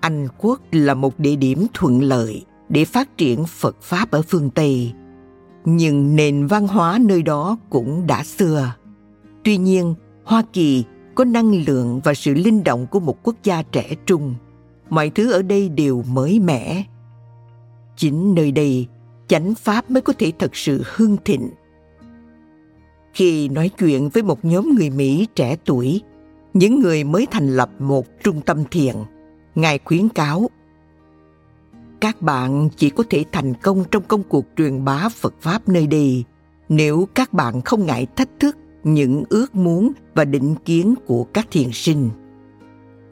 Anh 0.00 0.28
quốc 0.38 0.60
là 0.72 0.94
một 0.94 1.18
địa 1.18 1.36
điểm 1.36 1.66
thuận 1.74 2.02
lợi 2.02 2.44
để 2.68 2.84
phát 2.84 3.18
triển 3.18 3.44
Phật 3.44 3.76
Pháp 3.82 4.10
ở 4.10 4.22
phương 4.22 4.50
Tây. 4.50 4.92
Nhưng 5.64 6.16
nền 6.16 6.46
văn 6.46 6.68
hóa 6.68 6.98
nơi 7.00 7.22
đó 7.22 7.58
cũng 7.70 8.06
đã 8.06 8.24
xưa. 8.24 8.74
Tuy 9.44 9.56
nhiên, 9.56 9.94
Hoa 10.24 10.42
Kỳ 10.52 10.84
có 11.14 11.24
năng 11.24 11.64
lượng 11.64 12.00
và 12.04 12.14
sự 12.14 12.34
linh 12.34 12.64
động 12.64 12.86
của 12.90 13.00
một 13.00 13.18
quốc 13.22 13.36
gia 13.44 13.62
trẻ 13.62 13.94
trung 14.06 14.34
mọi 14.92 15.10
thứ 15.10 15.32
ở 15.32 15.42
đây 15.42 15.68
đều 15.68 16.04
mới 16.12 16.40
mẻ 16.40 16.84
chính 17.96 18.34
nơi 18.34 18.52
đây 18.52 18.86
chánh 19.28 19.54
pháp 19.54 19.90
mới 19.90 20.00
có 20.00 20.12
thể 20.18 20.32
thật 20.38 20.56
sự 20.56 20.82
hưng 20.94 21.16
thịnh. 21.24 21.50
Khi 23.14 23.48
nói 23.48 23.70
chuyện 23.78 24.08
với 24.08 24.22
một 24.22 24.44
nhóm 24.44 24.74
người 24.74 24.90
mỹ 24.90 25.26
trẻ 25.34 25.56
tuổi, 25.64 26.02
những 26.54 26.80
người 26.80 27.04
mới 27.04 27.26
thành 27.30 27.56
lập 27.56 27.70
một 27.78 28.06
trung 28.24 28.40
tâm 28.40 28.64
thiền, 28.70 28.94
ngài 29.54 29.78
khuyến 29.84 30.08
cáo, 30.08 30.50
các 32.00 32.22
bạn 32.22 32.68
chỉ 32.76 32.90
có 32.90 33.04
thể 33.10 33.24
thành 33.32 33.54
công 33.54 33.84
trong 33.90 34.02
công 34.08 34.22
cuộc 34.22 34.44
truyền 34.56 34.84
bá 34.84 35.08
phật 35.08 35.34
pháp 35.40 35.68
nơi 35.68 35.86
đây 35.86 36.24
nếu 36.68 37.08
các 37.14 37.32
bạn 37.32 37.62
không 37.62 37.86
ngại 37.86 38.06
thách 38.16 38.28
thức 38.40 38.56
những 38.84 39.24
ước 39.28 39.54
muốn 39.54 39.92
và 40.14 40.24
định 40.24 40.54
kiến 40.64 40.94
của 41.06 41.24
các 41.24 41.46
thiền 41.50 41.68
sinh. 41.72 42.10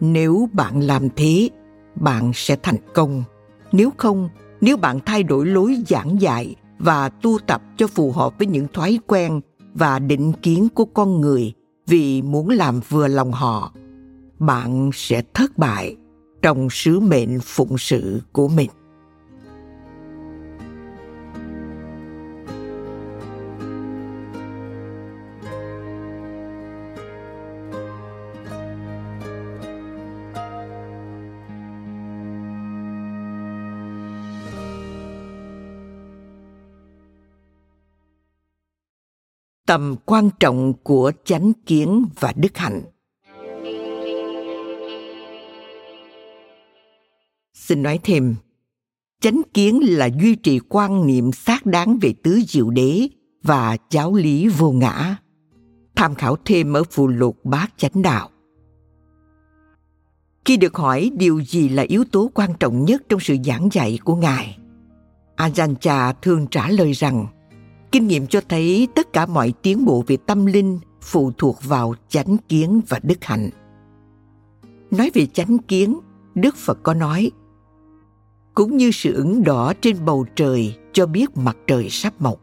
Nếu 0.00 0.48
bạn 0.52 0.80
làm 0.80 1.08
thế, 1.16 1.48
bạn 1.94 2.32
sẽ 2.34 2.56
thành 2.62 2.76
công. 2.94 3.24
Nếu 3.72 3.90
không 3.96 4.28
nếu 4.60 4.76
bạn 4.76 4.98
thay 5.06 5.22
đổi 5.22 5.46
lối 5.46 5.76
giảng 5.88 6.20
dạy 6.20 6.54
và 6.78 7.08
tu 7.08 7.38
tập 7.46 7.62
cho 7.76 7.86
phù 7.86 8.12
hợp 8.12 8.38
với 8.38 8.46
những 8.46 8.66
thói 8.72 8.98
quen 9.06 9.40
và 9.74 9.98
định 9.98 10.32
kiến 10.42 10.68
của 10.74 10.84
con 10.84 11.20
người 11.20 11.52
vì 11.86 12.22
muốn 12.22 12.48
làm 12.48 12.80
vừa 12.88 13.08
lòng 13.08 13.32
họ, 13.32 13.72
bạn 14.38 14.90
sẽ 14.94 15.22
thất 15.34 15.58
bại 15.58 15.96
trong 16.42 16.70
sứ 16.70 17.00
mệnh 17.00 17.40
phụng 17.40 17.78
sự 17.78 18.20
của 18.32 18.48
mình. 18.48 18.70
Tầm 39.70 39.96
quan 40.06 40.30
trọng 40.40 40.74
của 40.82 41.12
chánh 41.24 41.52
kiến 41.66 42.04
và 42.20 42.32
đức 42.36 42.56
hạnh. 42.56 42.82
Xin 47.54 47.82
nói 47.82 47.98
thêm, 48.02 48.34
chánh 49.20 49.42
kiến 49.54 49.80
là 49.82 50.08
duy 50.20 50.34
trì 50.34 50.60
quan 50.68 51.06
niệm 51.06 51.32
xác 51.32 51.66
đáng 51.66 51.98
về 52.02 52.14
tứ 52.22 52.40
diệu 52.48 52.70
đế 52.70 53.08
và 53.42 53.76
giáo 53.90 54.14
lý 54.14 54.48
vô 54.48 54.70
ngã. 54.70 55.16
Tham 55.96 56.14
khảo 56.14 56.36
thêm 56.44 56.72
ở 56.72 56.84
phụ 56.90 57.08
lục 57.08 57.44
bát 57.44 57.72
chánh 57.76 58.02
đạo. 58.02 58.30
Khi 60.44 60.56
được 60.56 60.76
hỏi 60.76 61.10
điều 61.16 61.42
gì 61.42 61.68
là 61.68 61.82
yếu 61.82 62.04
tố 62.12 62.30
quan 62.34 62.50
trọng 62.60 62.84
nhất 62.84 63.02
trong 63.08 63.20
sự 63.20 63.36
giảng 63.44 63.68
dạy 63.72 63.98
của 64.04 64.16
ngài, 64.16 64.58
ajahn 65.36 65.74
chah 65.74 66.22
thường 66.22 66.46
trả 66.50 66.68
lời 66.68 66.92
rằng 66.92 67.26
kinh 67.92 68.06
nghiệm 68.06 68.26
cho 68.26 68.40
thấy 68.48 68.88
tất 68.94 69.12
cả 69.12 69.26
mọi 69.26 69.52
tiến 69.62 69.84
bộ 69.84 70.04
về 70.06 70.16
tâm 70.26 70.46
linh 70.46 70.78
phụ 71.00 71.32
thuộc 71.38 71.58
vào 71.64 71.94
chánh 72.08 72.36
kiến 72.48 72.80
và 72.88 73.00
đức 73.02 73.24
hạnh. 73.24 73.50
Nói 74.90 75.10
về 75.14 75.26
chánh 75.26 75.58
kiến, 75.58 75.98
đức 76.34 76.56
phật 76.56 76.78
có 76.82 76.94
nói, 76.94 77.30
cũng 78.54 78.76
như 78.76 78.90
sự 78.90 79.14
ửng 79.14 79.44
đỏ 79.44 79.72
trên 79.80 79.96
bầu 80.04 80.26
trời 80.36 80.74
cho 80.92 81.06
biết 81.06 81.36
mặt 81.36 81.56
trời 81.66 81.90
sắp 81.90 82.14
mọc, 82.18 82.40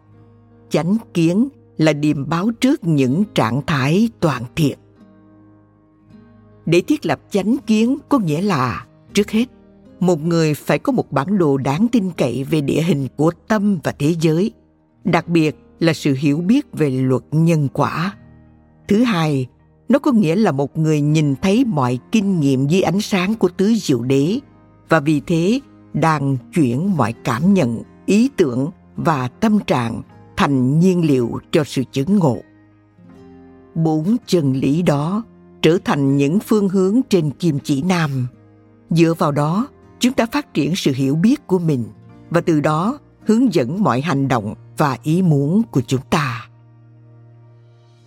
chánh 0.69 0.97
kiến 1.13 1.47
là 1.77 1.93
điềm 1.93 2.29
báo 2.29 2.51
trước 2.51 2.83
những 2.83 3.23
trạng 3.35 3.61
thái 3.67 4.09
toàn 4.19 4.43
thiện. 4.55 4.77
Để 6.65 6.81
thiết 6.81 7.05
lập 7.05 7.19
chánh 7.29 7.57
kiến 7.67 7.97
có 8.09 8.19
nghĩa 8.19 8.41
là, 8.41 8.85
trước 9.13 9.31
hết, 9.31 9.45
một 9.99 10.21
người 10.21 10.53
phải 10.53 10.79
có 10.79 10.91
một 10.91 11.11
bản 11.11 11.37
đồ 11.37 11.57
đáng 11.57 11.87
tin 11.91 12.11
cậy 12.17 12.43
về 12.43 12.61
địa 12.61 12.81
hình 12.81 13.07
của 13.15 13.31
tâm 13.47 13.79
và 13.83 13.91
thế 13.91 14.15
giới 14.21 14.51
đặc 15.07 15.27
biệt 15.27 15.55
là 15.79 15.93
sự 15.93 16.15
hiểu 16.19 16.37
biết 16.37 16.65
về 16.73 16.89
luật 16.89 17.23
nhân 17.31 17.67
quả. 17.73 18.15
Thứ 18.87 19.03
hai, 19.03 19.47
nó 19.89 19.99
có 19.99 20.11
nghĩa 20.11 20.35
là 20.35 20.51
một 20.51 20.77
người 20.77 21.01
nhìn 21.01 21.35
thấy 21.41 21.65
mọi 21.65 21.99
kinh 22.11 22.39
nghiệm 22.39 22.67
dưới 22.67 22.81
ánh 22.81 23.01
sáng 23.01 23.35
của 23.35 23.49
tứ 23.49 23.73
diệu 23.75 24.01
đế 24.01 24.39
và 24.89 24.99
vì 24.99 25.19
thế 25.19 25.59
đang 25.93 26.37
chuyển 26.53 26.97
mọi 26.97 27.13
cảm 27.23 27.53
nhận, 27.53 27.81
ý 28.05 28.29
tưởng 28.37 28.71
và 28.95 29.27
tâm 29.27 29.59
trạng 29.59 30.01
thành 30.37 30.79
nhiên 30.79 31.07
liệu 31.07 31.39
cho 31.51 31.63
sự 31.63 31.83
chứng 31.91 32.17
ngộ. 32.17 32.37
Bốn 33.75 34.17
chân 34.25 34.53
lý 34.53 34.81
đó 34.81 35.23
trở 35.61 35.77
thành 35.85 36.17
những 36.17 36.39
phương 36.39 36.69
hướng 36.69 37.01
trên 37.09 37.29
kim 37.29 37.59
chỉ 37.59 37.81
nam. 37.81 38.27
Dựa 38.89 39.13
vào 39.17 39.31
đó, 39.31 39.67
chúng 39.99 40.13
ta 40.13 40.25
phát 40.25 40.53
triển 40.53 40.75
sự 40.75 40.91
hiểu 40.95 41.15
biết 41.15 41.47
của 41.47 41.59
mình 41.59 41.83
và 42.29 42.41
từ 42.41 42.59
đó 42.59 42.99
hướng 43.25 43.53
dẫn 43.53 43.83
mọi 43.83 44.01
hành 44.01 44.27
động 44.27 44.55
và 44.77 44.97
ý 45.03 45.21
muốn 45.21 45.63
của 45.71 45.81
chúng 45.87 46.01
ta. 46.09 46.47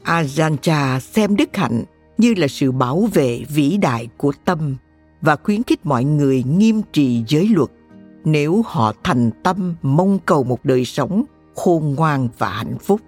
Ajahn 0.04 0.98
xem 0.98 1.36
đức 1.36 1.56
hạnh 1.56 1.84
như 2.18 2.34
là 2.36 2.48
sự 2.48 2.72
bảo 2.72 3.08
vệ 3.12 3.44
vĩ 3.48 3.76
đại 3.76 4.08
của 4.16 4.32
tâm 4.44 4.76
và 5.20 5.36
khuyến 5.36 5.62
khích 5.62 5.86
mọi 5.86 6.04
người 6.04 6.42
nghiêm 6.42 6.82
trì 6.92 7.24
giới 7.28 7.48
luật 7.48 7.70
nếu 8.24 8.62
họ 8.66 8.92
thành 9.04 9.30
tâm 9.42 9.74
mong 9.82 10.18
cầu 10.26 10.44
một 10.44 10.64
đời 10.64 10.84
sống 10.84 11.24
khôn 11.54 11.94
ngoan 11.94 12.28
và 12.38 12.48
hạnh 12.48 12.78
phúc. 12.78 13.00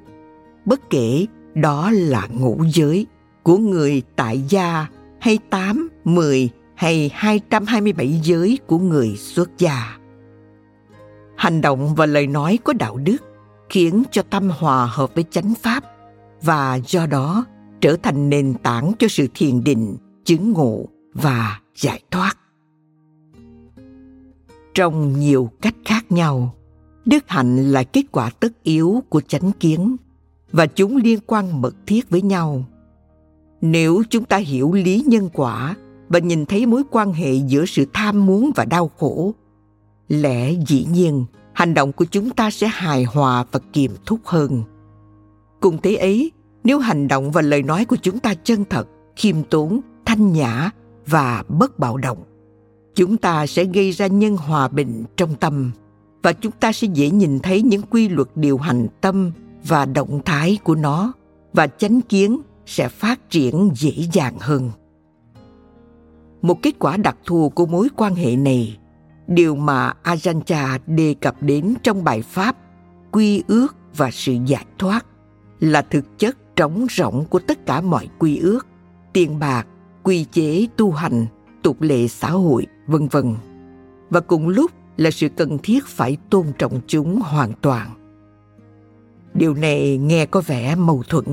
Bất 0.65 0.91
kể 0.91 1.27
đó 1.55 1.91
là 1.91 2.29
ngũ 2.33 2.65
giới 2.65 3.07
của 3.43 3.57
người 3.57 4.03
tại 4.17 4.45
gia 4.49 4.87
hay 5.21 5.39
tám, 5.51 5.89
mười 6.05 6.51
hay 6.75 7.11
hai 7.15 7.41
trăm 7.51 7.67
hai 7.67 7.81
mươi 7.81 7.93
bảy 7.93 8.21
giới 8.23 8.59
của 8.67 8.79
người 8.79 9.17
xuất 9.17 9.59
gia. 9.59 9.97
Hành 11.37 11.61
động 11.61 11.95
và 11.95 12.07
lời 12.07 12.27
nói 12.27 12.59
có 12.65 12.73
đạo 12.73 12.97
đức 12.97 13.17
khiến 13.73 14.03
cho 14.11 14.23
tâm 14.23 14.51
hòa 14.59 14.87
hợp 14.87 15.15
với 15.15 15.25
chánh 15.31 15.55
pháp 15.63 15.85
và 16.43 16.79
do 16.87 17.07
đó 17.07 17.45
trở 17.81 17.97
thành 18.03 18.31
nền 18.31 18.55
tảng 18.63 18.93
cho 18.99 19.09
sự 19.09 19.27
thiền 19.35 19.65
định, 19.65 19.97
chứng 20.25 20.53
ngộ 20.53 20.85
và 21.15 21.61
giải 21.77 22.03
thoát. 22.11 22.39
Trong 24.75 25.21
nhiều 25.21 25.51
cách 25.61 25.75
khác 25.85 26.13
nhau, 26.13 26.55
đức 27.05 27.25
hạnh 27.27 27.73
là 27.73 27.83
kết 27.83 28.03
quả 28.13 28.31
tất 28.31 28.63
yếu 28.63 29.03
của 29.09 29.21
chánh 29.21 29.53
kiến 29.53 29.97
và 30.53 30.67
chúng 30.67 30.97
liên 30.97 31.19
quan 31.27 31.63
mật 31.63 31.75
thiết 31.87 32.11
với 32.11 32.23
nhau. 32.23 32.65
Nếu 33.61 34.03
chúng 34.11 34.25
ta 34.25 34.37
hiểu 34.37 34.73
lý 34.73 35.05
nhân 35.07 35.29
quả 35.33 35.77
và 36.09 36.19
nhìn 36.19 36.47
thấy 36.47 36.67
mối 36.67 36.83
quan 36.91 37.13
hệ 37.13 37.35
giữa 37.35 37.65
sự 37.67 37.87
tham 37.93 38.27
muốn 38.27 38.51
và 38.57 38.65
đau 38.65 38.91
khổ, 38.99 39.35
lẽ 40.09 40.53
dĩ 40.67 40.87
nhiên 40.93 41.25
hành 41.55 41.75
động 41.75 41.93
của 41.93 42.05
chúng 42.05 42.31
ta 42.31 42.51
sẽ 42.51 42.67
hài 42.67 43.05
hòa 43.05 43.45
và 43.53 43.61
kiềm 43.73 43.93
thúc 44.07 44.21
hơn. 44.25 44.63
Cùng 45.61 45.79
thế 45.83 45.95
ấy, 45.95 46.33
nếu 46.65 46.79
hành 46.79 47.09
động 47.09 47.31
và 47.31 47.43
lời 47.43 47.63
nói 47.63 47.85
của 47.85 47.97
chúng 47.97 48.19
ta 48.19 48.35
chân 48.35 48.65
thật, 48.71 48.89
khiêm 49.17 49.43
tốn, 49.43 49.81
thanh 50.05 50.33
nhã 50.33 50.71
và 51.07 51.45
bất 51.49 51.79
bạo 51.79 51.97
động, 51.97 52.19
chúng 52.95 53.17
ta 53.17 53.47
sẽ 53.47 53.65
gây 53.65 53.91
ra 53.91 54.07
nhân 54.07 54.37
hòa 54.37 54.69
bình 54.69 55.05
trong 55.17 55.35
tâm 55.35 55.71
và 56.23 56.33
chúng 56.33 56.53
ta 56.53 56.73
sẽ 56.73 56.89
dễ 56.95 57.11
nhìn 57.11 57.39
thấy 57.41 57.63
những 57.63 57.83
quy 57.91 58.09
luật 58.09 58.29
điều 58.35 58.59
hành 58.59 58.87
tâm 59.01 59.33
và 59.65 59.87
động 59.87 60.21
thái 60.25 60.59
của 60.65 60.75
nó 60.75 61.13
và 61.53 61.67
chánh 61.67 62.01
kiến 62.01 62.41
sẽ 62.67 62.89
phát 62.89 63.31
triển 63.31 63.71
dễ 63.75 63.93
dàng 64.13 64.37
hơn. 64.41 64.71
Một 66.43 66.63
kết 66.63 66.79
quả 66.79 66.97
đặc 66.97 67.17
thù 67.27 67.49
của 67.49 67.67
mối 67.67 67.89
quan 67.97 68.15
hệ 68.15 68.37
này 68.37 68.79
điều 69.27 69.57
mà 69.57 69.93
Ajahn 70.05 70.79
đề 70.87 71.15
cập 71.21 71.43
đến 71.43 71.75
trong 71.83 72.05
bài 72.05 72.23
pháp 72.23 72.57
quy 73.11 73.43
ước 73.49 73.77
và 73.97 74.11
sự 74.11 74.37
giải 74.47 74.65
thoát 74.79 75.07
là 75.61 75.83
thực 75.83 76.19
chất 76.19 76.57
trống 76.57 76.87
rỗng 76.91 77.25
của 77.31 77.39
tất 77.39 77.67
cả 77.67 77.81
mọi 77.81 78.09
quy 78.19 78.39
ước, 78.39 78.67
tiền 79.13 79.39
bạc, 79.39 79.67
quy 80.03 80.25
chế 80.25 80.67
tu 80.77 80.91
hành, 80.91 81.27
tục 81.63 81.81
lệ 81.81 82.09
xã 82.09 82.31
hội, 82.31 82.67
vân 82.87 83.09
vân. 83.09 83.35
Và 84.11 84.21
cùng 84.21 84.49
lúc 84.49 84.71
là 84.97 85.11
sự 85.11 85.29
cần 85.29 85.59
thiết 85.63 85.87
phải 85.87 86.17
tôn 86.31 86.47
trọng 86.59 86.81
chúng 86.87 87.21
hoàn 87.21 87.53
toàn. 87.61 87.91
Điều 89.35 89.55
này 89.55 89.99
nghe 89.99 90.27
có 90.27 90.41
vẻ 90.41 90.75
mâu 90.75 91.03
thuẫn, 91.09 91.27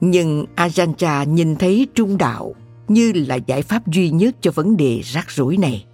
nhưng 0.00 0.44
Ajahn 0.56 1.24
nhìn 1.24 1.56
thấy 1.56 1.86
trung 1.94 2.18
đạo 2.18 2.54
như 2.88 3.12
là 3.14 3.34
giải 3.34 3.62
pháp 3.62 3.86
duy 3.86 4.10
nhất 4.10 4.36
cho 4.40 4.50
vấn 4.50 4.76
đề 4.76 5.00
rắc 5.04 5.30
rối 5.30 5.56
này 5.56 5.86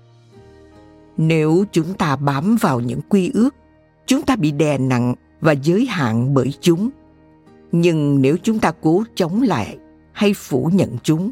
nếu 1.16 1.64
chúng 1.72 1.94
ta 1.94 2.16
bám 2.16 2.56
vào 2.60 2.80
những 2.80 3.00
quy 3.08 3.30
ước, 3.34 3.54
chúng 4.06 4.22
ta 4.22 4.36
bị 4.36 4.52
đè 4.52 4.78
nặng 4.78 5.14
và 5.40 5.52
giới 5.52 5.86
hạn 5.86 6.34
bởi 6.34 6.54
chúng. 6.60 6.90
Nhưng 7.72 8.22
nếu 8.22 8.36
chúng 8.42 8.58
ta 8.58 8.72
cố 8.80 9.04
chống 9.14 9.42
lại 9.42 9.78
hay 10.12 10.34
phủ 10.34 10.70
nhận 10.74 10.96
chúng 11.02 11.30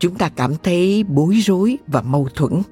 chúng 0.00 0.14
ta 0.14 0.28
cảm 0.28 0.54
thấy 0.62 1.04
bối 1.08 1.34
rối 1.34 1.78
và 1.86 2.02
mâu 2.02 2.28
thuẫn. 2.34 2.62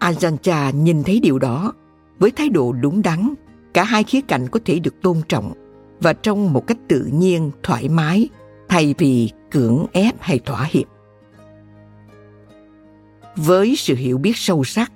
Ajanta 0.00 0.76
nhìn 0.76 1.02
thấy 1.02 1.20
điều 1.20 1.38
đó 1.38 1.72
với 2.18 2.30
thái 2.30 2.48
độ 2.48 2.72
đúng 2.72 3.02
đắn, 3.02 3.34
cả 3.74 3.84
hai 3.84 4.04
khía 4.04 4.20
cạnh 4.20 4.48
có 4.48 4.60
thể 4.64 4.78
được 4.78 5.02
tôn 5.02 5.16
trọng 5.28 5.52
và 6.00 6.12
trong 6.12 6.52
một 6.52 6.66
cách 6.66 6.78
tự 6.88 7.10
nhiên, 7.12 7.50
thoải 7.62 7.88
mái, 7.88 8.28
thay 8.68 8.94
vì 8.98 9.30
cưỡng 9.50 9.86
ép 9.92 10.14
hay 10.20 10.38
thỏa 10.38 10.64
hiệp. 10.70 10.86
Với 13.36 13.76
sự 13.76 13.94
hiểu 13.94 14.18
biết 14.18 14.36
sâu 14.36 14.64
sắc 14.64 14.92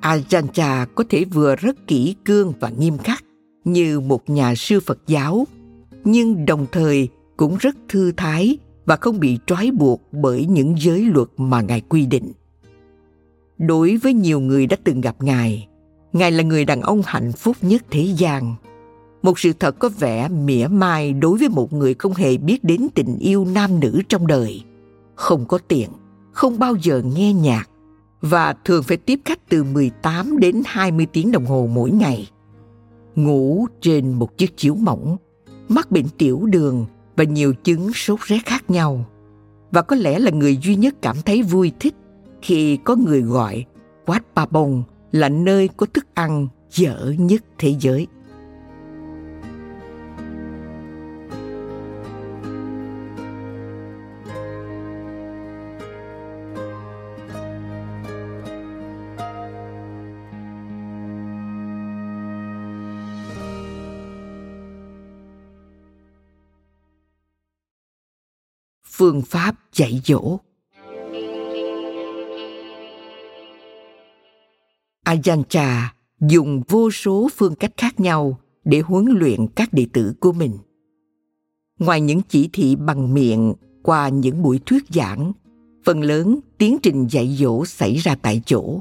ajahn 0.00 0.86
có 0.94 1.04
thể 1.08 1.24
vừa 1.24 1.56
rất 1.56 1.86
kỹ 1.86 2.14
cương 2.24 2.52
và 2.60 2.68
nghiêm 2.68 2.98
khắc, 2.98 3.24
như 3.64 4.00
một 4.00 4.30
nhà 4.30 4.54
sư 4.54 4.80
phật 4.80 4.98
giáo, 5.06 5.46
nhưng 6.04 6.46
đồng 6.46 6.66
thời 6.72 7.08
cũng 7.36 7.56
rất 7.60 7.76
thư 7.88 8.12
thái 8.16 8.58
và 8.86 8.96
không 8.96 9.20
bị 9.20 9.38
trói 9.46 9.70
buộc 9.70 10.02
bởi 10.12 10.46
những 10.46 10.74
giới 10.78 11.04
luật 11.04 11.28
mà 11.36 11.60
ngài 11.60 11.80
quy 11.80 12.06
định. 12.06 12.32
Đối 13.58 13.96
với 13.96 14.14
nhiều 14.14 14.40
người 14.40 14.66
đã 14.66 14.76
từng 14.84 15.00
gặp 15.00 15.16
ngài 15.22 15.68
ngài 16.16 16.30
là 16.30 16.42
người 16.42 16.64
đàn 16.64 16.80
ông 16.80 17.02
hạnh 17.04 17.32
phúc 17.32 17.56
nhất 17.62 17.82
thế 17.90 18.02
gian. 18.16 18.54
Một 19.22 19.38
sự 19.38 19.52
thật 19.52 19.78
có 19.78 19.88
vẻ 19.98 20.28
mỉa 20.28 20.66
mai 20.66 21.12
đối 21.12 21.38
với 21.38 21.48
một 21.48 21.72
người 21.72 21.94
không 21.94 22.14
hề 22.14 22.36
biết 22.36 22.64
đến 22.64 22.86
tình 22.94 23.18
yêu 23.18 23.44
nam 23.44 23.80
nữ 23.80 24.02
trong 24.08 24.26
đời. 24.26 24.62
Không 25.14 25.46
có 25.46 25.58
tiền 25.68 25.90
không 26.32 26.58
bao 26.58 26.74
giờ 26.82 27.02
nghe 27.14 27.32
nhạc 27.32 27.68
và 28.30 28.54
thường 28.64 28.82
phải 28.82 28.96
tiếp 28.96 29.20
khách 29.24 29.48
từ 29.48 29.64
18 29.64 30.38
đến 30.38 30.62
20 30.66 31.06
tiếng 31.12 31.32
đồng 31.32 31.46
hồ 31.46 31.68
mỗi 31.72 31.90
ngày. 31.90 32.30
Ngủ 33.14 33.66
trên 33.80 34.12
một 34.12 34.38
chiếc 34.38 34.56
chiếu 34.56 34.74
mỏng, 34.74 35.16
mắc 35.68 35.90
bệnh 35.90 36.08
tiểu 36.18 36.46
đường 36.46 36.86
và 37.16 37.24
nhiều 37.24 37.54
chứng 37.54 37.92
sốt 37.92 38.20
rét 38.20 38.38
khác 38.46 38.70
nhau. 38.70 39.04
Và 39.70 39.82
có 39.82 39.96
lẽ 39.96 40.18
là 40.18 40.30
người 40.30 40.56
duy 40.56 40.76
nhất 40.76 40.94
cảm 41.02 41.16
thấy 41.24 41.42
vui 41.42 41.72
thích 41.80 41.94
khi 42.42 42.76
có 42.76 42.96
người 42.96 43.22
gọi 43.22 43.64
Wat 44.06 44.20
Pa 44.34 44.46
Bong 44.46 44.82
là 45.12 45.28
nơi 45.28 45.68
có 45.76 45.86
thức 45.94 46.06
ăn 46.14 46.48
dở 46.70 47.14
nhất 47.18 47.44
thế 47.58 47.74
giới. 47.80 48.06
Phương 68.96 69.22
pháp 69.22 69.56
dạy 69.72 70.00
dỗ. 70.04 70.38
Ajahn 75.04 75.42
chah 75.48 75.94
dùng 76.20 76.62
vô 76.68 76.90
số 76.90 77.28
phương 77.36 77.54
cách 77.54 77.72
khác 77.76 78.00
nhau 78.00 78.38
để 78.64 78.80
huấn 78.80 79.04
luyện 79.04 79.46
các 79.46 79.72
đệ 79.72 79.86
tử 79.92 80.14
của 80.20 80.32
mình. 80.32 80.58
Ngoài 81.78 82.00
những 82.00 82.20
chỉ 82.28 82.48
thị 82.52 82.76
bằng 82.76 83.14
miệng 83.14 83.54
qua 83.82 84.08
những 84.08 84.42
buổi 84.42 84.60
thuyết 84.66 84.84
giảng, 84.88 85.32
phần 85.84 86.00
lớn 86.02 86.40
tiến 86.58 86.76
trình 86.82 87.06
dạy 87.06 87.36
dỗ 87.40 87.64
xảy 87.64 87.96
ra 87.96 88.16
tại 88.22 88.42
chỗ. 88.46 88.80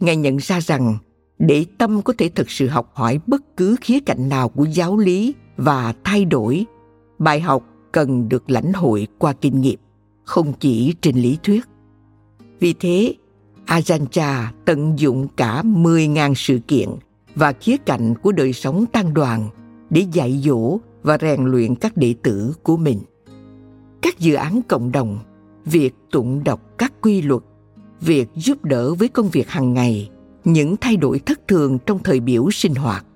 Ngài 0.00 0.16
nhận 0.16 0.36
ra 0.36 0.60
rằng 0.60 0.98
để 1.38 1.66
tâm 1.78 2.02
có 2.02 2.12
thể 2.18 2.28
thực 2.28 2.50
sự 2.50 2.68
học 2.68 2.90
hỏi 2.94 3.20
bất 3.26 3.56
cứ 3.56 3.76
khía 3.80 4.00
cạnh 4.00 4.28
nào 4.28 4.48
của 4.48 4.64
giáo 4.64 4.96
lý 4.96 5.34
và 5.56 5.94
thay 6.04 6.24
đổi, 6.24 6.66
bài 7.18 7.40
học 7.40 7.75
cần 7.96 8.28
được 8.28 8.50
lãnh 8.50 8.72
hội 8.72 9.06
qua 9.18 9.32
kinh 9.32 9.60
nghiệm, 9.60 9.78
không 10.24 10.52
chỉ 10.60 10.94
trên 11.00 11.16
lý 11.16 11.38
thuyết. 11.42 11.64
Vì 12.60 12.74
thế, 12.80 13.14
Ajahn 13.66 14.46
tận 14.64 14.98
dụng 14.98 15.28
cả 15.36 15.62
10.000 15.62 16.34
sự 16.34 16.58
kiện 16.68 16.88
và 17.34 17.52
khía 17.52 17.76
cạnh 17.76 18.14
của 18.22 18.32
đời 18.32 18.52
sống 18.52 18.86
tăng 18.86 19.14
đoàn 19.14 19.48
để 19.90 20.06
dạy 20.12 20.40
dỗ 20.44 20.78
và 21.02 21.18
rèn 21.20 21.44
luyện 21.44 21.74
các 21.74 21.96
đệ 21.96 22.14
tử 22.22 22.54
của 22.62 22.76
mình. 22.76 23.00
Các 24.02 24.18
dự 24.18 24.34
án 24.34 24.60
cộng 24.68 24.92
đồng, 24.92 25.18
việc 25.64 25.94
tụng 26.10 26.44
đọc 26.44 26.60
các 26.78 26.92
quy 27.00 27.22
luật, 27.22 27.42
việc 28.00 28.28
giúp 28.34 28.64
đỡ 28.64 28.94
với 28.94 29.08
công 29.08 29.28
việc 29.28 29.48
hàng 29.48 29.74
ngày, 29.74 30.10
những 30.44 30.76
thay 30.76 30.96
đổi 30.96 31.18
thất 31.18 31.48
thường 31.48 31.78
trong 31.86 31.98
thời 32.02 32.20
biểu 32.20 32.50
sinh 32.50 32.74
hoạt. 32.74 33.06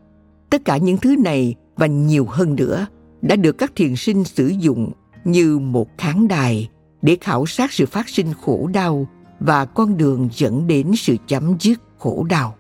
Tất 0.51 0.65
cả 0.65 0.77
những 0.77 0.97
thứ 0.97 1.17
này 1.17 1.55
và 1.77 1.87
nhiều 1.87 2.27
hơn 2.29 2.57
nữa– 2.57 2.87
đã 3.23 3.37
được 3.37 3.59
các 3.59 3.73
thiền 3.77 3.97
sinh 3.97 4.25
sử 4.25 4.47
dụng 4.47 4.93
như 5.25 5.59
một 5.59 5.99
kháng 5.99 6.29
đài 6.29 6.71
để 7.03 7.17
khảo 7.21 7.47
sát 7.47 7.73
sự 7.73 7.87
phát 7.87 8.09
sinh 8.09 8.33
khổ 8.41 8.71
đau 8.73 9.07
và 9.41 9.65
con 9.65 9.97
đường 9.97 10.29
dẫn 10.33 10.67
đến 10.67 10.93
sự 10.97 11.17
chấm 11.27 11.55
dứt 11.61 11.81
khổ 11.99 12.27
đau. 12.31 12.57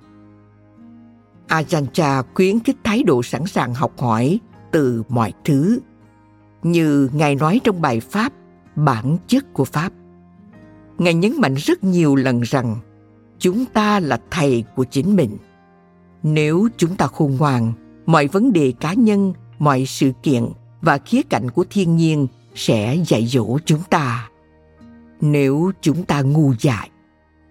Ajahn 1.48 1.86
Chah 1.92 2.26
khuyến 2.34 2.60
khích 2.60 2.76
thái 2.84 3.02
độ 3.02 3.22
sẵn 3.22 3.46
sàng 3.46 3.74
học 3.74 3.92
hỏi 3.98 4.40
từ 4.72 5.02
mọi 5.08 5.32
thứ, 5.44 5.78
như 6.62 7.10
Ngài 7.12 7.34
nói 7.34 7.60
trong 7.64 7.80
bài 7.80 8.00
Pháp, 8.00 8.32
bản 8.76 9.16
chất 9.26 9.52
của 9.52 9.64
Pháp. 9.64 9.92
Ngài 10.98 11.14
nhấn 11.14 11.32
mạnh 11.38 11.54
rất 11.54 11.84
nhiều 11.84 12.16
lần 12.16 12.40
rằng 12.40 12.76
chúng 13.38 13.64
ta 13.64 14.00
là 14.00 14.20
thầy 14.30 14.64
của 14.76 14.84
chính 14.84 15.16
mình. 15.16 15.36
Nếu 16.22 16.68
chúng 16.76 16.96
ta 16.96 17.06
khôn 17.06 17.36
ngoan, 17.38 17.72
mọi 18.06 18.26
vấn 18.26 18.52
đề 18.52 18.72
cá 18.80 18.94
nhân 18.94 19.32
mọi 19.60 19.84
sự 19.86 20.12
kiện 20.22 20.44
và 20.80 20.98
khía 20.98 21.22
cạnh 21.22 21.50
của 21.50 21.64
thiên 21.70 21.96
nhiên 21.96 22.26
sẽ 22.54 22.96
dạy 23.06 23.26
dỗ 23.26 23.58
chúng 23.64 23.82
ta. 23.90 24.28
Nếu 25.20 25.72
chúng 25.80 26.04
ta 26.04 26.20
ngu 26.20 26.52
dại, 26.60 26.90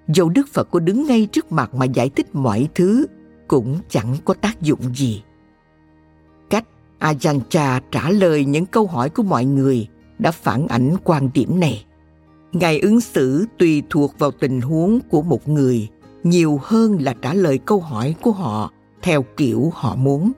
dầu 0.07 0.29
đức 0.29 0.47
phật 0.53 0.67
có 0.71 0.79
đứng 0.79 1.07
ngay 1.07 1.25
trước 1.31 1.51
mặt 1.51 1.75
mà 1.75 1.85
giải 1.85 2.09
thích 2.09 2.35
mọi 2.35 2.67
thứ 2.75 3.05
cũng 3.47 3.79
chẳng 3.89 4.15
có 4.25 4.33
tác 4.33 4.61
dụng 4.61 4.95
gì. 4.95 5.23
Cách 6.49 6.65
ajahn 6.99 7.39
chah 7.49 7.83
trả 7.91 8.09
lời 8.09 8.45
những 8.45 8.65
câu 8.65 8.87
hỏi 8.87 9.09
của 9.09 9.23
mọi 9.23 9.45
người 9.45 9.87
đã 10.19 10.31
phản 10.31 10.67
ảnh 10.67 10.95
quan 11.03 11.29
điểm 11.33 11.59
này. 11.59 11.85
Ngài 12.51 12.79
ứng 12.79 13.01
xử 13.01 13.45
tùy 13.57 13.83
thuộc 13.89 14.19
vào 14.19 14.31
tình 14.31 14.61
huống 14.61 14.99
của 15.09 15.21
một 15.21 15.47
người 15.47 15.87
nhiều 16.23 16.59
hơn 16.63 16.97
là 17.01 17.13
trả 17.21 17.33
lời 17.33 17.57
câu 17.57 17.79
hỏi 17.79 18.15
của 18.21 18.31
họ 18.31 18.71
theo 19.01 19.25
kiểu 19.37 19.71
họ 19.75 19.95
muốn 19.95 20.31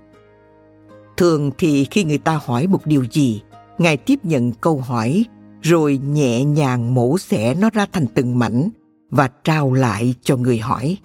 thường 1.18 1.52
thì 1.58 1.86
khi 1.92 2.04
người 2.04 2.18
ta 2.18 2.40
hỏi 2.46 2.68
một 2.68 2.86
điều 2.86 3.06
gì, 3.12 3.42
ngài 3.78 3.98
tiếp 3.98 4.20
nhận 4.24 4.52
câu 4.52 4.78
hỏi, 4.78 5.26
rồi 5.62 6.00
nhẹ 6.06 6.44
nhàng 6.44 6.94
mổ 6.94 7.18
xẻ 7.18 7.56
nó 7.56 7.70
ra 7.70 7.86
thành 7.92 8.06
từng 8.08 8.40
mảnh 8.40 8.70
và 9.10 9.30
trao 9.44 9.74
lại 9.74 10.16
cho 10.22 10.38
người 10.38 10.58
hỏi. 10.58 10.98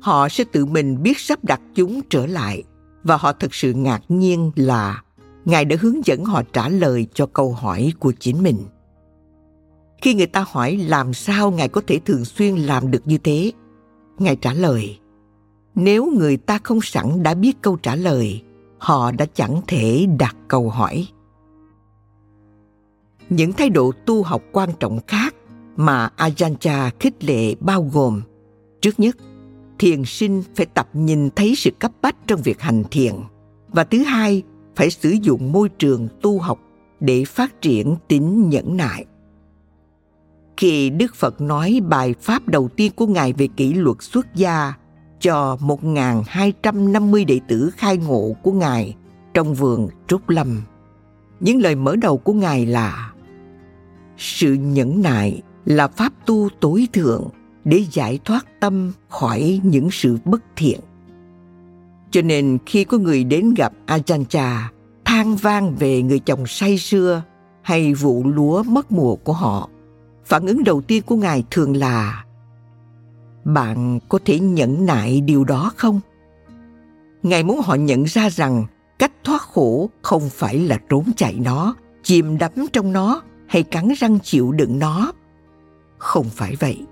Họ 0.00 0.28
sẽ 0.28 0.44
tự 0.52 0.66
mình 0.66 1.02
biết 1.02 1.18
sắp 1.18 1.44
đặt 1.44 1.60
chúng 1.74 2.00
trở 2.10 2.26
lại 2.26 2.62
và 3.02 3.16
họ 3.16 3.32
thực 3.32 3.54
sự 3.54 3.72
ngạc 3.72 4.02
nhiên 4.08 4.50
là 4.56 5.02
ngài 5.44 5.64
đã 5.64 5.76
hướng 5.80 6.06
dẫn 6.06 6.24
họ 6.24 6.42
trả 6.52 6.68
lời 6.68 7.06
cho 7.14 7.26
câu 7.26 7.52
hỏi 7.52 7.92
của 7.98 8.12
chính 8.12 8.42
mình. 8.42 8.58
Khi 10.02 10.14
người 10.14 10.26
ta 10.26 10.44
hỏi 10.48 10.76
làm 10.76 11.14
sao 11.14 11.50
ngài 11.50 11.68
có 11.68 11.80
thể 11.86 11.98
thường 11.98 12.24
xuyên 12.24 12.56
làm 12.56 12.90
được 12.90 13.06
như 13.06 13.18
thế, 13.18 13.52
ngài 14.18 14.36
trả 14.36 14.52
lời, 14.52 14.98
nếu 15.74 16.12
người 16.18 16.36
ta 16.36 16.58
không 16.62 16.80
sẵn 16.82 17.22
đã 17.22 17.34
biết 17.34 17.56
câu 17.62 17.76
trả 17.76 17.94
lời 17.94 18.42
họ 18.78 19.10
đã 19.10 19.26
chẳng 19.34 19.60
thể 19.66 20.06
đặt 20.18 20.36
câu 20.48 20.70
hỏi. 20.70 21.08
Những 23.30 23.52
thái 23.52 23.70
độ 23.70 23.92
tu 24.06 24.22
học 24.22 24.42
quan 24.52 24.70
trọng 24.80 25.00
khác 25.06 25.34
mà 25.76 26.10
Ajahn 26.16 26.56
Chah 26.56 27.00
khích 27.00 27.24
lệ 27.24 27.54
bao 27.60 27.82
gồm, 27.92 28.22
trước 28.80 29.00
nhất, 29.00 29.16
thiền 29.78 30.04
sinh 30.04 30.42
phải 30.54 30.66
tập 30.66 30.88
nhìn 30.92 31.30
thấy 31.30 31.54
sự 31.56 31.70
cấp 31.78 31.92
bách 32.02 32.16
trong 32.26 32.42
việc 32.42 32.60
hành 32.60 32.82
thiền, 32.90 33.14
và 33.68 33.84
thứ 33.84 33.98
hai, 33.98 34.42
phải 34.76 34.90
sử 34.90 35.10
dụng 35.10 35.52
môi 35.52 35.68
trường 35.68 36.08
tu 36.22 36.38
học 36.38 36.58
để 37.00 37.24
phát 37.24 37.62
triển 37.62 37.96
tính 38.08 38.48
nhẫn 38.48 38.76
nại. 38.76 39.04
Khi 40.56 40.90
đức 40.90 41.14
phật 41.14 41.40
nói 41.40 41.80
bài 41.88 42.14
pháp 42.20 42.48
đầu 42.48 42.68
tiên 42.68 42.92
của 42.96 43.06
ngài 43.06 43.32
về 43.32 43.48
kỷ 43.56 43.74
luật 43.74 43.96
xuất 44.00 44.34
gia 44.34 44.72
cho 45.20 45.56
1.250 45.60 47.26
đệ 47.26 47.40
tử 47.48 47.70
khai 47.76 47.96
ngộ 47.96 48.36
của 48.42 48.52
Ngài 48.52 48.96
trong 49.34 49.54
vườn 49.54 49.88
Trúc 50.06 50.28
Lâm. 50.28 50.62
Những 51.40 51.60
lời 51.60 51.74
mở 51.74 51.96
đầu 51.96 52.18
của 52.18 52.32
Ngài 52.32 52.66
là 52.66 53.12
Sự 54.18 54.52
nhẫn 54.52 55.02
nại 55.02 55.42
là 55.64 55.88
pháp 55.88 56.12
tu 56.26 56.48
tối 56.60 56.88
thượng 56.92 57.28
để 57.64 57.84
giải 57.92 58.18
thoát 58.24 58.46
tâm 58.60 58.92
khỏi 59.08 59.60
những 59.62 59.90
sự 59.90 60.18
bất 60.24 60.42
thiện. 60.56 60.80
Cho 62.10 62.22
nên 62.22 62.58
khi 62.66 62.84
có 62.84 62.98
người 62.98 63.24
đến 63.24 63.54
gặp 63.54 63.72
Ajahn 63.86 64.24
Chah 64.24 64.72
than 65.04 65.36
vang 65.36 65.74
về 65.74 66.02
người 66.02 66.18
chồng 66.18 66.46
say 66.46 66.78
xưa 66.78 67.22
hay 67.62 67.94
vụ 67.94 68.24
lúa 68.24 68.62
mất 68.62 68.92
mùa 68.92 69.16
của 69.16 69.32
họ, 69.32 69.68
phản 70.24 70.46
ứng 70.46 70.64
đầu 70.64 70.80
tiên 70.80 71.02
của 71.06 71.16
Ngài 71.16 71.44
thường 71.50 71.76
là 71.76 72.24
bạn 73.54 73.98
có 74.08 74.18
thể 74.24 74.38
nhẫn 74.38 74.86
nại 74.86 75.20
điều 75.20 75.44
đó 75.44 75.72
không? 75.76 76.00
Ngài 77.22 77.42
muốn 77.42 77.60
họ 77.60 77.74
nhận 77.74 78.04
ra 78.04 78.30
rằng 78.30 78.64
cách 78.98 79.12
thoát 79.24 79.42
khổ 79.42 79.90
không 80.02 80.28
phải 80.30 80.58
là 80.58 80.78
trốn 80.88 81.04
chạy 81.16 81.34
nó, 81.34 81.74
chìm 82.02 82.38
đắm 82.38 82.50
trong 82.72 82.92
nó 82.92 83.22
hay 83.46 83.62
cắn 83.62 83.88
răng 83.98 84.18
chịu 84.22 84.52
đựng 84.52 84.78
nó. 84.78 85.12
Không 85.98 86.24
phải 86.24 86.56
vậy. 86.60 86.86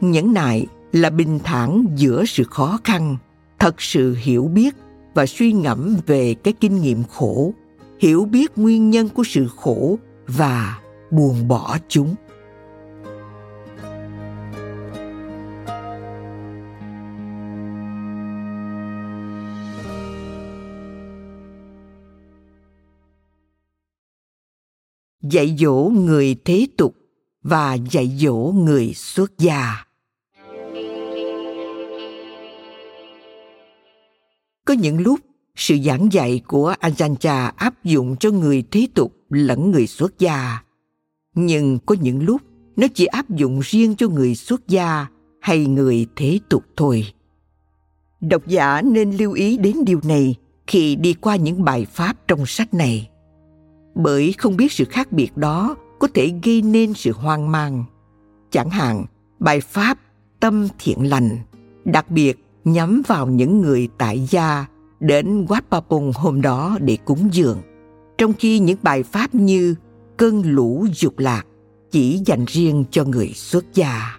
Nhẫn 0.00 0.32
nại 0.34 0.66
là 0.92 1.10
bình 1.10 1.38
thản 1.44 1.86
giữa 1.96 2.24
sự 2.24 2.44
khó 2.44 2.78
khăn, 2.84 3.16
thật 3.58 3.80
sự 3.82 4.16
hiểu 4.20 4.44
biết 4.44 4.74
và 5.14 5.26
suy 5.26 5.52
ngẫm 5.52 5.96
về 6.06 6.34
cái 6.34 6.54
kinh 6.60 6.82
nghiệm 6.82 7.02
khổ, 7.04 7.52
hiểu 8.00 8.24
biết 8.24 8.58
nguyên 8.58 8.90
nhân 8.90 9.08
của 9.08 9.24
sự 9.24 9.48
khổ 9.56 9.98
và 10.26 10.78
buông 11.10 11.48
bỏ 11.48 11.76
chúng. 11.88 12.14
Dạy 25.30 25.56
dỗ 25.58 25.90
người 25.94 26.36
thế 26.44 26.66
tục 26.76 26.94
và 27.42 27.74
dạy 27.74 28.16
dỗ 28.18 28.52
người 28.56 28.92
xuất 28.94 29.38
gia 29.38 29.86
có 34.66 34.74
những 34.74 35.00
lúc, 35.00 35.20
sự 35.56 35.78
giảng 35.84 36.12
dạy 36.12 36.40
của 36.46 36.74
Ajahn 36.80 37.52
áp 37.56 37.84
dụng 37.84 38.16
cho 38.16 38.30
người 38.30 38.64
thế 38.70 38.88
tục 38.94 39.12
lẫn 39.28 39.70
người 39.70 39.86
xuất 39.86 40.18
gia. 40.18 40.62
Nhưng 41.34 41.78
có 41.86 41.96
những 42.00 42.22
lúc, 42.22 42.42
nó 42.76 42.86
chỉ 42.94 43.06
áp 43.06 43.30
dụng 43.30 43.60
riêng 43.60 43.94
cho 43.96 44.08
người 44.08 44.34
xuất 44.34 44.68
gia 44.68 45.06
hay 45.40 45.66
người 45.66 46.06
thế 46.16 46.38
tục 46.48 46.64
thôi. 46.76 47.06
Độc 48.20 48.46
giả 48.46 48.82
nên 48.82 49.10
lưu 49.10 49.32
ý 49.32 49.58
đến 49.58 49.76
điều 49.86 50.00
này 50.04 50.34
khi 50.66 50.96
đi 50.96 51.14
qua 51.14 51.36
những 51.36 51.64
bài 51.64 51.84
pháp 51.84 52.28
trong 52.28 52.46
sách 52.46 52.74
này. 52.74 53.10
Bởi 53.96 54.34
không 54.38 54.56
biết 54.56 54.72
sự 54.72 54.84
khác 54.84 55.12
biệt 55.12 55.36
đó 55.36 55.76
có 55.98 56.08
thể 56.14 56.32
gây 56.42 56.62
nên 56.62 56.94
sự 56.94 57.12
hoang 57.12 57.52
mang. 57.52 57.84
Chẳng 58.50 58.70
hạn, 58.70 59.04
bài 59.38 59.60
pháp 59.60 59.98
tâm 60.40 60.68
thiện 60.78 61.10
lành, 61.10 61.38
đặc 61.84 62.10
biệt 62.10 62.44
nhắm 62.64 63.02
vào 63.06 63.26
những 63.26 63.60
người 63.60 63.88
tại 63.98 64.26
gia 64.30 64.66
đến 65.00 65.44
Wat 65.44 65.60
Papong 65.70 66.12
hôm 66.14 66.40
đó 66.42 66.78
để 66.80 66.96
cúng 67.04 67.28
dường. 67.32 67.58
Trong 68.18 68.32
khi 68.32 68.58
những 68.58 68.78
bài 68.82 69.02
pháp 69.02 69.34
như 69.34 69.74
cơn 70.16 70.42
lũ 70.42 70.86
dục 70.94 71.18
lạc 71.18 71.46
chỉ 71.90 72.20
dành 72.26 72.44
riêng 72.44 72.84
cho 72.90 73.04
người 73.04 73.32
xuất 73.34 73.64
gia. 73.74 74.18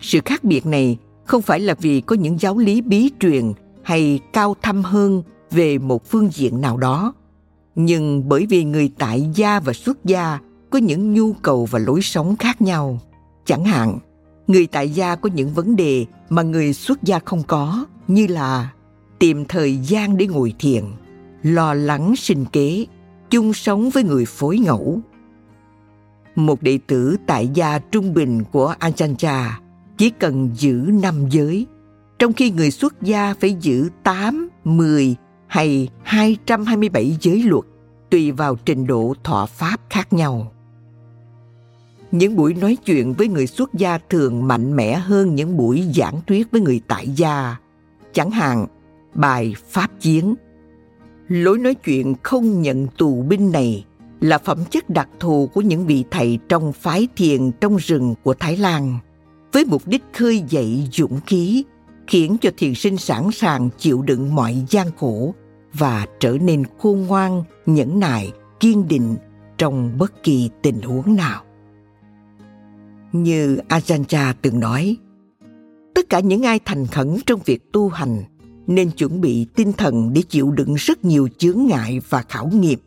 Sự 0.00 0.20
khác 0.24 0.44
biệt 0.44 0.66
này 0.66 0.98
không 1.24 1.42
phải 1.42 1.60
là 1.60 1.74
vì 1.80 2.00
có 2.00 2.16
những 2.16 2.38
giáo 2.38 2.58
lý 2.58 2.80
bí 2.80 3.10
truyền 3.20 3.52
hay 3.82 4.20
cao 4.32 4.56
thâm 4.62 4.82
hơn 4.82 5.22
về 5.50 5.78
một 5.78 6.06
phương 6.06 6.28
diện 6.32 6.60
nào 6.60 6.76
đó, 6.76 7.14
nhưng 7.74 8.28
bởi 8.28 8.46
vì 8.46 8.64
người 8.64 8.90
tại 8.98 9.28
gia 9.34 9.60
và 9.60 9.72
xuất 9.72 10.04
gia 10.04 10.38
có 10.70 10.78
những 10.78 11.14
nhu 11.14 11.32
cầu 11.32 11.68
và 11.70 11.78
lối 11.78 12.02
sống 12.02 12.36
khác 12.36 12.62
nhau. 12.62 13.00
Chẳng 13.44 13.64
hạn, 13.64 13.98
người 14.46 14.66
tại 14.66 14.88
gia 14.90 15.16
có 15.16 15.30
những 15.34 15.54
vấn 15.54 15.76
đề 15.76 16.06
mà 16.28 16.42
người 16.42 16.72
xuất 16.72 17.02
gia 17.02 17.18
không 17.18 17.42
có, 17.42 17.86
như 18.08 18.26
là 18.26 18.72
tìm 19.18 19.44
thời 19.44 19.76
gian 19.76 20.16
để 20.16 20.26
ngồi 20.26 20.54
thiền 20.58 20.84
lo 21.42 21.74
lắng 21.74 22.16
sinh 22.16 22.44
kế 22.52 22.86
chung 23.30 23.52
sống 23.52 23.90
với 23.90 24.04
người 24.04 24.24
phối 24.24 24.58
ngẫu 24.58 25.00
một 26.36 26.62
đệ 26.62 26.78
tử 26.86 27.16
tại 27.26 27.48
gia 27.54 27.78
trung 27.78 28.14
bình 28.14 28.44
của 28.52 28.74
Ajahn 28.80 29.50
chỉ 29.98 30.10
cần 30.10 30.50
giữ 30.54 30.90
năm 31.02 31.28
giới, 31.30 31.66
trong 32.18 32.32
khi 32.32 32.50
người 32.50 32.70
xuất 32.70 33.02
gia 33.02 33.34
phải 33.40 33.56
giữ 33.60 33.88
8, 34.02 34.48
10 34.64 35.16
hay 35.54 35.88
227 36.02 37.16
giới 37.20 37.42
luật 37.42 37.64
tùy 38.10 38.30
vào 38.30 38.56
trình 38.64 38.86
độ 38.86 39.14
thọ 39.24 39.46
pháp 39.46 39.80
khác 39.90 40.12
nhau. 40.12 40.52
Những 42.12 42.36
buổi 42.36 42.54
nói 42.54 42.76
chuyện 42.84 43.12
với 43.12 43.28
người 43.28 43.46
xuất 43.46 43.74
gia 43.74 43.98
thường 44.10 44.48
mạnh 44.48 44.76
mẽ 44.76 44.94
hơn 44.94 45.34
những 45.34 45.56
buổi 45.56 45.84
giảng 45.94 46.20
thuyết 46.26 46.50
với 46.50 46.60
người 46.60 46.80
tại 46.88 47.08
gia. 47.08 47.56
Chẳng 48.12 48.30
hạn, 48.30 48.66
bài 49.14 49.54
Pháp 49.68 49.90
Chiến. 50.00 50.34
Lối 51.28 51.58
nói 51.58 51.74
chuyện 51.74 52.14
không 52.22 52.62
nhận 52.62 52.86
tù 52.86 53.22
binh 53.22 53.52
này 53.52 53.84
là 54.20 54.38
phẩm 54.38 54.58
chất 54.70 54.90
đặc 54.90 55.08
thù 55.20 55.50
của 55.54 55.60
những 55.60 55.86
vị 55.86 56.04
thầy 56.10 56.38
trong 56.48 56.72
phái 56.72 57.08
thiền 57.16 57.50
trong 57.60 57.76
rừng 57.76 58.14
của 58.22 58.34
Thái 58.34 58.56
Lan, 58.56 58.98
với 59.52 59.64
mục 59.64 59.82
đích 59.86 60.02
khơi 60.12 60.42
dậy 60.48 60.88
dũng 60.92 61.20
khí, 61.26 61.64
khiến 62.06 62.36
cho 62.40 62.50
thiền 62.56 62.74
sinh 62.74 62.96
sẵn 62.96 63.30
sàng 63.32 63.68
chịu 63.78 64.02
đựng 64.02 64.34
mọi 64.34 64.64
gian 64.70 64.86
khổ 64.96 65.34
và 65.78 66.06
trở 66.20 66.38
nên 66.40 66.64
khôn 66.78 67.06
ngoan, 67.06 67.44
nhẫn 67.66 68.00
nại, 68.00 68.32
kiên 68.60 68.88
định 68.88 69.16
trong 69.58 69.98
bất 69.98 70.22
kỳ 70.22 70.50
tình 70.62 70.82
huống 70.82 71.16
nào. 71.16 71.44
Như 73.12 73.58
Ajahn 73.68 74.34
từng 74.42 74.60
nói, 74.60 74.96
tất 75.94 76.08
cả 76.08 76.20
những 76.20 76.42
ai 76.42 76.60
thành 76.64 76.86
khẩn 76.86 77.16
trong 77.26 77.40
việc 77.44 77.72
tu 77.72 77.88
hành 77.88 78.22
nên 78.66 78.90
chuẩn 78.90 79.20
bị 79.20 79.46
tinh 79.56 79.72
thần 79.72 80.12
để 80.12 80.22
chịu 80.22 80.50
đựng 80.50 80.74
rất 80.74 81.04
nhiều 81.04 81.28
chướng 81.38 81.66
ngại 81.66 82.00
và 82.08 82.22
khảo 82.22 82.46
nghiệm 82.48 82.78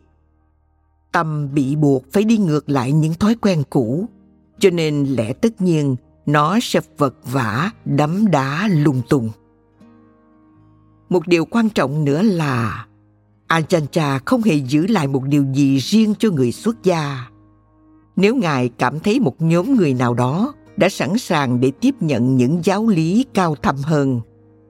tâm 1.11 1.53
bị 1.53 1.75
buộc 1.75 2.11
phải 2.11 2.23
đi 2.23 2.37
ngược 2.37 2.69
lại 2.69 2.91
những 2.91 3.13
thói 3.13 3.35
quen 3.35 3.63
cũ 3.69 4.05
cho 4.59 4.69
nên 4.69 5.05
lẽ 5.05 5.33
tất 5.33 5.61
nhiên 5.61 5.95
nó 6.25 6.59
sẽ 6.61 6.79
vật 6.97 7.15
vã 7.31 7.71
đấm 7.85 8.31
đá 8.31 8.67
lung 8.71 9.01
tung 9.09 9.29
một 11.09 11.27
điều 11.27 11.45
quan 11.45 11.69
trọng 11.69 12.05
nữa 12.05 12.21
là 12.21 12.85
Ajahn 13.47 14.19
không 14.25 14.41
hề 14.41 14.53
giữ 14.55 14.87
lại 14.87 15.07
một 15.07 15.23
điều 15.23 15.45
gì 15.53 15.77
riêng 15.77 16.13
cho 16.19 16.29
người 16.29 16.51
xuất 16.51 16.83
gia. 16.83 17.27
Nếu 18.15 18.35
Ngài 18.35 18.69
cảm 18.69 18.99
thấy 18.99 19.19
một 19.19 19.41
nhóm 19.41 19.75
người 19.75 19.93
nào 19.93 20.13
đó 20.13 20.53
đã 20.77 20.89
sẵn 20.89 21.17
sàng 21.17 21.59
để 21.59 21.71
tiếp 21.81 21.95
nhận 21.99 22.37
những 22.37 22.59
giáo 22.63 22.87
lý 22.87 23.25
cao 23.33 23.55
thâm 23.55 23.75
hơn, 23.75 24.21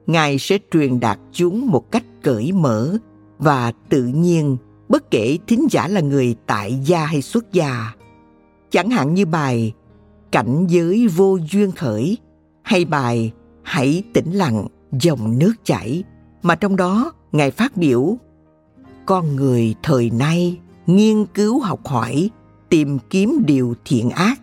Ngài 0.06 0.38
sẽ 0.38 0.58
truyền 0.72 1.00
đạt 1.00 1.18
chúng 1.32 1.66
một 1.66 1.90
cách 1.90 2.04
cởi 2.22 2.52
mở 2.52 2.96
và 3.38 3.72
tự 3.88 4.02
nhiên 4.04 4.56
bất 4.88 5.10
kể 5.10 5.38
thính 5.46 5.66
giả 5.70 5.88
là 5.88 6.00
người 6.00 6.36
tại 6.46 6.80
gia 6.84 7.06
hay 7.06 7.22
xuất 7.22 7.52
gia. 7.52 7.94
Chẳng 8.70 8.90
hạn 8.90 9.14
như 9.14 9.26
bài 9.26 9.72
Cảnh 10.32 10.66
giới 10.68 11.08
vô 11.08 11.38
duyên 11.50 11.72
khởi 11.72 12.18
hay 12.62 12.84
bài 12.84 13.32
Hãy 13.62 14.02
tĩnh 14.12 14.32
lặng 14.32 14.66
dòng 14.92 15.38
nước 15.38 15.52
chảy 15.64 16.04
mà 16.42 16.54
trong 16.54 16.76
đó 16.76 17.12
Ngài 17.32 17.50
phát 17.50 17.76
biểu 17.76 18.16
Con 19.06 19.36
người 19.36 19.74
thời 19.82 20.10
nay 20.10 20.58
nghiên 20.86 21.26
cứu 21.26 21.60
học 21.60 21.86
hỏi 21.86 22.30
tìm 22.68 22.98
kiếm 23.10 23.42
điều 23.46 23.74
thiện 23.84 24.10
ác 24.10 24.40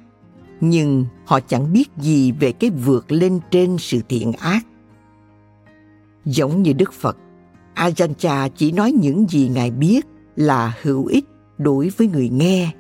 nhưng 0.61 1.05
họ 1.25 1.39
chẳng 1.39 1.73
biết 1.73 1.89
gì 1.97 2.31
về 2.31 2.51
cái 2.51 2.69
vượt 2.69 3.11
lên 3.11 3.39
trên 3.51 3.77
sự 3.79 4.01
thiện 4.09 4.31
ác 4.31 4.65
Giống 6.25 6.63
như 6.63 6.73
Đức 6.73 6.93
Phật, 6.93 7.17
Ajahn 7.75 8.49
chỉ 8.55 8.71
nói 8.71 8.91
những 8.91 9.29
gì 9.29 9.49
Ngài 9.53 9.71
biết 9.71 10.05
là 10.35 10.77
hữu 10.81 11.05
ích 11.05 11.25
đối 11.57 11.89
với 11.89 12.07
người 12.07 12.29
nghe, 12.29 12.71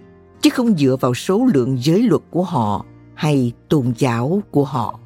chứ 0.41 0.49
không 0.49 0.77
dựa 0.77 0.95
vào 1.01 1.13
số 1.13 1.45
lượng 1.53 1.77
giới 1.81 2.01
luật 2.03 2.21
của 2.29 2.43
họ 2.43 2.85
hay 3.13 3.51
tôn 3.69 3.93
giáo 3.97 4.41
của 4.51 4.63
họ. 4.63 4.99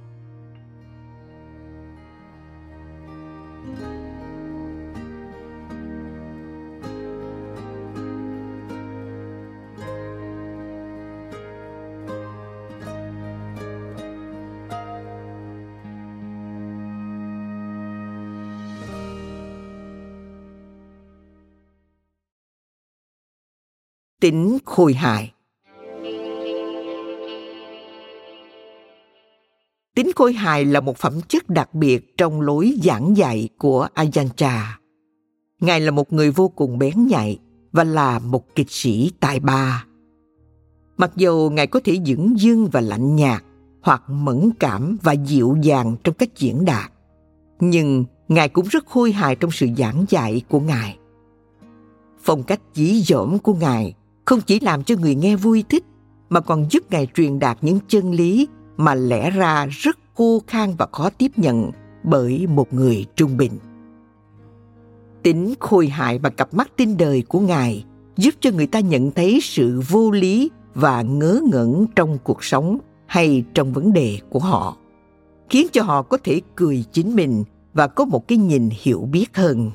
Tính 24.20 24.58
khôi 24.66 24.94
hài. 24.94 25.34
Tính 29.96 30.12
khôi 30.16 30.34
hài 30.34 30.66
là 30.66 30.80
một 30.80 30.98
phẩm 30.98 31.14
chất 31.28 31.50
đặc 31.50 31.74
biệt 31.74 32.18
trong 32.18 32.42
lối 32.42 32.74
giảng 32.84 33.18
dạy 33.18 33.50
của 33.58 33.88
Ajahn 33.96 34.28
Ngài 35.60 35.80
là 35.80 35.92
một 35.92 36.14
người 36.14 36.32
vô 36.32 36.50
cùng 36.50 36.78
bén 36.78 37.08
nhạy 37.08 37.40
và 37.72 37.84
là 37.84 38.20
một 38.20 38.56
kịch 38.56 38.70
sĩ 38.70 39.12
tài 39.20 39.40
ba. 39.40 39.86
Mặc 40.98 41.12
dù 41.16 41.50
Ngài 41.54 41.68
có 41.68 41.80
thể 41.84 42.00
dững 42.06 42.40
dưng 42.40 42.68
và 42.72 42.82
lạnh 42.82 43.16
nhạt 43.16 43.44
hoặc 43.82 44.04
mẫn 44.08 44.50
cảm 44.60 44.98
và 45.02 45.14
dịu 45.14 45.58
dàng 45.62 45.96
trong 46.04 46.16
cách 46.16 46.38
diễn 46.38 46.66
đạt, 46.66 46.92
nhưng 47.60 48.06
Ngài 48.28 48.50
cũng 48.50 48.66
rất 48.68 48.86
khôi 48.86 49.12
hài 49.12 49.36
trong 49.36 49.52
sự 49.52 49.68
giảng 49.78 50.06
dạy 50.10 50.42
của 50.50 50.60
Ngài. 50.60 50.98
Phong 52.22 52.44
cách 52.44 52.62
dí 52.74 53.02
dỏm 53.02 53.40
của 53.40 53.54
Ngài 53.54 53.96
không 54.30 54.42
chỉ 54.42 54.60
làm 54.60 54.84
cho 54.84 54.96
người 55.02 55.16
nghe 55.16 55.36
vui 55.36 55.64
thích, 55.70 55.84
mà 56.30 56.40
còn 56.40 56.66
giúp 56.72 56.84
ngài 56.92 57.08
truyền 57.16 57.40
đạt 57.40 57.58
những 57.62 57.80
chân 57.88 58.12
lý 58.12 58.48
mà 58.78 58.96
lẽ 58.96 59.32
ra 59.32 59.66
rất 59.66 59.98
khô 60.16 60.42
khan 60.48 60.74
và 60.78 60.88
khó 60.92 61.10
tiếp 61.10 61.32
nhận 61.36 61.72
bởi 62.04 62.48
một 62.48 62.74
người 62.74 63.06
trung 63.16 63.38
bình. 63.38 63.52
Tính 65.24 65.54
khôi 65.60 65.88
hài 65.88 66.20
và 66.20 66.30
cặp 66.30 66.54
mắt 66.54 66.72
tin 66.76 66.98
đời 66.98 67.24
của 67.28 67.40
ngài 67.40 67.86
giúp 68.18 68.34
cho 68.40 68.52
người 68.52 68.68
ta 68.68 68.80
nhận 68.80 69.12
thấy 69.12 69.40
sự 69.42 69.82
vô 69.90 70.12
lý 70.12 70.52
và 70.74 71.02
ngớ 71.02 71.42
ngẩn 71.52 71.86
trong 71.96 72.18
cuộc 72.24 72.44
sống 72.44 72.78
hay 73.06 73.44
trong 73.54 73.74
vấn 73.74 73.94
đề 73.94 74.20
của 74.30 74.40
họ, 74.40 74.78
khiến 75.50 75.68
cho 75.72 75.84
họ 75.84 76.02
có 76.02 76.18
thể 76.24 76.42
cười 76.56 76.86
chính 76.92 77.16
mình 77.16 77.44
và 77.74 77.88
có 77.88 78.06
một 78.06 78.28
cái 78.28 78.38
nhìn 78.38 78.70
hiểu 78.82 79.08
biết 79.12 79.38
hơn. 79.38 79.72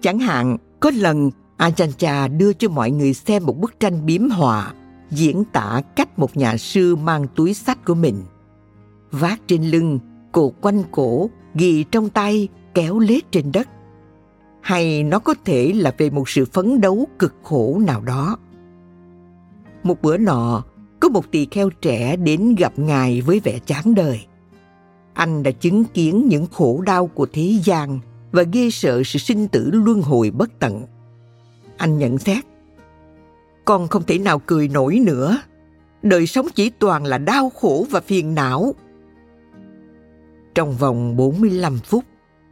Chẳng 0.00 0.18
hạn, 0.18 0.56
có 0.80 0.90
lần 0.94 1.30
Ajahn 1.60 2.38
đưa 2.38 2.52
cho 2.52 2.68
mọi 2.68 2.90
người 2.90 3.14
xem 3.14 3.46
một 3.46 3.58
bức 3.58 3.80
tranh 3.80 4.06
biếm 4.06 4.30
họa 4.30 4.72
diễn 5.10 5.44
tả 5.44 5.82
cách 5.96 6.18
một 6.18 6.36
nhà 6.36 6.56
sư 6.56 6.96
mang 6.96 7.26
túi 7.34 7.54
sách 7.54 7.84
của 7.84 7.94
mình. 7.94 8.22
Vác 9.10 9.40
trên 9.46 9.62
lưng, 9.62 9.98
cột 10.32 10.52
quanh 10.60 10.82
cổ, 10.90 11.30
ghi 11.54 11.84
trong 11.90 12.08
tay, 12.08 12.48
kéo 12.74 12.98
lết 12.98 13.32
trên 13.32 13.52
đất. 13.52 13.68
Hay 14.60 15.02
nó 15.02 15.18
có 15.18 15.34
thể 15.44 15.72
là 15.72 15.94
về 15.98 16.10
một 16.10 16.28
sự 16.28 16.44
phấn 16.44 16.80
đấu 16.80 17.06
cực 17.18 17.34
khổ 17.42 17.80
nào 17.86 18.00
đó. 18.00 18.36
Một 19.82 20.02
bữa 20.02 20.16
nọ, 20.16 20.64
có 21.00 21.08
một 21.08 21.30
tỳ 21.30 21.46
kheo 21.50 21.70
trẻ 21.70 22.16
đến 22.16 22.54
gặp 22.54 22.72
ngài 22.78 23.20
với 23.20 23.40
vẻ 23.40 23.58
chán 23.66 23.94
đời. 23.94 24.26
Anh 25.14 25.42
đã 25.42 25.50
chứng 25.50 25.84
kiến 25.84 26.28
những 26.28 26.46
khổ 26.52 26.82
đau 26.86 27.06
của 27.06 27.26
thế 27.32 27.54
gian 27.64 27.98
và 28.32 28.42
ghê 28.42 28.70
sợ 28.70 29.02
sự 29.04 29.18
sinh 29.18 29.48
tử 29.48 29.70
luân 29.72 30.02
hồi 30.02 30.30
bất 30.30 30.58
tận. 30.58 30.86
Anh 31.80 31.98
nhận 31.98 32.18
xét, 32.18 32.44
con 33.64 33.88
không 33.88 34.02
thể 34.02 34.18
nào 34.18 34.38
cười 34.38 34.68
nổi 34.68 34.98
nữa. 34.98 35.38
Đời 36.02 36.26
sống 36.26 36.46
chỉ 36.54 36.70
toàn 36.70 37.04
là 37.04 37.18
đau 37.18 37.50
khổ 37.50 37.86
và 37.90 38.00
phiền 38.00 38.34
não. 38.34 38.74
Trong 40.54 40.76
vòng 40.76 41.16
45 41.16 41.78
phút, 41.78 42.04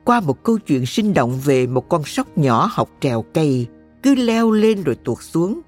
qua 0.05 0.21
một 0.21 0.43
câu 0.43 0.59
chuyện 0.59 0.87
sinh 0.87 1.15
động 1.15 1.41
về 1.45 1.67
một 1.67 1.89
con 1.89 2.05
sóc 2.05 2.39
nhỏ 2.39 2.69
học 2.73 2.91
trèo 3.01 3.25
cây, 3.35 3.67
cứ 4.03 4.15
leo 4.15 4.51
lên 4.51 4.83
rồi 4.83 4.97
tuột 5.05 5.19
xuống. 5.21 5.61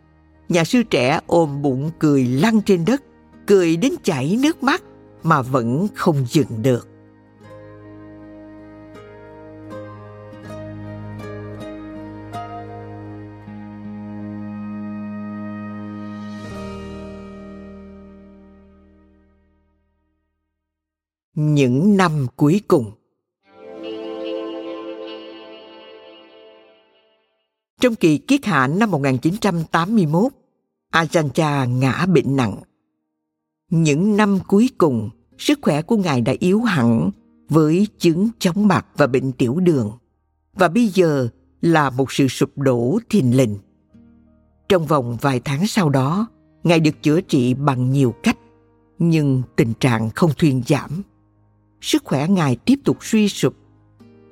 Nhà 0.49 0.65
sư 0.65 0.83
trẻ 0.83 1.21
ôm 1.27 1.63
bụng 1.63 1.91
cười 1.99 2.25
lăn 2.25 2.61
trên 2.63 2.85
đất, 2.85 3.03
cười 3.47 3.77
đến 3.77 3.93
chảy 4.03 4.39
nước 4.43 4.63
mắt 4.63 4.83
mà 5.23 5.43
vẫn 5.43 5.89
không 5.95 6.17
dừng 6.29 6.63
được. 6.63 6.89
Những 21.41 21.97
năm 21.97 22.27
cuối 22.37 22.61
cùng. 22.69 22.93
Trong 27.81 27.95
kỳ 27.95 28.19
kiết 28.19 28.45
hạ 28.45 28.67
năm 28.67 28.91
1981, 28.91 30.33
Ajanta 30.93 31.79
ngã 31.79 32.07
bệnh 32.07 32.37
nặng. 32.37 32.57
Những 33.71 34.17
năm 34.17 34.39
cuối 34.49 34.71
cùng, 34.79 35.11
sức 35.39 35.59
khỏe 35.63 35.83
của 35.83 35.97
ngài 35.97 36.21
đã 36.21 36.35
yếu 36.39 36.61
hẳn 36.61 37.11
với 37.49 37.87
chứng 37.99 38.29
chóng 38.39 38.69
mặt 38.69 38.87
và 38.97 39.07
bệnh 39.07 39.33
tiểu 39.33 39.61
đường. 39.61 39.93
Và 40.55 40.69
bây 40.69 40.89
giờ 40.89 41.29
là 41.61 41.91
một 41.91 42.13
sự 42.13 42.29
sụp 42.29 42.59
đổ 42.59 42.99
thình 43.11 43.37
lình. 43.37 43.57
Trong 44.69 44.87
vòng 44.87 45.17
vài 45.21 45.41
tháng 45.45 45.67
sau 45.67 45.89
đó, 45.89 46.27
ngài 46.65 46.81
được 46.81 47.03
chữa 47.03 47.21
trị 47.21 47.55
bằng 47.55 47.91
nhiều 47.91 48.15
cách, 48.23 48.39
nhưng 48.99 49.43
tình 49.57 49.73
trạng 49.81 50.11
không 50.11 50.31
thuyên 50.39 50.63
giảm 50.67 51.03
sức 51.81 52.05
khỏe 52.05 52.29
ngài 52.29 52.57
tiếp 52.57 52.77
tục 52.85 52.97
suy 53.01 53.29
sụp. 53.29 53.55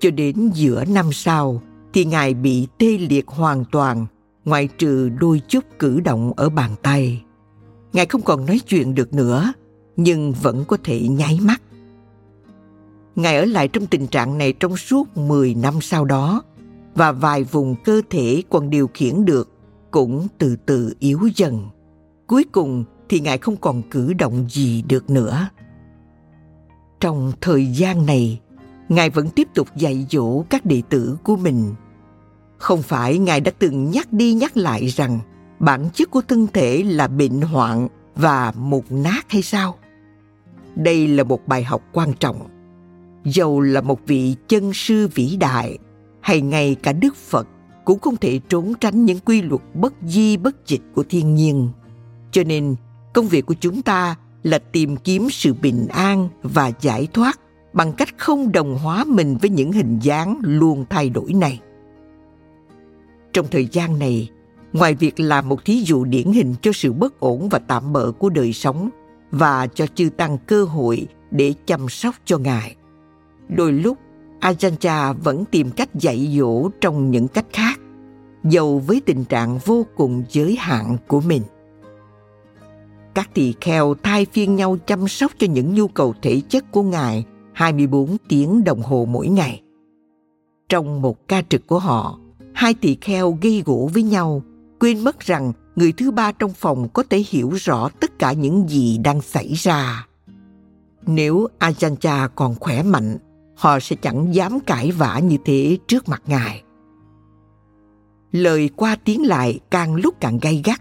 Cho 0.00 0.10
đến 0.10 0.50
giữa 0.54 0.84
năm 0.84 1.12
sau 1.12 1.62
thì 1.92 2.04
ngài 2.04 2.34
bị 2.34 2.66
tê 2.78 2.98
liệt 2.98 3.28
hoàn 3.28 3.64
toàn, 3.72 4.06
ngoại 4.44 4.68
trừ 4.78 5.08
đôi 5.08 5.42
chút 5.48 5.64
cử 5.78 6.00
động 6.00 6.32
ở 6.36 6.48
bàn 6.48 6.70
tay. 6.82 7.22
Ngài 7.92 8.06
không 8.06 8.22
còn 8.22 8.46
nói 8.46 8.60
chuyện 8.68 8.94
được 8.94 9.14
nữa, 9.14 9.52
nhưng 9.96 10.32
vẫn 10.32 10.64
có 10.68 10.76
thể 10.84 11.08
nháy 11.08 11.38
mắt. 11.42 11.62
Ngài 13.16 13.36
ở 13.36 13.44
lại 13.44 13.68
trong 13.68 13.86
tình 13.86 14.06
trạng 14.06 14.38
này 14.38 14.52
trong 14.52 14.76
suốt 14.76 15.16
10 15.16 15.54
năm 15.54 15.74
sau 15.80 16.04
đó 16.04 16.42
và 16.94 17.12
vài 17.12 17.44
vùng 17.44 17.74
cơ 17.84 18.02
thể 18.10 18.42
còn 18.50 18.70
điều 18.70 18.90
khiển 18.94 19.24
được 19.24 19.50
cũng 19.90 20.28
từ 20.38 20.56
từ 20.66 20.94
yếu 20.98 21.20
dần. 21.36 21.68
Cuối 22.26 22.44
cùng 22.52 22.84
thì 23.08 23.20
Ngài 23.20 23.38
không 23.38 23.56
còn 23.56 23.82
cử 23.90 24.12
động 24.12 24.46
gì 24.48 24.82
được 24.82 25.10
nữa 25.10 25.48
trong 27.00 27.32
thời 27.40 27.66
gian 27.66 28.06
này, 28.06 28.40
ngài 28.88 29.10
vẫn 29.10 29.30
tiếp 29.30 29.48
tục 29.54 29.68
dạy 29.76 30.06
dỗ 30.10 30.42
các 30.42 30.66
đệ 30.66 30.82
tử 30.88 31.16
của 31.24 31.36
mình. 31.36 31.74
Không 32.58 32.82
phải 32.82 33.18
ngài 33.18 33.40
đã 33.40 33.52
từng 33.58 33.90
nhắc 33.90 34.12
đi 34.12 34.32
nhắc 34.32 34.56
lại 34.56 34.86
rằng 34.86 35.18
bản 35.58 35.88
chất 35.94 36.10
của 36.10 36.22
thân 36.28 36.46
thể 36.52 36.82
là 36.82 37.08
bệnh 37.08 37.40
hoạn 37.40 37.88
và 38.14 38.52
mục 38.56 38.84
nát 38.90 39.26
hay 39.28 39.42
sao? 39.42 39.74
Đây 40.76 41.08
là 41.08 41.24
một 41.24 41.46
bài 41.46 41.64
học 41.64 41.82
quan 41.92 42.12
trọng. 42.12 42.48
Dầu 43.24 43.60
là 43.60 43.80
một 43.80 44.00
vị 44.06 44.34
chân 44.48 44.72
sư 44.74 45.08
vĩ 45.14 45.36
đại, 45.36 45.78
hay 46.20 46.40
ngay 46.40 46.76
cả 46.82 46.92
đức 46.92 47.16
phật 47.16 47.48
cũng 47.84 47.98
không 47.98 48.16
thể 48.16 48.40
trốn 48.48 48.72
tránh 48.80 49.04
những 49.04 49.18
quy 49.18 49.42
luật 49.42 49.62
bất 49.74 49.94
di 50.02 50.36
bất 50.36 50.66
dịch 50.66 50.82
của 50.94 51.04
thiên 51.08 51.34
nhiên. 51.34 51.68
Cho 52.30 52.42
nên, 52.44 52.74
công 53.14 53.28
việc 53.28 53.46
của 53.46 53.54
chúng 53.60 53.82
ta 53.82 54.16
là 54.42 54.58
tìm 54.58 54.96
kiếm 54.96 55.28
sự 55.30 55.54
bình 55.54 55.86
an 55.88 56.28
và 56.42 56.72
giải 56.80 57.08
thoát 57.12 57.40
bằng 57.72 57.92
cách 57.92 58.08
không 58.18 58.52
đồng 58.52 58.78
hóa 58.78 59.04
mình 59.04 59.36
với 59.40 59.50
những 59.50 59.72
hình 59.72 59.98
dáng 60.02 60.38
luôn 60.42 60.84
thay 60.90 61.10
đổi 61.10 61.32
này. 61.32 61.60
Trong 63.32 63.46
thời 63.50 63.66
gian 63.66 63.98
này, 63.98 64.30
ngoài 64.72 64.94
việc 64.94 65.20
làm 65.20 65.48
một 65.48 65.64
thí 65.64 65.82
dụ 65.82 66.04
điển 66.04 66.32
hình 66.32 66.54
cho 66.62 66.72
sự 66.74 66.92
bất 66.92 67.20
ổn 67.20 67.48
và 67.48 67.58
tạm 67.58 67.92
bỡ 67.92 68.12
của 68.12 68.28
đời 68.28 68.52
sống 68.52 68.88
và 69.30 69.66
cho 69.66 69.86
chư 69.86 70.10
tăng 70.16 70.38
cơ 70.38 70.64
hội 70.64 71.06
để 71.30 71.54
chăm 71.66 71.88
sóc 71.88 72.14
cho 72.24 72.38
ngài, 72.38 72.76
đôi 73.48 73.72
lúc 73.72 73.98
ajahn 74.40 75.14
vẫn 75.14 75.44
tìm 75.44 75.70
cách 75.70 75.94
dạy 75.94 76.36
dỗ 76.38 76.68
trong 76.80 77.10
những 77.10 77.28
cách 77.28 77.46
khác 77.52 77.80
dầu 78.44 78.78
với 78.78 79.02
tình 79.06 79.24
trạng 79.24 79.58
vô 79.58 79.86
cùng 79.96 80.22
giới 80.28 80.56
hạn 80.56 80.96
của 81.06 81.20
mình 81.20 81.42
các 83.18 83.34
tỳ 83.34 83.54
kheo 83.60 83.94
thay 84.02 84.26
phiên 84.32 84.56
nhau 84.56 84.76
chăm 84.86 85.08
sóc 85.08 85.32
cho 85.38 85.46
những 85.46 85.74
nhu 85.74 85.88
cầu 85.88 86.14
thể 86.22 86.40
chất 86.48 86.72
của 86.72 86.82
Ngài 86.82 87.24
24 87.52 88.16
tiếng 88.28 88.64
đồng 88.64 88.82
hồ 88.82 89.06
mỗi 89.10 89.28
ngày. 89.28 89.62
Trong 90.68 91.02
một 91.02 91.28
ca 91.28 91.42
trực 91.48 91.66
của 91.66 91.78
họ, 91.78 92.18
hai 92.54 92.74
tỳ 92.74 92.96
kheo 93.00 93.38
gây 93.42 93.62
gỗ 93.66 93.90
với 93.94 94.02
nhau, 94.02 94.42
quên 94.80 95.04
mất 95.04 95.20
rằng 95.20 95.52
người 95.76 95.92
thứ 95.92 96.10
ba 96.10 96.32
trong 96.32 96.52
phòng 96.52 96.88
có 96.92 97.02
thể 97.10 97.24
hiểu 97.28 97.50
rõ 97.50 97.88
tất 98.00 98.18
cả 98.18 98.32
những 98.32 98.68
gì 98.68 98.98
đang 98.98 99.20
xảy 99.20 99.52
ra. 99.54 100.06
Nếu 101.06 101.46
Ajanta 101.58 102.28
còn 102.34 102.54
khỏe 102.54 102.82
mạnh, 102.82 103.18
họ 103.56 103.80
sẽ 103.80 103.96
chẳng 103.96 104.34
dám 104.34 104.60
cãi 104.60 104.90
vã 104.90 105.18
như 105.18 105.36
thế 105.44 105.78
trước 105.88 106.08
mặt 106.08 106.22
ngài. 106.26 106.62
Lời 108.32 108.70
qua 108.76 108.96
tiếng 109.04 109.26
lại 109.26 109.60
càng 109.70 109.94
lúc 109.94 110.14
càng 110.20 110.38
gay 110.42 110.62
gắt 110.64 110.80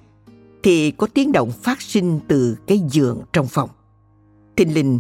thì 0.68 0.92
có 0.92 1.08
tiếng 1.14 1.32
động 1.32 1.52
phát 1.52 1.82
sinh 1.82 2.20
từ 2.28 2.58
cái 2.68 2.82
giường 2.90 3.22
trong 3.34 3.48
phòng. 3.48 3.70
Thình 4.58 4.74
lình, 4.74 5.00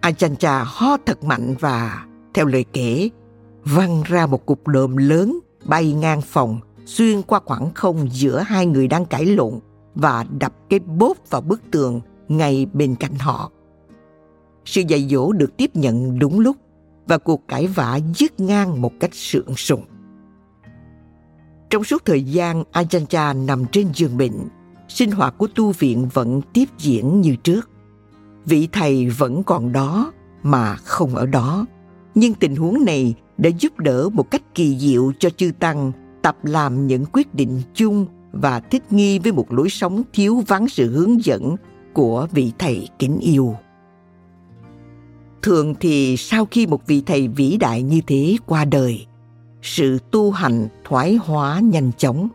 Ajanta 0.00 0.64
ho 0.66 0.96
thật 1.06 1.24
mạnh 1.24 1.54
và, 1.60 2.06
theo 2.34 2.46
lời 2.46 2.64
kể, 2.72 3.08
văng 3.64 4.02
ra 4.02 4.26
một 4.26 4.46
cục 4.46 4.68
đờm 4.68 4.96
lớn 4.96 5.38
bay 5.64 5.92
ngang 5.92 6.20
phòng 6.20 6.58
xuyên 6.86 7.22
qua 7.22 7.40
khoảng 7.44 7.74
không 7.74 8.08
giữa 8.12 8.38
hai 8.46 8.66
người 8.66 8.88
đang 8.88 9.04
cãi 9.06 9.26
lộn 9.26 9.60
và 9.94 10.24
đập 10.38 10.54
cái 10.70 10.78
bốp 10.78 11.30
vào 11.30 11.40
bức 11.40 11.62
tường 11.70 12.00
ngay 12.28 12.66
bên 12.72 12.94
cạnh 12.94 13.14
họ. 13.14 13.50
Sự 14.64 14.82
dạy 14.88 15.06
dỗ 15.10 15.32
được 15.32 15.56
tiếp 15.56 15.70
nhận 15.76 16.18
đúng 16.18 16.40
lúc 16.40 16.56
và 17.06 17.18
cuộc 17.18 17.48
cãi 17.48 17.66
vã 17.66 17.98
dứt 18.16 18.40
ngang 18.40 18.82
một 18.82 18.92
cách 19.00 19.14
sượng 19.14 19.56
sùng. 19.56 19.84
Trong 21.70 21.84
suốt 21.84 22.04
thời 22.04 22.22
gian 22.22 22.64
Ajanta 22.72 23.46
nằm 23.46 23.64
trên 23.72 23.88
giường 23.94 24.16
bệnh, 24.16 24.48
sinh 24.94 25.10
hoạt 25.10 25.38
của 25.38 25.46
tu 25.54 25.72
viện 25.72 26.08
vẫn 26.12 26.40
tiếp 26.52 26.68
diễn 26.78 27.20
như 27.20 27.36
trước. 27.36 27.70
Vị 28.44 28.68
thầy 28.72 29.08
vẫn 29.08 29.42
còn 29.44 29.72
đó 29.72 30.12
mà 30.42 30.76
không 30.76 31.14
ở 31.14 31.26
đó. 31.26 31.66
Nhưng 32.14 32.34
tình 32.34 32.56
huống 32.56 32.84
này 32.84 33.14
đã 33.38 33.50
giúp 33.58 33.78
đỡ 33.78 34.08
một 34.12 34.30
cách 34.30 34.42
kỳ 34.54 34.78
diệu 34.78 35.12
cho 35.18 35.30
chư 35.30 35.50
tăng 35.58 35.92
tập 36.22 36.36
làm 36.42 36.86
những 36.86 37.04
quyết 37.12 37.34
định 37.34 37.62
chung 37.74 38.06
và 38.32 38.60
thích 38.60 38.92
nghi 38.92 39.18
với 39.18 39.32
một 39.32 39.52
lối 39.52 39.68
sống 39.68 40.02
thiếu 40.12 40.42
vắng 40.46 40.68
sự 40.68 40.90
hướng 40.90 41.24
dẫn 41.24 41.56
của 41.92 42.28
vị 42.32 42.52
thầy 42.58 42.88
kính 42.98 43.18
yêu. 43.18 43.56
Thường 45.42 45.74
thì 45.80 46.16
sau 46.16 46.46
khi 46.46 46.66
một 46.66 46.86
vị 46.86 47.02
thầy 47.06 47.28
vĩ 47.28 47.56
đại 47.56 47.82
như 47.82 48.00
thế 48.06 48.36
qua 48.46 48.64
đời, 48.64 49.06
sự 49.62 49.98
tu 50.10 50.30
hành 50.30 50.68
thoái 50.84 51.14
hóa 51.14 51.60
nhanh 51.60 51.90
chóng, 51.98 52.28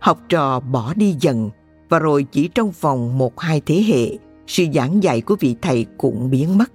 học 0.00 0.18
trò 0.28 0.60
bỏ 0.60 0.94
đi 0.94 1.16
dần 1.20 1.50
và 1.88 1.98
rồi 1.98 2.26
chỉ 2.32 2.48
trong 2.48 2.72
vòng 2.80 3.18
một 3.18 3.40
hai 3.40 3.60
thế 3.66 3.82
hệ, 3.82 4.18
sự 4.46 4.64
giảng 4.74 5.02
dạy 5.02 5.20
của 5.20 5.36
vị 5.40 5.56
thầy 5.62 5.86
cũng 5.98 6.30
biến 6.30 6.58
mất. 6.58 6.72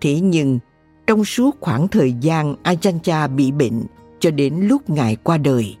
Thế 0.00 0.20
nhưng, 0.20 0.58
trong 1.06 1.24
suốt 1.24 1.56
khoảng 1.60 1.88
thời 1.88 2.12
gian 2.12 2.54
Ajahn 2.62 3.36
bị 3.36 3.52
bệnh 3.52 3.82
cho 4.20 4.30
đến 4.30 4.54
lúc 4.60 4.90
Ngài 4.90 5.16
qua 5.16 5.38
đời, 5.38 5.76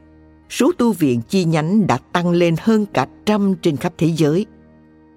số 0.50 0.72
tu 0.78 0.92
viện 0.92 1.20
chi 1.28 1.44
nhánh 1.44 1.86
đã 1.86 1.98
tăng 2.12 2.30
lên 2.30 2.54
hơn 2.60 2.86
cả 2.86 3.06
trăm 3.26 3.54
trên 3.62 3.76
khắp 3.76 3.92
thế 3.98 4.06
giới. 4.16 4.46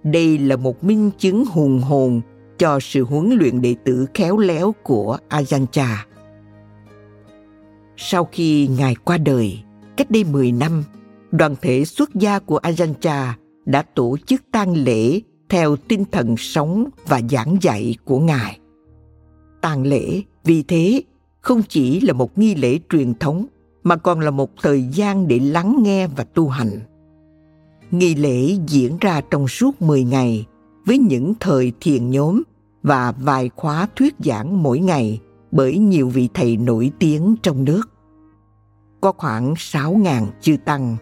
Đây 0.03 0.37
là 0.37 0.55
một 0.55 0.83
minh 0.83 1.11
chứng 1.19 1.45
hùng 1.45 1.81
hồn 1.81 2.21
cho 2.57 2.79
sự 2.79 3.03
huấn 3.03 3.29
luyện 3.29 3.61
đệ 3.61 3.75
tử 3.83 4.05
khéo 4.13 4.37
léo 4.37 4.75
của 4.83 5.17
Ajahn 5.29 5.65
Sau 7.97 8.29
khi 8.31 8.67
Ngài 8.67 8.95
qua 8.95 9.17
đời, 9.17 9.59
cách 9.97 10.11
đây 10.11 10.23
10 10.23 10.51
năm, 10.51 10.83
đoàn 11.33 11.55
thể 11.61 11.85
xuất 11.85 12.15
gia 12.15 12.39
của 12.39 12.59
Ajahn 12.63 13.33
đã 13.65 13.81
tổ 13.81 14.17
chức 14.25 14.41
tang 14.51 14.73
lễ 14.73 15.19
theo 15.49 15.75
tinh 15.75 16.05
thần 16.11 16.37
sống 16.37 16.89
và 17.07 17.21
giảng 17.29 17.57
dạy 17.61 17.95
của 18.05 18.19
Ngài. 18.19 18.59
Tang 19.61 19.83
lễ 19.83 20.21
vì 20.43 20.63
thế 20.63 21.01
không 21.41 21.61
chỉ 21.69 22.01
là 22.01 22.13
một 22.13 22.37
nghi 22.37 22.55
lễ 22.55 22.79
truyền 22.89 23.13
thống 23.13 23.45
mà 23.83 23.95
còn 23.95 24.19
là 24.19 24.31
một 24.31 24.51
thời 24.61 24.83
gian 24.83 25.27
để 25.27 25.39
lắng 25.39 25.75
nghe 25.79 26.07
và 26.07 26.23
tu 26.23 26.47
hành. 26.47 26.79
Nghi 27.91 28.15
lễ 28.15 28.57
diễn 28.67 28.97
ra 29.01 29.21
trong 29.31 29.47
suốt 29.47 29.81
10 29.81 30.03
ngày 30.03 30.45
với 30.85 30.97
những 30.97 31.33
thời 31.39 31.73
thiền 31.81 32.09
nhóm 32.09 32.43
và 32.83 33.11
vài 33.11 33.49
khóa 33.55 33.87
thuyết 33.95 34.15
giảng 34.19 34.63
mỗi 34.63 34.79
ngày 34.79 35.19
bởi 35.51 35.77
nhiều 35.77 36.09
vị 36.09 36.29
thầy 36.33 36.57
nổi 36.57 36.91
tiếng 36.99 37.35
trong 37.43 37.65
nước. 37.65 37.81
Có 39.01 39.11
khoảng 39.11 39.53
6.000 39.53 40.25
chư 40.41 40.57
tăng, 40.65 40.97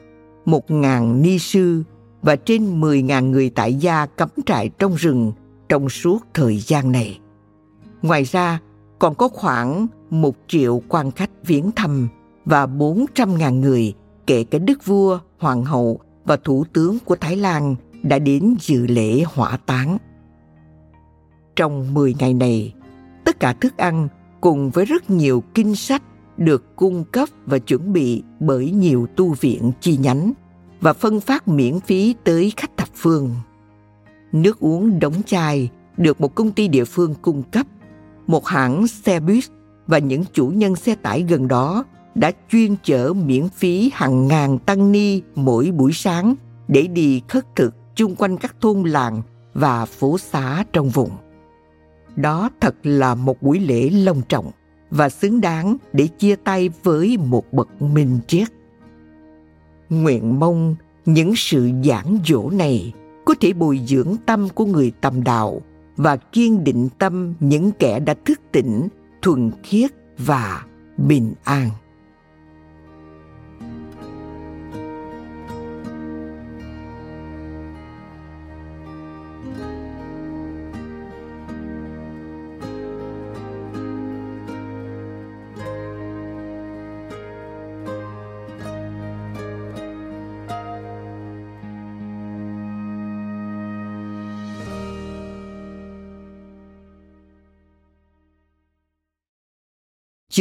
một 0.46 0.72
ngàn 0.72 1.22
ni 1.22 1.40
sư 1.40 1.84
và 2.22 2.36
trên 2.36 2.82
mười 2.82 3.02
ngàn 3.02 3.32
người 3.32 3.50
tại 3.50 3.74
gia 3.74 4.06
cắm 4.06 4.30
trại 4.46 4.70
trong 4.70 4.96
rừng 4.96 5.32
trong 5.70 5.90
suốt 5.90 6.20
thời 6.34 6.58
gian 6.58 6.92
này. 6.92 7.20
Ngoài 8.02 8.24
ra, 8.24 8.60
còn 9.00 9.16
có 9.16 9.28
khoảng 9.28 9.88
một 10.10 10.36
triệu 10.48 10.82
quan 10.88 11.12
khách 11.12 11.30
viếng 11.44 11.72
thăm 11.72 12.08
và 12.46 12.66
400.000 12.66 13.60
người, 13.60 13.94
kể 14.28 14.44
cả 14.44 14.58
đức 14.58 14.86
vua, 14.86 15.20
hoàng 15.40 15.66
hậu 15.66 16.00
và 16.26 16.38
thủ 16.38 16.66
tướng 16.74 16.98
của 17.06 17.16
Thái 17.16 17.36
Lan 17.36 17.76
đã 18.04 18.20
đến 18.20 18.56
dự 18.60 18.88
lễ 18.88 19.24
hỏa 19.28 19.58
táng. 19.58 19.98
Trong 21.56 21.94
10 21.94 22.16
ngày 22.20 22.34
này, 22.34 22.74
tất 23.26 23.40
cả 23.40 23.54
thức 23.54 23.78
ăn 23.78 24.08
cùng 24.42 24.70
với 24.70 24.86
rất 24.86 25.10
nhiều 25.10 25.44
kinh 25.54 25.76
sách 25.76 26.04
được 26.46 26.76
cung 26.76 27.04
cấp 27.04 27.30
và 27.46 27.60
chuẩn 27.60 27.94
bị 27.94 28.24
bởi 28.40 28.72
nhiều 28.72 29.08
tu 29.16 29.34
viện 29.34 29.72
chi 29.82 29.98
nhánh 29.98 30.34
và 30.82 30.94
phân 30.94 31.20
phát 31.20 31.48
miễn 31.48 31.80
phí 31.80 32.16
tới 32.24 32.54
khách 32.58 32.78
thập 32.78 32.90
phương. 32.96 33.36
Nước 34.32 34.60
uống 34.60 35.00
đóng 35.00 35.22
chai 35.26 35.70
được 35.98 36.22
một 36.22 36.36
công 36.36 36.52
ty 36.52 36.68
địa 36.68 36.86
phương 36.86 37.14
cung 37.22 37.44
cấp, 37.44 37.68
một 38.28 38.48
hãng 38.48 38.88
xe 38.88 39.20
buýt 39.20 39.44
và 39.88 39.98
những 39.98 40.24
chủ 40.34 40.48
nhân 40.48 40.76
xe 40.76 40.96
tải 40.96 41.22
gần 41.30 41.48
đó 41.48 41.84
đã 42.16 42.32
chuyên 42.52 42.76
chở 42.84 43.14
miễn 43.14 43.50
phí 43.50 43.92
hàng 43.94 44.28
ngàn 44.28 44.60
tăng 44.60 44.92
ni 44.92 45.22
mỗi 45.36 45.72
buổi 45.72 45.92
sáng 45.94 46.36
để 46.68 46.88
đi 46.88 47.22
khất 47.28 47.56
thực 47.56 47.76
chung 47.96 48.16
quanh 48.16 48.38
các 48.38 48.56
thôn 48.62 48.84
làng 48.84 49.22
và 49.54 49.86
phố 49.86 50.18
xá 50.18 50.66
trong 50.74 50.90
vùng. 50.90 51.10
Đó 52.16 52.50
thật 52.60 52.76
là 52.84 53.16
một 53.16 53.42
buổi 53.42 53.60
lễ 53.60 53.90
long 53.90 54.22
trọng 54.30 54.52
và 54.92 55.10
xứng 55.10 55.42
đáng 55.42 55.78
để 55.94 56.08
chia 56.08 56.36
tay 56.36 56.70
với 56.84 57.18
một 57.18 57.54
bậc 57.54 57.82
minh 57.82 58.20
triết. 58.28 58.48
Nguyện 59.90 60.40
mong 60.40 60.76
những 61.06 61.34
sự 61.36 61.70
giảng 61.84 62.18
dỗ 62.26 62.50
này 62.50 62.94
có 63.26 63.36
thể 63.40 63.54
bồi 63.54 63.80
dưỡng 63.88 64.16
tâm 64.26 64.50
của 64.50 64.66
người 64.66 64.92
tầm 65.02 65.24
đạo 65.24 65.62
và 65.98 66.16
kiên 66.16 66.64
định 66.64 66.90
tâm 66.98 67.34
những 67.40 67.72
kẻ 67.72 68.00
đã 68.00 68.16
thức 68.26 68.40
tỉnh, 68.52 68.88
thuần 69.22 69.52
khiết 69.64 69.92
và 70.18 70.66
bình 70.98 71.34
an. 71.44 71.70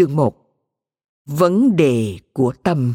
Chương 0.00 0.16
1 0.16 0.34
Vấn 1.26 1.76
đề 1.76 2.18
của 2.32 2.52
tâm 2.62 2.94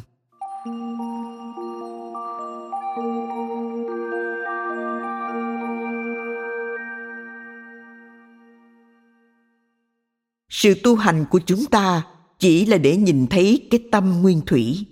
Sự 10.50 10.74
tu 10.84 10.96
hành 10.96 11.26
của 11.30 11.40
chúng 11.46 11.66
ta 11.72 12.04
chỉ 12.40 12.66
là 12.66 12.78
để 12.78 12.98
nhìn 12.98 13.28
thấy 13.28 13.68
cái 13.72 13.80
tâm 13.92 14.22
nguyên 14.22 14.42
thủy. 14.46 14.86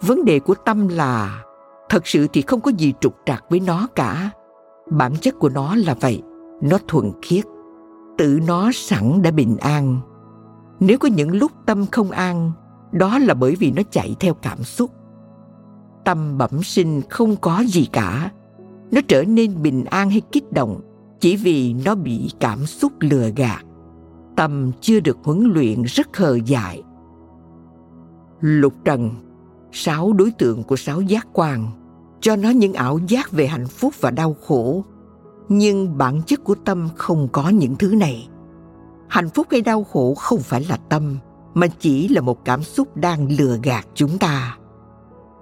Vấn 0.00 0.24
đề 0.24 0.40
của 0.40 0.54
tâm 0.54 0.88
là, 0.88 1.44
thật 1.88 2.06
sự 2.06 2.26
thì 2.32 2.42
không 2.42 2.60
có 2.60 2.70
gì 2.78 2.94
trục 3.00 3.16
trặc 3.26 3.44
với 3.50 3.60
nó 3.60 3.88
cả. 3.94 4.30
Bản 4.90 5.12
chất 5.20 5.34
của 5.38 5.48
nó 5.48 5.76
là 5.76 5.94
vậy 5.94 6.22
nó 6.64 6.78
thuần 6.88 7.12
khiết, 7.22 7.44
tự 8.18 8.40
nó 8.46 8.70
sẵn 8.74 9.22
đã 9.22 9.30
bình 9.30 9.56
an. 9.56 10.00
Nếu 10.80 10.98
có 10.98 11.08
những 11.08 11.30
lúc 11.30 11.52
tâm 11.66 11.86
không 11.92 12.10
an, 12.10 12.52
đó 12.92 13.18
là 13.18 13.34
bởi 13.34 13.56
vì 13.56 13.70
nó 13.70 13.82
chạy 13.90 14.16
theo 14.20 14.34
cảm 14.34 14.62
xúc. 14.62 14.90
Tâm 16.04 16.38
bẩm 16.38 16.62
sinh 16.62 17.02
không 17.10 17.36
có 17.36 17.64
gì 17.66 17.88
cả. 17.92 18.30
Nó 18.90 19.00
trở 19.08 19.24
nên 19.24 19.62
bình 19.62 19.84
an 19.84 20.10
hay 20.10 20.20
kích 20.32 20.52
động 20.52 20.80
chỉ 21.20 21.36
vì 21.36 21.74
nó 21.84 21.94
bị 21.94 22.30
cảm 22.40 22.66
xúc 22.66 22.92
lừa 23.00 23.30
gạt. 23.36 23.64
Tâm 24.36 24.72
chưa 24.80 25.00
được 25.00 25.18
huấn 25.24 25.44
luyện 25.54 25.82
rất 25.82 26.16
hờ 26.16 26.38
dại. 26.46 26.82
Lục 28.40 28.74
trần, 28.84 29.10
sáu 29.72 30.12
đối 30.12 30.30
tượng 30.30 30.62
của 30.62 30.76
sáu 30.76 31.00
giác 31.00 31.26
quan, 31.32 31.66
cho 32.20 32.36
nó 32.36 32.50
những 32.50 32.72
ảo 32.72 32.98
giác 33.08 33.32
về 33.32 33.46
hạnh 33.46 33.66
phúc 33.66 33.94
và 34.00 34.10
đau 34.10 34.36
khổ 34.46 34.84
nhưng 35.48 35.98
bản 35.98 36.22
chất 36.26 36.44
của 36.44 36.54
tâm 36.64 36.88
không 36.96 37.28
có 37.32 37.48
những 37.48 37.76
thứ 37.76 37.94
này. 37.94 38.28
Hạnh 39.08 39.28
phúc 39.28 39.46
hay 39.50 39.60
đau 39.60 39.84
khổ 39.84 40.14
không 40.14 40.38
phải 40.38 40.64
là 40.68 40.76
tâm, 40.88 41.18
mà 41.54 41.66
chỉ 41.66 42.08
là 42.08 42.20
một 42.20 42.44
cảm 42.44 42.62
xúc 42.62 42.96
đang 42.96 43.28
lừa 43.38 43.58
gạt 43.62 43.86
chúng 43.94 44.18
ta. 44.18 44.58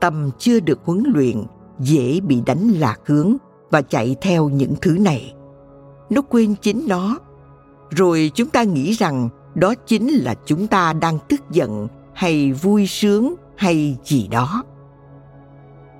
Tâm 0.01 0.31
chưa 0.39 0.61
được 0.61 0.81
huấn 0.85 1.03
luyện, 1.15 1.45
dễ 1.79 2.21
bị 2.21 2.43
đánh 2.47 2.69
lạc 2.69 3.01
hướng 3.07 3.37
và 3.71 3.83
chạy 3.83 4.17
theo 4.21 4.49
những 4.49 4.75
thứ 4.83 4.99
này. 4.99 5.35
Nó 6.11 6.23
quên 6.23 6.55
chính 6.63 6.85
nó. 6.89 7.19
Rồi 7.91 8.31
chúng 8.35 8.49
ta 8.49 8.63
nghĩ 8.63 8.93
rằng 8.93 9.29
đó 9.55 9.75
chính 9.87 10.09
là 10.09 10.35
chúng 10.47 10.67
ta 10.67 10.93
đang 10.93 11.19
tức 11.29 11.41
giận 11.51 11.89
hay 12.15 12.53
vui 12.53 12.87
sướng 12.87 13.35
hay 13.57 13.97
gì 14.05 14.29
đó 14.29 14.63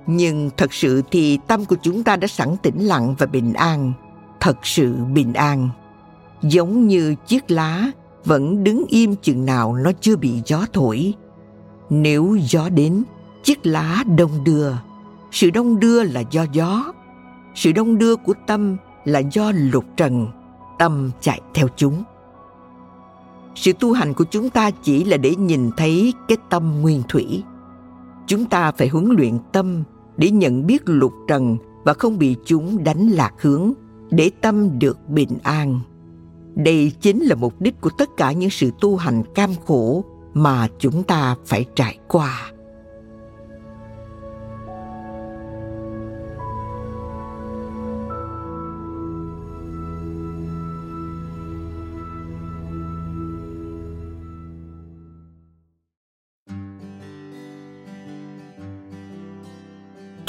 nhưng 0.07 0.49
thật 0.57 0.73
sự 0.73 1.01
thì 1.11 1.39
tâm 1.47 1.65
của 1.65 1.75
chúng 1.81 2.03
ta 2.03 2.15
đã 2.15 2.27
sẵn 2.27 2.55
tĩnh 2.57 2.79
lặng 2.79 3.15
và 3.17 3.25
bình 3.25 3.53
an. 3.53 3.93
Thật 4.39 4.57
sự 4.63 4.95
bình 5.13 5.33
an. 5.33 5.69
Giống 6.41 6.87
như 6.87 7.15
chiếc 7.27 7.51
lá 7.51 7.91
vẫn 8.25 8.63
đứng 8.63 8.85
im 8.87 9.15
chừng 9.15 9.45
nào 9.45 9.75
nó 9.75 9.91
chưa 10.01 10.15
bị 10.15 10.41
gió 10.45 10.65
thổi. 10.73 11.13
Nếu 11.89 12.37
gió 12.41 12.69
đến, 12.69 13.03
chiếc 13.43 13.65
lá 13.65 14.03
đông 14.17 14.43
đưa. 14.43 14.71
Sự 15.31 15.49
đông 15.49 15.79
đưa 15.79 16.03
là 16.03 16.23
do 16.31 16.45
gió. 16.51 16.93
Sự 17.55 17.71
đông 17.71 17.97
đưa 17.97 18.15
của 18.15 18.33
tâm 18.47 18.77
là 19.05 19.19
do 19.19 19.51
lục 19.55 19.85
trần. 19.97 20.27
Tâm 20.79 21.11
chạy 21.21 21.41
theo 21.53 21.67
chúng. 21.75 22.03
Sự 23.55 23.73
tu 23.73 23.93
hành 23.93 24.13
của 24.13 24.23
chúng 24.23 24.49
ta 24.49 24.71
chỉ 24.71 25.03
là 25.03 25.17
để 25.17 25.35
nhìn 25.35 25.71
thấy 25.77 26.13
cái 26.27 26.37
tâm 26.49 26.81
nguyên 26.81 27.03
thủy. 27.09 27.43
Chúng 28.27 28.45
ta 28.45 28.71
phải 28.71 28.87
huấn 28.87 29.09
luyện 29.17 29.37
tâm 29.51 29.83
để 30.17 30.31
nhận 30.31 30.65
biết 30.67 30.81
lục 30.85 31.13
trần 31.27 31.57
và 31.83 31.93
không 31.93 32.19
bị 32.19 32.35
chúng 32.45 32.83
đánh 32.83 33.07
lạc 33.07 33.33
hướng, 33.41 33.73
để 34.09 34.31
tâm 34.41 34.79
được 34.79 35.09
bình 35.09 35.37
an. 35.43 35.79
Đây 36.55 36.91
chính 37.01 37.23
là 37.23 37.35
mục 37.35 37.61
đích 37.61 37.81
của 37.81 37.89
tất 37.97 38.09
cả 38.17 38.31
những 38.31 38.49
sự 38.49 38.71
tu 38.81 38.95
hành 38.95 39.23
cam 39.35 39.49
khổ 39.65 40.03
mà 40.33 40.67
chúng 40.79 41.03
ta 41.03 41.35
phải 41.45 41.65
trải 41.75 41.97
qua. 42.07 42.52